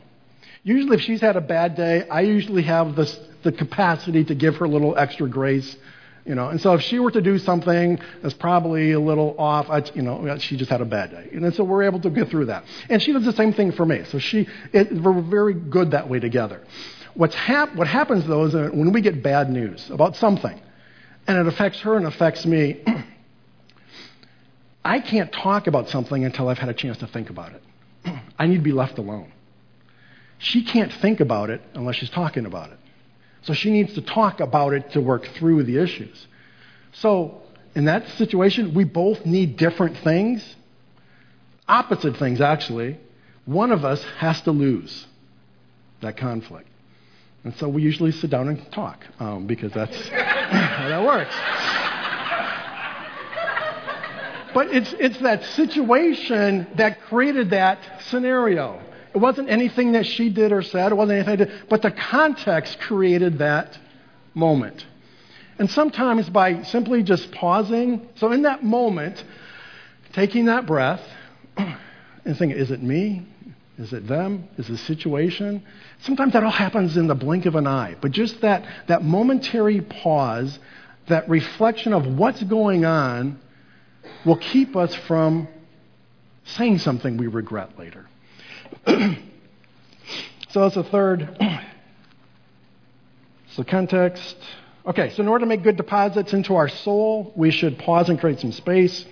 Usually, 0.63 0.97
if 0.97 1.01
she's 1.01 1.21
had 1.21 1.37
a 1.37 1.41
bad 1.41 1.75
day, 1.75 2.07
I 2.09 2.21
usually 2.21 2.63
have 2.63 2.95
this, 2.95 3.17
the 3.43 3.51
capacity 3.51 4.25
to 4.25 4.35
give 4.35 4.57
her 4.57 4.65
a 4.65 4.69
little 4.69 4.97
extra 4.97 5.29
grace. 5.29 5.75
You 6.27 6.35
know, 6.35 6.49
and 6.49 6.59
so 6.59 6.73
if 6.73 6.81
she 6.81 6.99
were 6.99 7.11
to 7.11 7.21
do 7.21 7.37
something 7.37 7.99
that's 8.21 8.33
probably 8.33 8.91
a 8.91 8.99
little 8.99 9.33
off, 9.39 9.69
I, 9.69 9.81
you 9.95 10.01
know, 10.01 10.37
she 10.39 10.57
just 10.57 10.69
had 10.69 10.81
a 10.81 10.85
bad 10.85 11.11
day, 11.11 11.29
and 11.31 11.53
so 11.55 11.63
we're 11.63 11.83
able 11.83 12.01
to 12.01 12.09
get 12.09 12.27
through 12.27 12.47
that. 12.47 12.65
And 12.89 13.01
she 13.01 13.13
does 13.13 13.23
the 13.23 13.31
same 13.31 13.53
thing 13.53 13.71
for 13.71 13.85
me. 13.85 14.03
So 14.09 14.19
she, 14.19 14.45
it, 14.73 14.91
we're 14.91 15.21
very 15.21 15.53
good 15.53 15.91
that 15.91 16.09
way 16.09 16.19
together. 16.19 16.61
What's 17.13 17.33
hap- 17.33 17.75
what 17.75 17.87
happens 17.87 18.27
though 18.27 18.43
is 18.43 18.53
when 18.53 18.91
we 18.91 18.99
get 18.99 19.23
bad 19.23 19.49
news 19.49 19.89
about 19.89 20.17
something, 20.17 20.59
and 21.27 21.37
it 21.37 21.47
affects 21.47 21.79
her 21.79 21.95
and 21.95 22.05
affects 22.05 22.45
me, 22.45 22.83
I 24.83 24.99
can't 24.99 25.31
talk 25.31 25.67
about 25.67 25.87
something 25.87 26.25
until 26.25 26.49
I've 26.49 26.57
had 26.57 26.69
a 26.69 26.73
chance 26.73 26.97
to 26.97 27.07
think 27.07 27.29
about 27.29 27.53
it. 27.53 27.63
I 28.37 28.47
need 28.47 28.57
to 28.57 28.63
be 28.63 28.73
left 28.73 28.97
alone. 28.97 29.31
She 30.39 30.65
can't 30.65 30.91
think 30.91 31.21
about 31.21 31.49
it 31.49 31.61
unless 31.73 31.95
she's 31.95 32.09
talking 32.09 32.45
about 32.45 32.71
it. 32.71 32.79
So 33.47 33.53
she 33.53 33.71
needs 33.71 33.93
to 33.93 34.01
talk 34.01 34.41
about 34.41 34.73
it 34.73 34.91
to 34.91 34.99
work 34.99 35.25
through 35.35 35.63
the 35.63 35.81
issues. 35.81 36.27
So 36.91 37.41
in 37.75 37.85
that 37.85 38.05
situation, 38.17 38.73
we 38.73 38.83
both 38.83 39.25
need 39.25 39.55
different 39.55 39.97
things, 39.99 40.43
opposite 41.65 42.17
things, 42.17 42.41
actually. 42.41 42.99
One 43.45 43.71
of 43.71 43.85
us 43.85 44.03
has 44.17 44.41
to 44.41 44.51
lose 44.51 45.07
that 46.01 46.17
conflict. 46.17 46.67
And 47.45 47.55
so 47.55 47.69
we 47.69 47.83
usually 47.83 48.11
sit 48.11 48.29
down 48.29 48.49
and 48.49 48.69
talk 48.73 49.05
um, 49.17 49.47
because 49.47 49.71
that's 49.71 49.95
how 50.09 50.89
that 50.89 51.05
works. 51.05 51.33
But 54.53 54.75
it's, 54.75 54.93
it's 54.99 55.19
that 55.19 55.45
situation 55.55 56.67
that 56.75 56.99
created 57.03 57.51
that 57.51 57.79
scenario. 58.09 58.81
It 59.13 59.17
wasn't 59.17 59.49
anything 59.49 59.93
that 59.93 60.05
she 60.05 60.29
did 60.29 60.51
or 60.51 60.61
said, 60.61 60.91
it 60.91 60.95
wasn't 60.95 61.27
anything, 61.27 61.47
did, 61.47 61.69
but 61.69 61.81
the 61.81 61.91
context 61.91 62.79
created 62.79 63.39
that 63.39 63.77
moment. 64.33 64.85
And 65.59 65.69
sometimes 65.71 66.29
by 66.29 66.63
simply 66.63 67.03
just 67.03 67.31
pausing, 67.31 68.07
so 68.15 68.31
in 68.31 68.43
that 68.43 68.63
moment, 68.63 69.23
taking 70.13 70.45
that 70.45 70.65
breath 70.65 71.01
and 71.57 72.37
thinking, 72.37 72.51
is 72.51 72.71
it 72.71 72.83
me? 72.83 73.25
Is 73.77 73.93
it 73.93 74.07
them? 74.07 74.47
Is 74.57 74.67
the 74.67 74.77
situation? 74.77 75.63
Sometimes 76.01 76.33
that 76.33 76.43
all 76.43 76.51
happens 76.51 76.97
in 76.97 77.07
the 77.07 77.15
blink 77.15 77.45
of 77.45 77.55
an 77.55 77.67
eye. 77.67 77.95
But 78.01 78.11
just 78.11 78.41
that, 78.41 78.65
that 78.87 79.03
momentary 79.03 79.81
pause, 79.81 80.57
that 81.07 81.29
reflection 81.29 81.93
of 81.93 82.05
what's 82.07 82.41
going 82.43 82.85
on, 82.85 83.39
will 84.25 84.37
keep 84.37 84.75
us 84.75 84.93
from 85.07 85.47
saying 86.45 86.79
something 86.79 87.17
we 87.17 87.27
regret 87.27 87.77
later. 87.77 88.07
so 90.49 90.61
that's 90.61 90.77
a 90.77 90.83
third. 90.83 91.37
So, 93.57 93.63
context. 93.63 94.37
Okay, 94.85 95.09
so 95.09 95.23
in 95.23 95.27
order 95.27 95.43
to 95.43 95.49
make 95.49 95.63
good 95.63 95.77
deposits 95.77 96.31
into 96.31 96.55
our 96.55 96.69
soul, 96.69 97.33
we 97.35 97.49
should 97.49 97.79
pause 97.79 98.07
and 98.07 98.19
create 98.19 98.39
some 98.39 98.51
space, 98.51 99.03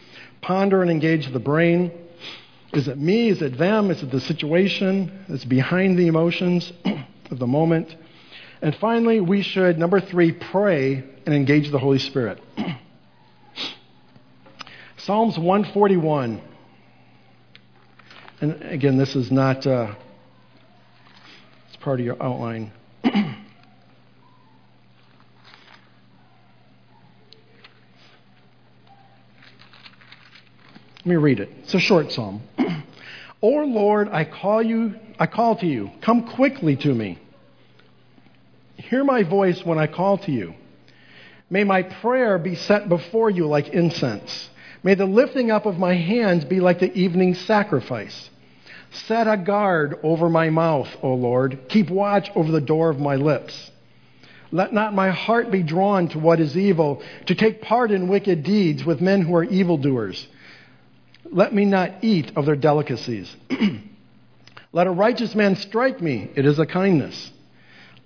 ponder 0.41 0.83
and 0.83 0.91
engage 0.91 1.33
the 1.33 1.39
brain. 1.39 1.91
Is 2.71 2.87
it 2.87 2.99
me? 2.99 3.29
Is 3.29 3.41
it 3.41 3.57
them? 3.57 3.89
Is 3.89 4.03
it 4.03 4.11
the 4.11 4.19
situation 4.19 5.25
that's 5.27 5.45
behind 5.45 5.97
the 5.97 6.07
emotions 6.07 6.71
of 7.31 7.39
the 7.39 7.47
moment? 7.47 7.95
And 8.61 8.75
finally, 8.75 9.19
we 9.19 9.41
should, 9.41 9.79
number 9.79 9.99
three, 9.99 10.31
pray 10.31 11.03
and 11.25 11.33
engage 11.33 11.71
the 11.71 11.79
Holy 11.79 11.99
Spirit. 11.99 12.39
Psalms 14.97 15.39
141. 15.39 16.41
And 18.41 18.61
again, 18.63 18.97
this 18.97 19.15
is 19.15 19.31
not, 19.31 19.65
uh, 19.65 19.95
it's 21.67 21.77
part 21.77 22.01
of 22.01 22.05
your 22.05 22.21
outline. 22.21 22.71
Let 23.03 23.15
me 31.05 31.15
read 31.15 31.39
it. 31.39 31.49
It's 31.63 31.73
a 31.73 31.79
short 31.79 32.11
psalm. 32.11 32.41
O 33.41 33.49
Lord, 33.49 34.09
I 34.09 34.23
call 34.23 34.63
you, 34.63 34.95
I 35.19 35.27
call 35.27 35.57
to 35.57 35.67
you. 35.67 35.91
Come 36.01 36.27
quickly 36.29 36.75
to 36.77 36.91
me. 36.91 37.19
Hear 38.77 39.03
my 39.03 39.21
voice 39.21 39.63
when 39.63 39.77
I 39.77 39.85
call 39.85 40.17
to 40.19 40.31
you. 40.31 40.55
May 41.49 41.63
my 41.63 41.83
prayer 41.83 42.39
be 42.39 42.55
set 42.55 42.89
before 42.89 43.29
you 43.29 43.45
like 43.45 43.67
incense 43.67 44.49
May 44.85 44.93
the 44.93 45.07
lifting 45.07 45.49
up 45.49 45.65
of 45.65 45.79
my 45.79 45.95
hands 45.95 46.45
be 46.45 46.59
like 46.59 46.77
the 46.77 46.93
evening 46.93 47.33
sacrifice. 47.33 48.29
Set 49.07 49.27
a 49.27 49.35
guard 49.35 49.97
over 50.03 50.29
my 50.29 50.51
mouth, 50.51 50.87
O 51.01 51.15
Lord. 51.15 51.57
Keep 51.69 51.89
watch 51.89 52.29
over 52.35 52.51
the 52.51 52.61
door 52.61 52.91
of 52.91 52.99
my 52.99 53.15
lips. 53.15 53.71
Let 54.51 54.73
not 54.73 54.93
my 54.93 55.09
heart 55.09 55.49
be 55.49 55.63
drawn 55.63 56.09
to 56.09 56.19
what 56.19 56.39
is 56.39 56.55
evil, 56.55 57.01
to 57.25 57.33
take 57.33 57.63
part 57.63 57.89
in 57.89 58.07
wicked 58.07 58.43
deeds 58.43 58.85
with 58.85 59.01
men 59.01 59.23
who 59.23 59.33
are 59.33 59.43
evildoers. 59.43 60.27
Let 61.31 61.51
me 61.51 61.65
not 61.65 62.03
eat 62.03 62.33
of 62.35 62.45
their 62.45 62.55
delicacies. 62.55 63.35
Let 64.71 64.85
a 64.85 64.91
righteous 64.91 65.33
man 65.33 65.55
strike 65.55 65.99
me, 65.99 66.29
it 66.35 66.45
is 66.45 66.59
a 66.59 66.65
kindness. 66.67 67.31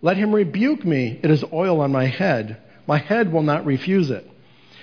Let 0.01 0.15
him 0.15 0.33
rebuke 0.33 0.85
me, 0.85 1.19
it 1.21 1.29
is 1.29 1.43
oil 1.51 1.81
on 1.81 1.91
my 1.91 2.05
head. 2.05 2.55
My 2.87 2.99
head 2.99 3.33
will 3.33 3.43
not 3.43 3.65
refuse 3.65 4.11
it. 4.11 4.25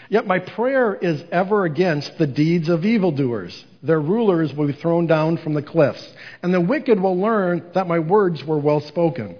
Yet 0.09 0.27
my 0.27 0.39
prayer 0.39 0.95
is 0.95 1.25
ever 1.33 1.65
against 1.65 2.17
the 2.19 2.27
deeds 2.27 2.69
of 2.69 2.85
evildoers. 2.85 3.65
Their 3.83 4.01
rulers 4.01 4.55
will 4.55 4.69
be 4.69 4.73
thrown 4.73 5.07
down 5.07 5.37
from 5.39 5.55
the 5.55 5.63
cliffs, 5.63 6.13
and 6.43 6.55
the 6.55 6.61
wicked 6.61 7.01
will 7.01 7.17
learn 7.17 7.65
that 7.75 7.89
my 7.89 7.99
words 7.99 8.45
were 8.45 8.59
well 8.59 8.81
spoken. 8.81 9.37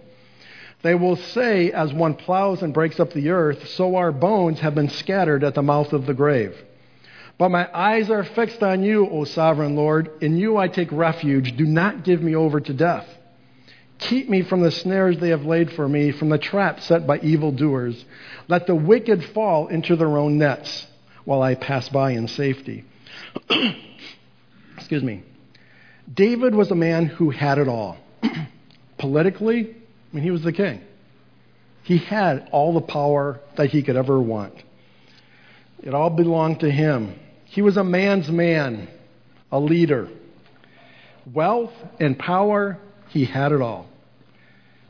They 0.83 0.95
will 0.95 1.17
say, 1.17 1.73
as 1.73 1.93
one 1.93 2.15
plows 2.15 2.63
and 2.63 2.75
breaks 2.75 3.01
up 3.01 3.13
the 3.13 3.31
earth, 3.31 3.69
so 3.69 3.97
our 3.97 4.13
bones 4.13 4.61
have 4.61 4.75
been 4.75 4.89
scattered 4.89 5.43
at 5.43 5.55
the 5.55 5.63
mouth 5.63 5.93
of 5.93 6.07
the 6.07 6.15
grave. 6.15 6.57
But 7.39 7.51
my 7.51 7.69
eyes 7.73 8.11
are 8.11 8.25
fixed 8.25 8.63
on 8.63 8.83
you, 8.83 9.09
O 9.09 9.25
sovereign 9.25 9.77
Lord. 9.77 10.11
In 10.23 10.37
you 10.37 10.57
I 10.57 10.69
take 10.69 10.91
refuge. 10.91 11.57
Do 11.57 11.65
not 11.65 12.05
give 12.05 12.23
me 12.23 12.35
over 12.35 12.61
to 12.61 12.73
death. 12.73 13.07
Keep 13.99 14.29
me 14.29 14.43
from 14.43 14.61
the 14.61 14.71
snares 14.71 15.19
they 15.19 15.31
have 15.31 15.45
laid 15.45 15.73
for 15.73 15.89
me, 15.89 16.13
from 16.13 16.29
the 16.29 16.39
traps 16.39 16.85
set 16.85 17.07
by 17.07 17.19
evildoers. 17.19 18.05
Let 18.49 18.67
the 18.67 18.75
wicked 18.75 19.25
fall 19.27 19.69
into 19.69 19.97
their 19.97 20.19
own 20.19 20.39
nets 20.39 20.87
while 21.25 21.43
I 21.43 21.55
pass 21.55 21.89
by 21.89 22.13
in 22.13 22.29
safety. 22.29 22.85
Excuse 24.77 25.03
me. 25.03 25.23
David 26.13 26.55
was 26.55 26.71
a 26.71 26.75
man 26.75 27.07
who 27.07 27.31
had 27.31 27.59
it 27.59 27.69
all. 27.69 27.97
Politically, 28.99 29.71
I 29.71 30.15
mean, 30.15 30.23
he 30.23 30.31
was 30.31 30.43
the 30.43 30.53
king. 30.53 30.83
He 31.83 31.99
had 31.99 32.49
all 32.53 32.75
the 32.75 32.81
power 32.81 33.41
that 33.57 33.71
he 33.71 33.83
could 33.83 33.97
ever 33.97 34.21
want. 34.21 34.55
It 35.83 35.95
all 35.95 36.11
belonged 36.11 36.61
to 36.61 36.71
him. 36.71 37.19
He 37.45 37.63
was 37.63 37.77
a 37.77 37.85
man's 37.85 38.29
man, 38.29 38.89
a 39.51 39.59
leader. 39.59 40.09
Wealth 41.33 41.73
and 41.99 42.19
power 42.19 42.79
he 43.17 43.25
had 43.25 43.53
it 43.53 43.63
all. 43.63 43.87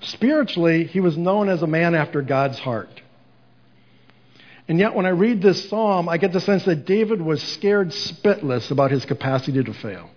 Spiritually, 0.00 0.84
he 0.84 1.00
was 1.00 1.16
known 1.16 1.48
as 1.48 1.62
a 1.62 1.66
man 1.66 1.94
after 1.94 2.22
God's 2.22 2.58
heart. 2.58 2.90
And 4.68 4.78
yet, 4.80 4.94
when 4.94 5.06
I 5.06 5.10
read 5.10 5.40
this 5.40 5.68
psalm, 5.68 6.08
I 6.08 6.16
get 6.18 6.32
the 6.32 6.40
sense 6.40 6.64
that 6.64 6.86
David 6.86 7.22
was 7.22 7.40
scared 7.40 7.90
spitless 7.90 8.70
about 8.72 8.90
his 8.90 9.04
capacity 9.04 9.62
to 9.62 9.72
fail. 9.72 10.10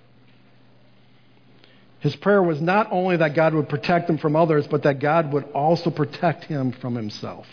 His 2.00 2.16
prayer 2.16 2.42
was 2.42 2.60
not 2.60 2.92
only 2.92 3.18
that 3.18 3.36
God 3.36 3.54
would 3.54 3.70
protect 3.70 4.10
him 4.10 4.18
from 4.18 4.36
others, 4.36 4.66
but 4.66 4.84
that 4.84 5.00
God 5.00 5.32
would 5.32 5.44
also 5.52 5.92
protect 5.92 6.46
him 6.46 6.72
from 6.72 6.96
himself. 6.96 7.46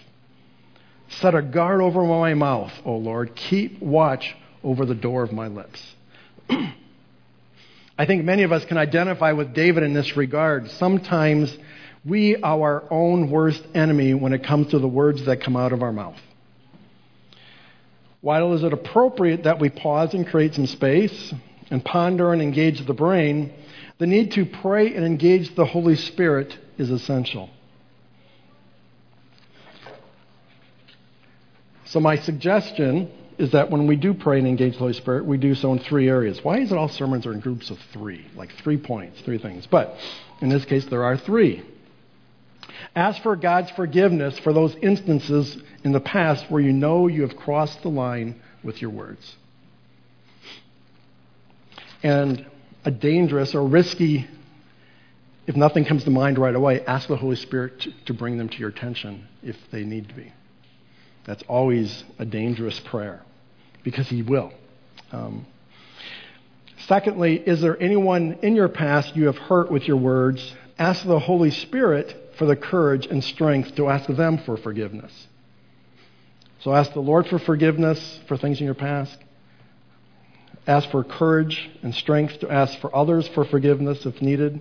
Set 1.09 1.35
a 1.35 1.43
guard 1.43 1.83
over 1.83 2.03
my 2.05 2.33
mouth, 2.35 2.72
O 2.85 2.97
Lord. 2.97 3.35
Keep 3.35 3.83
watch 3.83 4.35
over 4.64 4.87
the 4.87 4.95
door 4.95 5.22
of 5.22 5.33
my 5.33 5.49
lips. 5.49 5.95
I 7.99 8.05
think 8.05 8.24
many 8.24 8.42
of 8.42 8.53
us 8.53 8.64
can 8.66 8.76
identify 8.76 9.32
with 9.32 9.55
David 9.55 9.82
in 9.82 9.94
this 9.94 10.16
regard. 10.16 10.70
Sometimes 10.72 11.57
we 12.05 12.36
are 12.36 12.62
our 12.62 12.92
own 12.92 13.30
worst 13.30 13.66
enemy 13.74 14.12
when 14.12 14.32
it 14.32 14.44
comes 14.44 14.68
to 14.72 14.78
the 14.78 14.88
words 14.88 15.24
that 15.24 15.40
come 15.42 15.57
out 15.57 15.72
of 15.72 15.82
our 15.82 15.92
mouth. 15.92 16.20
While 18.20 18.53
is 18.53 18.62
it 18.62 18.72
appropriate 18.72 19.44
that 19.44 19.61
we 19.61 19.70
pause 19.70 20.12
and 20.12 20.26
create 20.26 20.55
some 20.55 20.66
space 20.66 21.32
and 21.70 21.84
ponder 21.84 22.32
and 22.32 22.42
engage 22.42 22.84
the 22.86 22.92
brain, 22.92 23.53
the 23.99 24.07
need 24.07 24.32
to 24.32 24.44
pray 24.44 24.94
and 24.94 25.05
engage 25.05 25.55
the 25.55 25.64
Holy 25.64 25.97
Spirit 25.97 26.57
is 26.76 26.90
essential. 26.90 27.49
So, 31.86 32.01
my 32.01 32.16
suggestion 32.16 33.11
is 33.39 33.53
that 33.53 33.70
when 33.70 33.87
we 33.87 33.97
do 33.97 34.14
pray 34.14 34.39
and 34.39 34.49
engage 34.49 34.74
the 34.74 34.78
Holy 34.78 34.93
Spirit, 34.95 35.26
we 35.26 35.37
do 35.37 35.55
so 35.55 35.72
in 35.72 35.78
three 35.78 36.09
areas. 36.09 36.43
Why 36.43 36.59
is 36.59 36.72
it 36.72 36.78
all 36.78 36.89
sermons 36.89 37.26
are 37.26 37.32
in 37.32 37.41
groups 37.41 37.70
of 37.70 37.78
three? 37.93 38.26
Like 38.34 38.53
three 38.62 38.78
points, 38.78 39.20
three 39.20 39.39
things. 39.39 39.66
But 39.66 39.97
in 40.41 40.49
this 40.49 40.64
case, 40.64 40.87
there 40.87 41.05
are 41.05 41.16
three. 41.16 41.62
Ask 42.95 43.22
for 43.22 43.37
God's 43.37 43.70
forgiveness 43.72 44.39
for 44.39 44.53
those 44.53 44.74
instances 44.76 45.57
in 45.84 45.93
the 45.93 46.01
past 46.01 46.51
where 46.51 46.62
you 46.62 46.72
know 46.72 47.09
you 47.09 47.22
have 47.22 47.37
crossed 47.37 47.82
the 47.82 47.89
line 47.89 48.41
with 48.62 48.80
your 48.80 48.91
words. 48.91 49.37
And 52.03 52.47
a 52.84 52.91
dangerous 52.91 53.55
or 53.55 53.66
risky, 53.66 54.26
if 55.47 55.57
nothing 55.57 55.84
comes 55.84 56.05
to 56.05 56.11
mind 56.11 56.39
right 56.39 56.55
away, 56.55 56.84
ask 56.87 57.09
the 57.09 57.16
Holy 57.16 57.37
Spirit 57.37 57.87
to, 58.07 58.14
bring 58.14 58.39
them 58.39 58.49
to 58.49 58.59
your 58.59 58.68
attention 58.68 59.26
if 59.43 59.57
they 59.70 59.84
need 59.84 60.09
to 60.09 60.14
be. 60.14 60.32
That's 61.27 61.43
always 61.49 62.05
a 62.18 62.24
dangerous 62.24 62.79
prayer 62.81 63.22
because 63.83 64.09
He 64.09 64.22
will. 64.22 64.53
Um, 65.12 65.45
secondly, 66.87 67.37
is 67.37 67.61
there 67.61 67.81
anyone 67.81 68.39
in 68.43 68.55
your 68.55 68.68
past 68.68 69.16
you 69.16 69.27
have 69.27 69.37
hurt 69.37 69.70
with 69.70 69.87
your 69.87 69.97
words? 69.97 70.55
Ask 70.79 71.05
the 71.05 71.18
Holy 71.18 71.51
Spirit 71.51 72.35
for 72.39 72.47
the 72.47 72.57
courage 72.57 73.07
and 73.07 73.22
strength 73.24 73.74
to 73.77 73.89
ask 73.89 74.09
them 74.09 74.39
for 74.39 74.57
forgiveness. 74.57 75.27
So 76.61 76.72
ask 76.72 76.93
the 76.93 77.01
Lord 77.01 77.27
for 77.27 77.39
forgiveness 77.39 78.20
for 78.29 78.37
things 78.37 78.61
in 78.61 78.64
your 78.64 78.74
past. 78.74 79.16
Ask 80.66 80.91
for 80.91 81.05
courage 81.05 81.70
and 81.83 81.95
strength 81.95 82.41
to 82.41 82.51
ask 82.51 82.79
for 82.81 82.95
others 82.95 83.29
for 83.29 83.45
forgiveness 83.45 84.05
if 84.05 84.20
needed. 84.20 84.61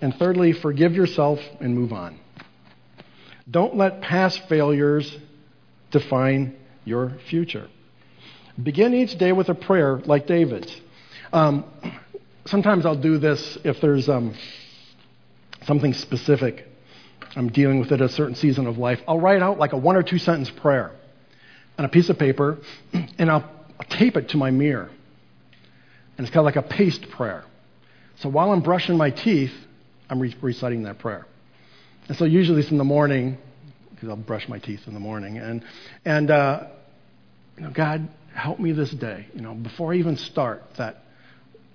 And 0.00 0.14
thirdly, 0.14 0.52
forgive 0.52 0.94
yourself 0.94 1.40
and 1.60 1.74
move 1.74 1.92
on. 1.92 2.18
Don't 3.50 3.76
let 3.76 4.00
past 4.00 4.48
failures 4.48 5.16
define 5.92 6.56
your 6.84 7.12
future. 7.30 7.68
Begin 8.60 8.92
each 8.92 9.16
day 9.16 9.32
with 9.32 9.48
a 9.48 9.54
prayer 9.54 9.98
like 10.04 10.26
David's. 10.26 10.74
Um, 11.32 11.64
sometimes 12.46 12.84
I'll 12.84 13.00
do 13.00 13.18
this 13.18 13.58
if 13.64 13.80
there's 13.80 14.08
um, 14.08 14.34
something 15.64 15.94
specific 15.94 16.66
I'm 17.34 17.48
dealing 17.48 17.80
with 17.80 17.92
at 17.92 18.00
a 18.00 18.08
certain 18.08 18.34
season 18.34 18.66
of 18.66 18.78
life. 18.78 19.00
I'll 19.08 19.20
write 19.20 19.42
out 19.42 19.58
like 19.58 19.72
a 19.72 19.76
one 19.76 19.96
or 19.96 20.02
two 20.02 20.18
sentence 20.18 20.50
prayer 20.50 20.92
on 21.78 21.84
a 21.84 21.88
piece 21.88 22.10
of 22.10 22.18
paper, 22.18 22.58
and 23.18 23.30
I'll, 23.30 23.48
I'll 23.80 23.98
tape 23.98 24.16
it 24.16 24.30
to 24.30 24.36
my 24.36 24.50
mirror. 24.50 24.90
And 26.18 26.26
it's 26.26 26.30
kind 26.30 26.40
of 26.40 26.44
like 26.44 26.56
a 26.56 26.68
paste 26.68 27.08
prayer. 27.10 27.44
So 28.16 28.28
while 28.28 28.52
I'm 28.52 28.60
brushing 28.60 28.96
my 28.96 29.10
teeth, 29.10 29.52
I'm 30.10 30.20
re- 30.20 30.36
reciting 30.42 30.82
that 30.82 30.98
prayer. 30.98 31.26
And 32.08 32.16
so 32.16 32.24
usually 32.26 32.60
it's 32.60 32.70
in 32.70 32.76
the 32.76 32.84
morning, 32.84 33.38
because 34.02 34.18
I'll 34.18 34.24
brush 34.24 34.48
my 34.48 34.58
teeth 34.58 34.80
in 34.88 34.94
the 34.94 35.00
morning. 35.00 35.38
And, 35.38 35.64
and 36.04 36.28
uh, 36.28 36.64
you 37.56 37.62
know, 37.62 37.70
God, 37.70 38.08
help 38.34 38.58
me 38.58 38.72
this 38.72 38.90
day. 38.90 39.28
You 39.32 39.42
know, 39.42 39.54
before 39.54 39.92
I 39.92 39.96
even 39.98 40.16
start, 40.16 40.64
that 40.76 41.04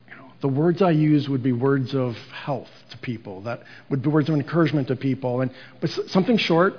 you 0.10 0.16
know, 0.18 0.30
the 0.42 0.50
words 0.50 0.82
I 0.82 0.92
use 0.92 1.30
would 1.30 1.42
be 1.42 1.54
words 1.54 1.96
of 1.96 2.18
health 2.34 2.68
to 2.90 2.98
people. 2.98 3.44
That 3.44 3.62
would 3.90 4.02
be 4.02 4.10
words 4.10 4.28
of 4.28 4.36
encouragement 4.36 4.90
to 4.90 4.98
people. 4.98 5.40
And 5.40 5.52
but 5.80 5.90
something 5.90 6.36
short, 6.36 6.74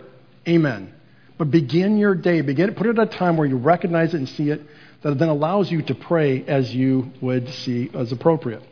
Amen. 0.46 0.92
But 1.38 1.50
begin 1.50 1.96
your 1.96 2.14
day. 2.14 2.42
Begin 2.42 2.74
put 2.74 2.86
it 2.86 2.98
at 2.98 3.14
a 3.14 3.18
time 3.18 3.38
where 3.38 3.46
you 3.46 3.56
recognize 3.56 4.12
it 4.12 4.18
and 4.18 4.28
see 4.28 4.50
it. 4.50 4.60
That 5.00 5.18
then 5.18 5.28
allows 5.28 5.70
you 5.70 5.80
to 5.82 5.94
pray 5.94 6.44
as 6.44 6.74
you 6.74 7.10
would 7.22 7.48
see 7.48 7.90
as 7.94 8.12
appropriate. 8.12 8.62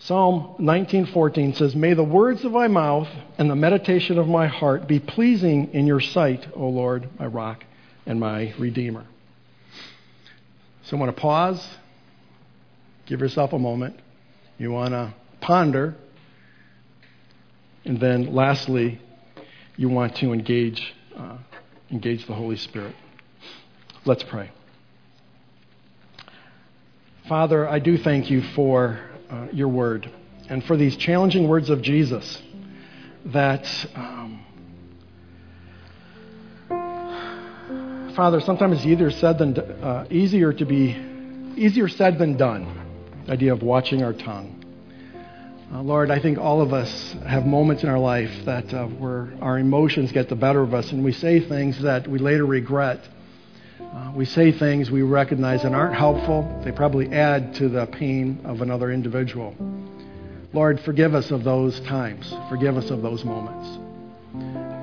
Psalm 0.00 0.54
19:14 0.58 1.52
says, 1.54 1.76
"May 1.76 1.92
the 1.92 2.02
words 2.02 2.42
of 2.46 2.52
my 2.52 2.68
mouth 2.68 3.08
and 3.36 3.50
the 3.50 3.54
meditation 3.54 4.18
of 4.18 4.26
my 4.26 4.46
heart 4.46 4.88
be 4.88 4.98
pleasing 4.98 5.68
in 5.74 5.86
your 5.86 6.00
sight, 6.00 6.46
O 6.54 6.68
Lord, 6.70 7.06
my 7.18 7.26
rock 7.26 7.64
and 8.06 8.18
my 8.18 8.54
redeemer." 8.58 9.04
So 10.84 10.96
I 10.96 11.00
want 11.00 11.14
to 11.14 11.20
pause. 11.20 11.76
Give 13.04 13.20
yourself 13.20 13.52
a 13.52 13.58
moment. 13.58 14.00
You 14.56 14.72
want 14.72 14.92
to 14.92 15.12
ponder. 15.42 15.94
And 17.84 18.00
then 18.00 18.34
lastly, 18.34 19.00
you 19.76 19.90
want 19.90 20.16
to 20.16 20.32
engage 20.32 20.94
uh, 21.14 21.36
engage 21.90 22.26
the 22.26 22.34
Holy 22.34 22.56
Spirit. 22.56 22.94
Let's 24.06 24.22
pray. 24.22 24.50
Father, 27.28 27.68
I 27.68 27.80
do 27.80 27.98
thank 27.98 28.30
you 28.30 28.40
for 28.40 29.09
uh, 29.30 29.48
your 29.52 29.68
word 29.68 30.10
and 30.50 30.64
for 30.64 30.76
these 30.76 30.96
challenging 30.96 31.48
words 31.48 31.70
of 31.70 31.80
Jesus 31.80 32.42
that, 33.26 33.66
um, 33.94 34.44
Father, 38.16 38.40
sometimes 38.40 38.78
it's 38.78 38.86
easier 38.86 39.10
said 39.12 39.38
than 39.38 39.56
uh, 39.58 40.06
easier 40.10 40.52
to 40.52 40.64
be 40.64 40.96
easier 41.56 41.88
said 41.88 42.18
than 42.18 42.36
done. 42.36 42.76
The 43.26 43.32
idea 43.32 43.52
of 43.52 43.62
watching 43.62 44.02
our 44.02 44.12
tongue. 44.12 44.56
Uh, 45.72 45.82
Lord, 45.82 46.10
I 46.10 46.18
think 46.18 46.38
all 46.38 46.60
of 46.60 46.72
us 46.72 47.12
have 47.24 47.46
moments 47.46 47.84
in 47.84 47.88
our 47.88 47.98
life 47.98 48.44
that 48.44 48.74
uh, 48.74 48.86
where 48.86 49.32
our 49.40 49.56
emotions 49.56 50.10
get 50.10 50.28
the 50.28 50.34
better 50.34 50.62
of 50.62 50.74
us 50.74 50.90
and 50.90 51.04
we 51.04 51.12
say 51.12 51.38
things 51.38 51.80
that 51.82 52.08
we 52.08 52.18
later 52.18 52.44
regret. 52.44 53.06
Uh, 53.92 54.12
we 54.14 54.24
say 54.24 54.52
things 54.52 54.90
we 54.90 55.02
recognize 55.02 55.64
and 55.64 55.74
aren't 55.74 55.96
helpful. 55.96 56.60
They 56.64 56.70
probably 56.70 57.12
add 57.12 57.54
to 57.56 57.68
the 57.68 57.86
pain 57.86 58.40
of 58.44 58.60
another 58.60 58.92
individual. 58.92 59.54
Lord, 60.52 60.80
forgive 60.80 61.14
us 61.14 61.30
of 61.30 61.42
those 61.42 61.80
times. 61.80 62.32
Forgive 62.48 62.76
us 62.76 62.90
of 62.90 63.02
those 63.02 63.24
moments. 63.24 63.78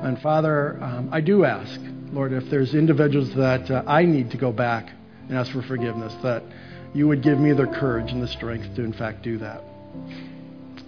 And 0.06 0.20
Father, 0.22 0.78
um, 0.82 1.10
I 1.12 1.22
do 1.22 1.46
ask, 1.46 1.80
Lord, 2.12 2.34
if 2.34 2.50
there's 2.50 2.76
individuals 2.76 3.34
that 3.36 3.72
uh, 3.72 3.84
I 3.88 4.04
need 4.04 4.32
to 4.32 4.38
go 4.38 4.52
back 4.52 4.92
and 5.30 5.38
ask 5.38 5.52
for 5.52 5.62
forgiveness, 5.62 6.14
that 6.24 6.44
you 6.94 7.08
would 7.08 7.22
give 7.22 7.40
me 7.40 7.54
the 7.54 7.68
courage 7.68 8.12
and 8.12 8.22
the 8.22 8.28
strength 8.28 8.76
to, 8.76 8.84
in 8.84 8.94
fact, 8.94 9.24
do 9.24 9.38
that. 9.38 9.62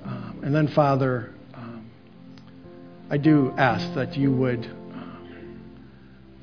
Um, 0.03 0.39
and 0.43 0.53
then, 0.53 0.67
Father, 0.67 1.33
um, 1.53 1.89
I 3.09 3.17
do 3.17 3.53
ask 3.57 3.93
that 3.95 4.17
you 4.17 4.31
would 4.31 4.69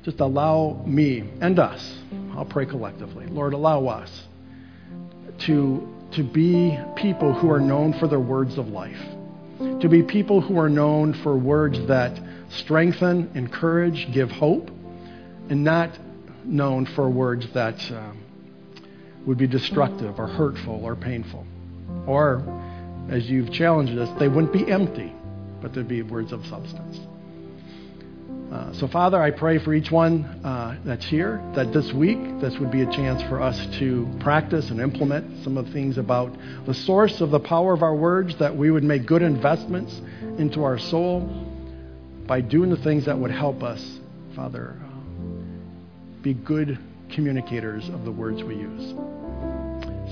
just 0.07 0.21
allow 0.21 0.81
me 0.87 1.21
and 1.41 1.59
us, 1.59 1.99
I'll 2.31 2.45
pray 2.45 2.65
collectively, 2.65 3.25
Lord, 3.25 3.51
allow 3.51 3.87
us 3.87 4.09
to, 5.39 5.85
to 6.13 6.23
be 6.23 6.79
people 6.95 7.33
who 7.33 7.51
are 7.51 7.59
known 7.59 7.91
for 7.99 8.07
their 8.07 8.21
words 8.21 8.57
of 8.57 8.69
life, 8.69 9.01
to 9.59 9.89
be 9.89 10.03
people 10.03 10.39
who 10.39 10.57
are 10.59 10.69
known 10.69 11.13
for 11.23 11.35
words 11.35 11.85
that 11.87 12.17
strengthen, 12.51 13.29
encourage, 13.35 14.09
give 14.13 14.31
hope, 14.31 14.71
and 15.49 15.65
not 15.65 15.99
known 16.45 16.85
for 16.85 17.09
words 17.09 17.45
that 17.53 17.75
um, 17.91 18.23
would 19.25 19.37
be 19.37 19.45
destructive 19.45 20.17
or 20.17 20.27
hurtful 20.27 20.85
or 20.85 20.95
painful. 20.95 21.45
Or 22.05 22.41
as 23.09 23.29
you've 23.29 23.51
challenged 23.51 23.97
us, 23.97 24.07
they 24.19 24.29
wouldn't 24.29 24.53
be 24.53 24.71
empty, 24.71 25.13
but 25.61 25.73
they'd 25.73 25.85
be 25.85 26.01
words 26.01 26.31
of 26.31 26.45
substance. 26.45 26.97
Uh, 28.51 28.71
so, 28.71 28.87
Father, 28.87 29.21
I 29.21 29.31
pray 29.31 29.57
for 29.57 29.73
each 29.73 29.91
one 29.91 30.23
uh, 30.23 30.77
that's 30.85 31.05
here 31.05 31.41
that 31.53 31.73
this 31.73 31.91
week 31.91 32.17
this 32.39 32.57
would 32.59 32.71
be 32.71 32.81
a 32.81 32.85
chance 32.85 33.21
for 33.23 33.41
us 33.41 33.57
to 33.79 34.07
practice 34.21 34.69
and 34.69 34.79
implement 34.79 35.43
some 35.43 35.57
of 35.57 35.65
the 35.65 35.71
things 35.73 35.97
about 35.97 36.33
the 36.65 36.73
source 36.73 37.19
of 37.19 37.29
the 37.29 37.41
power 37.41 37.73
of 37.73 37.83
our 37.83 37.95
words, 37.95 38.37
that 38.37 38.55
we 38.55 38.71
would 38.71 38.85
make 38.85 39.05
good 39.05 39.21
investments 39.21 40.01
into 40.37 40.63
our 40.63 40.77
soul 40.77 41.21
by 42.25 42.39
doing 42.39 42.69
the 42.69 42.77
things 42.77 43.05
that 43.05 43.17
would 43.17 43.31
help 43.31 43.63
us, 43.63 43.99
Father, 44.33 44.79
uh, 44.81 46.21
be 46.21 46.33
good 46.33 46.79
communicators 47.09 47.89
of 47.89 48.05
the 48.05 48.11
words 48.11 48.43
we 48.43 48.55
use. 48.55 48.93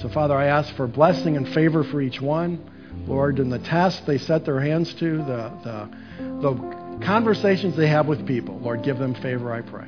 So, 0.01 0.09
Father, 0.09 0.35
I 0.35 0.47
ask 0.47 0.75
for 0.75 0.87
blessing 0.87 1.37
and 1.37 1.47
favor 1.47 1.85
for 1.85 2.01
each 2.01 2.19
one. 2.19 2.59
Lord, 3.07 3.39
in 3.39 3.49
the 3.49 3.59
task 3.59 4.05
they 4.05 4.17
set 4.17 4.43
their 4.43 4.59
hands 4.59 4.93
to, 4.95 5.17
the, 5.17 5.53
the, 5.63 5.89
the 6.41 6.84
conversations 7.01 7.75
they 7.75 7.87
have 7.87 8.07
with 8.07 8.27
people, 8.27 8.59
Lord, 8.59 8.83
give 8.83 8.97
them 8.97 9.13
favor, 9.15 9.53
I 9.53 9.61
pray. 9.61 9.87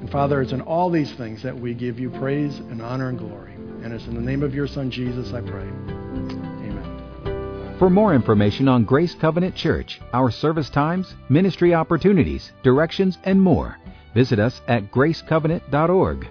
And 0.00 0.10
Father, 0.10 0.40
it's 0.40 0.52
in 0.52 0.60
all 0.60 0.90
these 0.90 1.12
things 1.14 1.42
that 1.42 1.58
we 1.58 1.74
give 1.74 1.98
you 1.98 2.10
praise 2.10 2.58
and 2.58 2.80
honor 2.80 3.08
and 3.08 3.18
glory. 3.18 3.52
And 3.82 3.92
it's 3.92 4.06
in 4.06 4.14
the 4.14 4.20
name 4.20 4.42
of 4.42 4.54
your 4.54 4.66
Son, 4.66 4.90
Jesus, 4.90 5.32
I 5.32 5.40
pray. 5.40 5.62
Amen. 5.62 7.76
For 7.78 7.90
more 7.90 8.14
information 8.14 8.68
on 8.68 8.84
Grace 8.84 9.14
Covenant 9.14 9.54
Church, 9.54 10.00
our 10.12 10.30
service 10.30 10.70
times, 10.70 11.14
ministry 11.28 11.74
opportunities, 11.74 12.52
directions, 12.62 13.18
and 13.24 13.40
more, 13.40 13.76
visit 14.14 14.38
us 14.38 14.60
at 14.66 14.90
gracecovenant.org. 14.90 16.28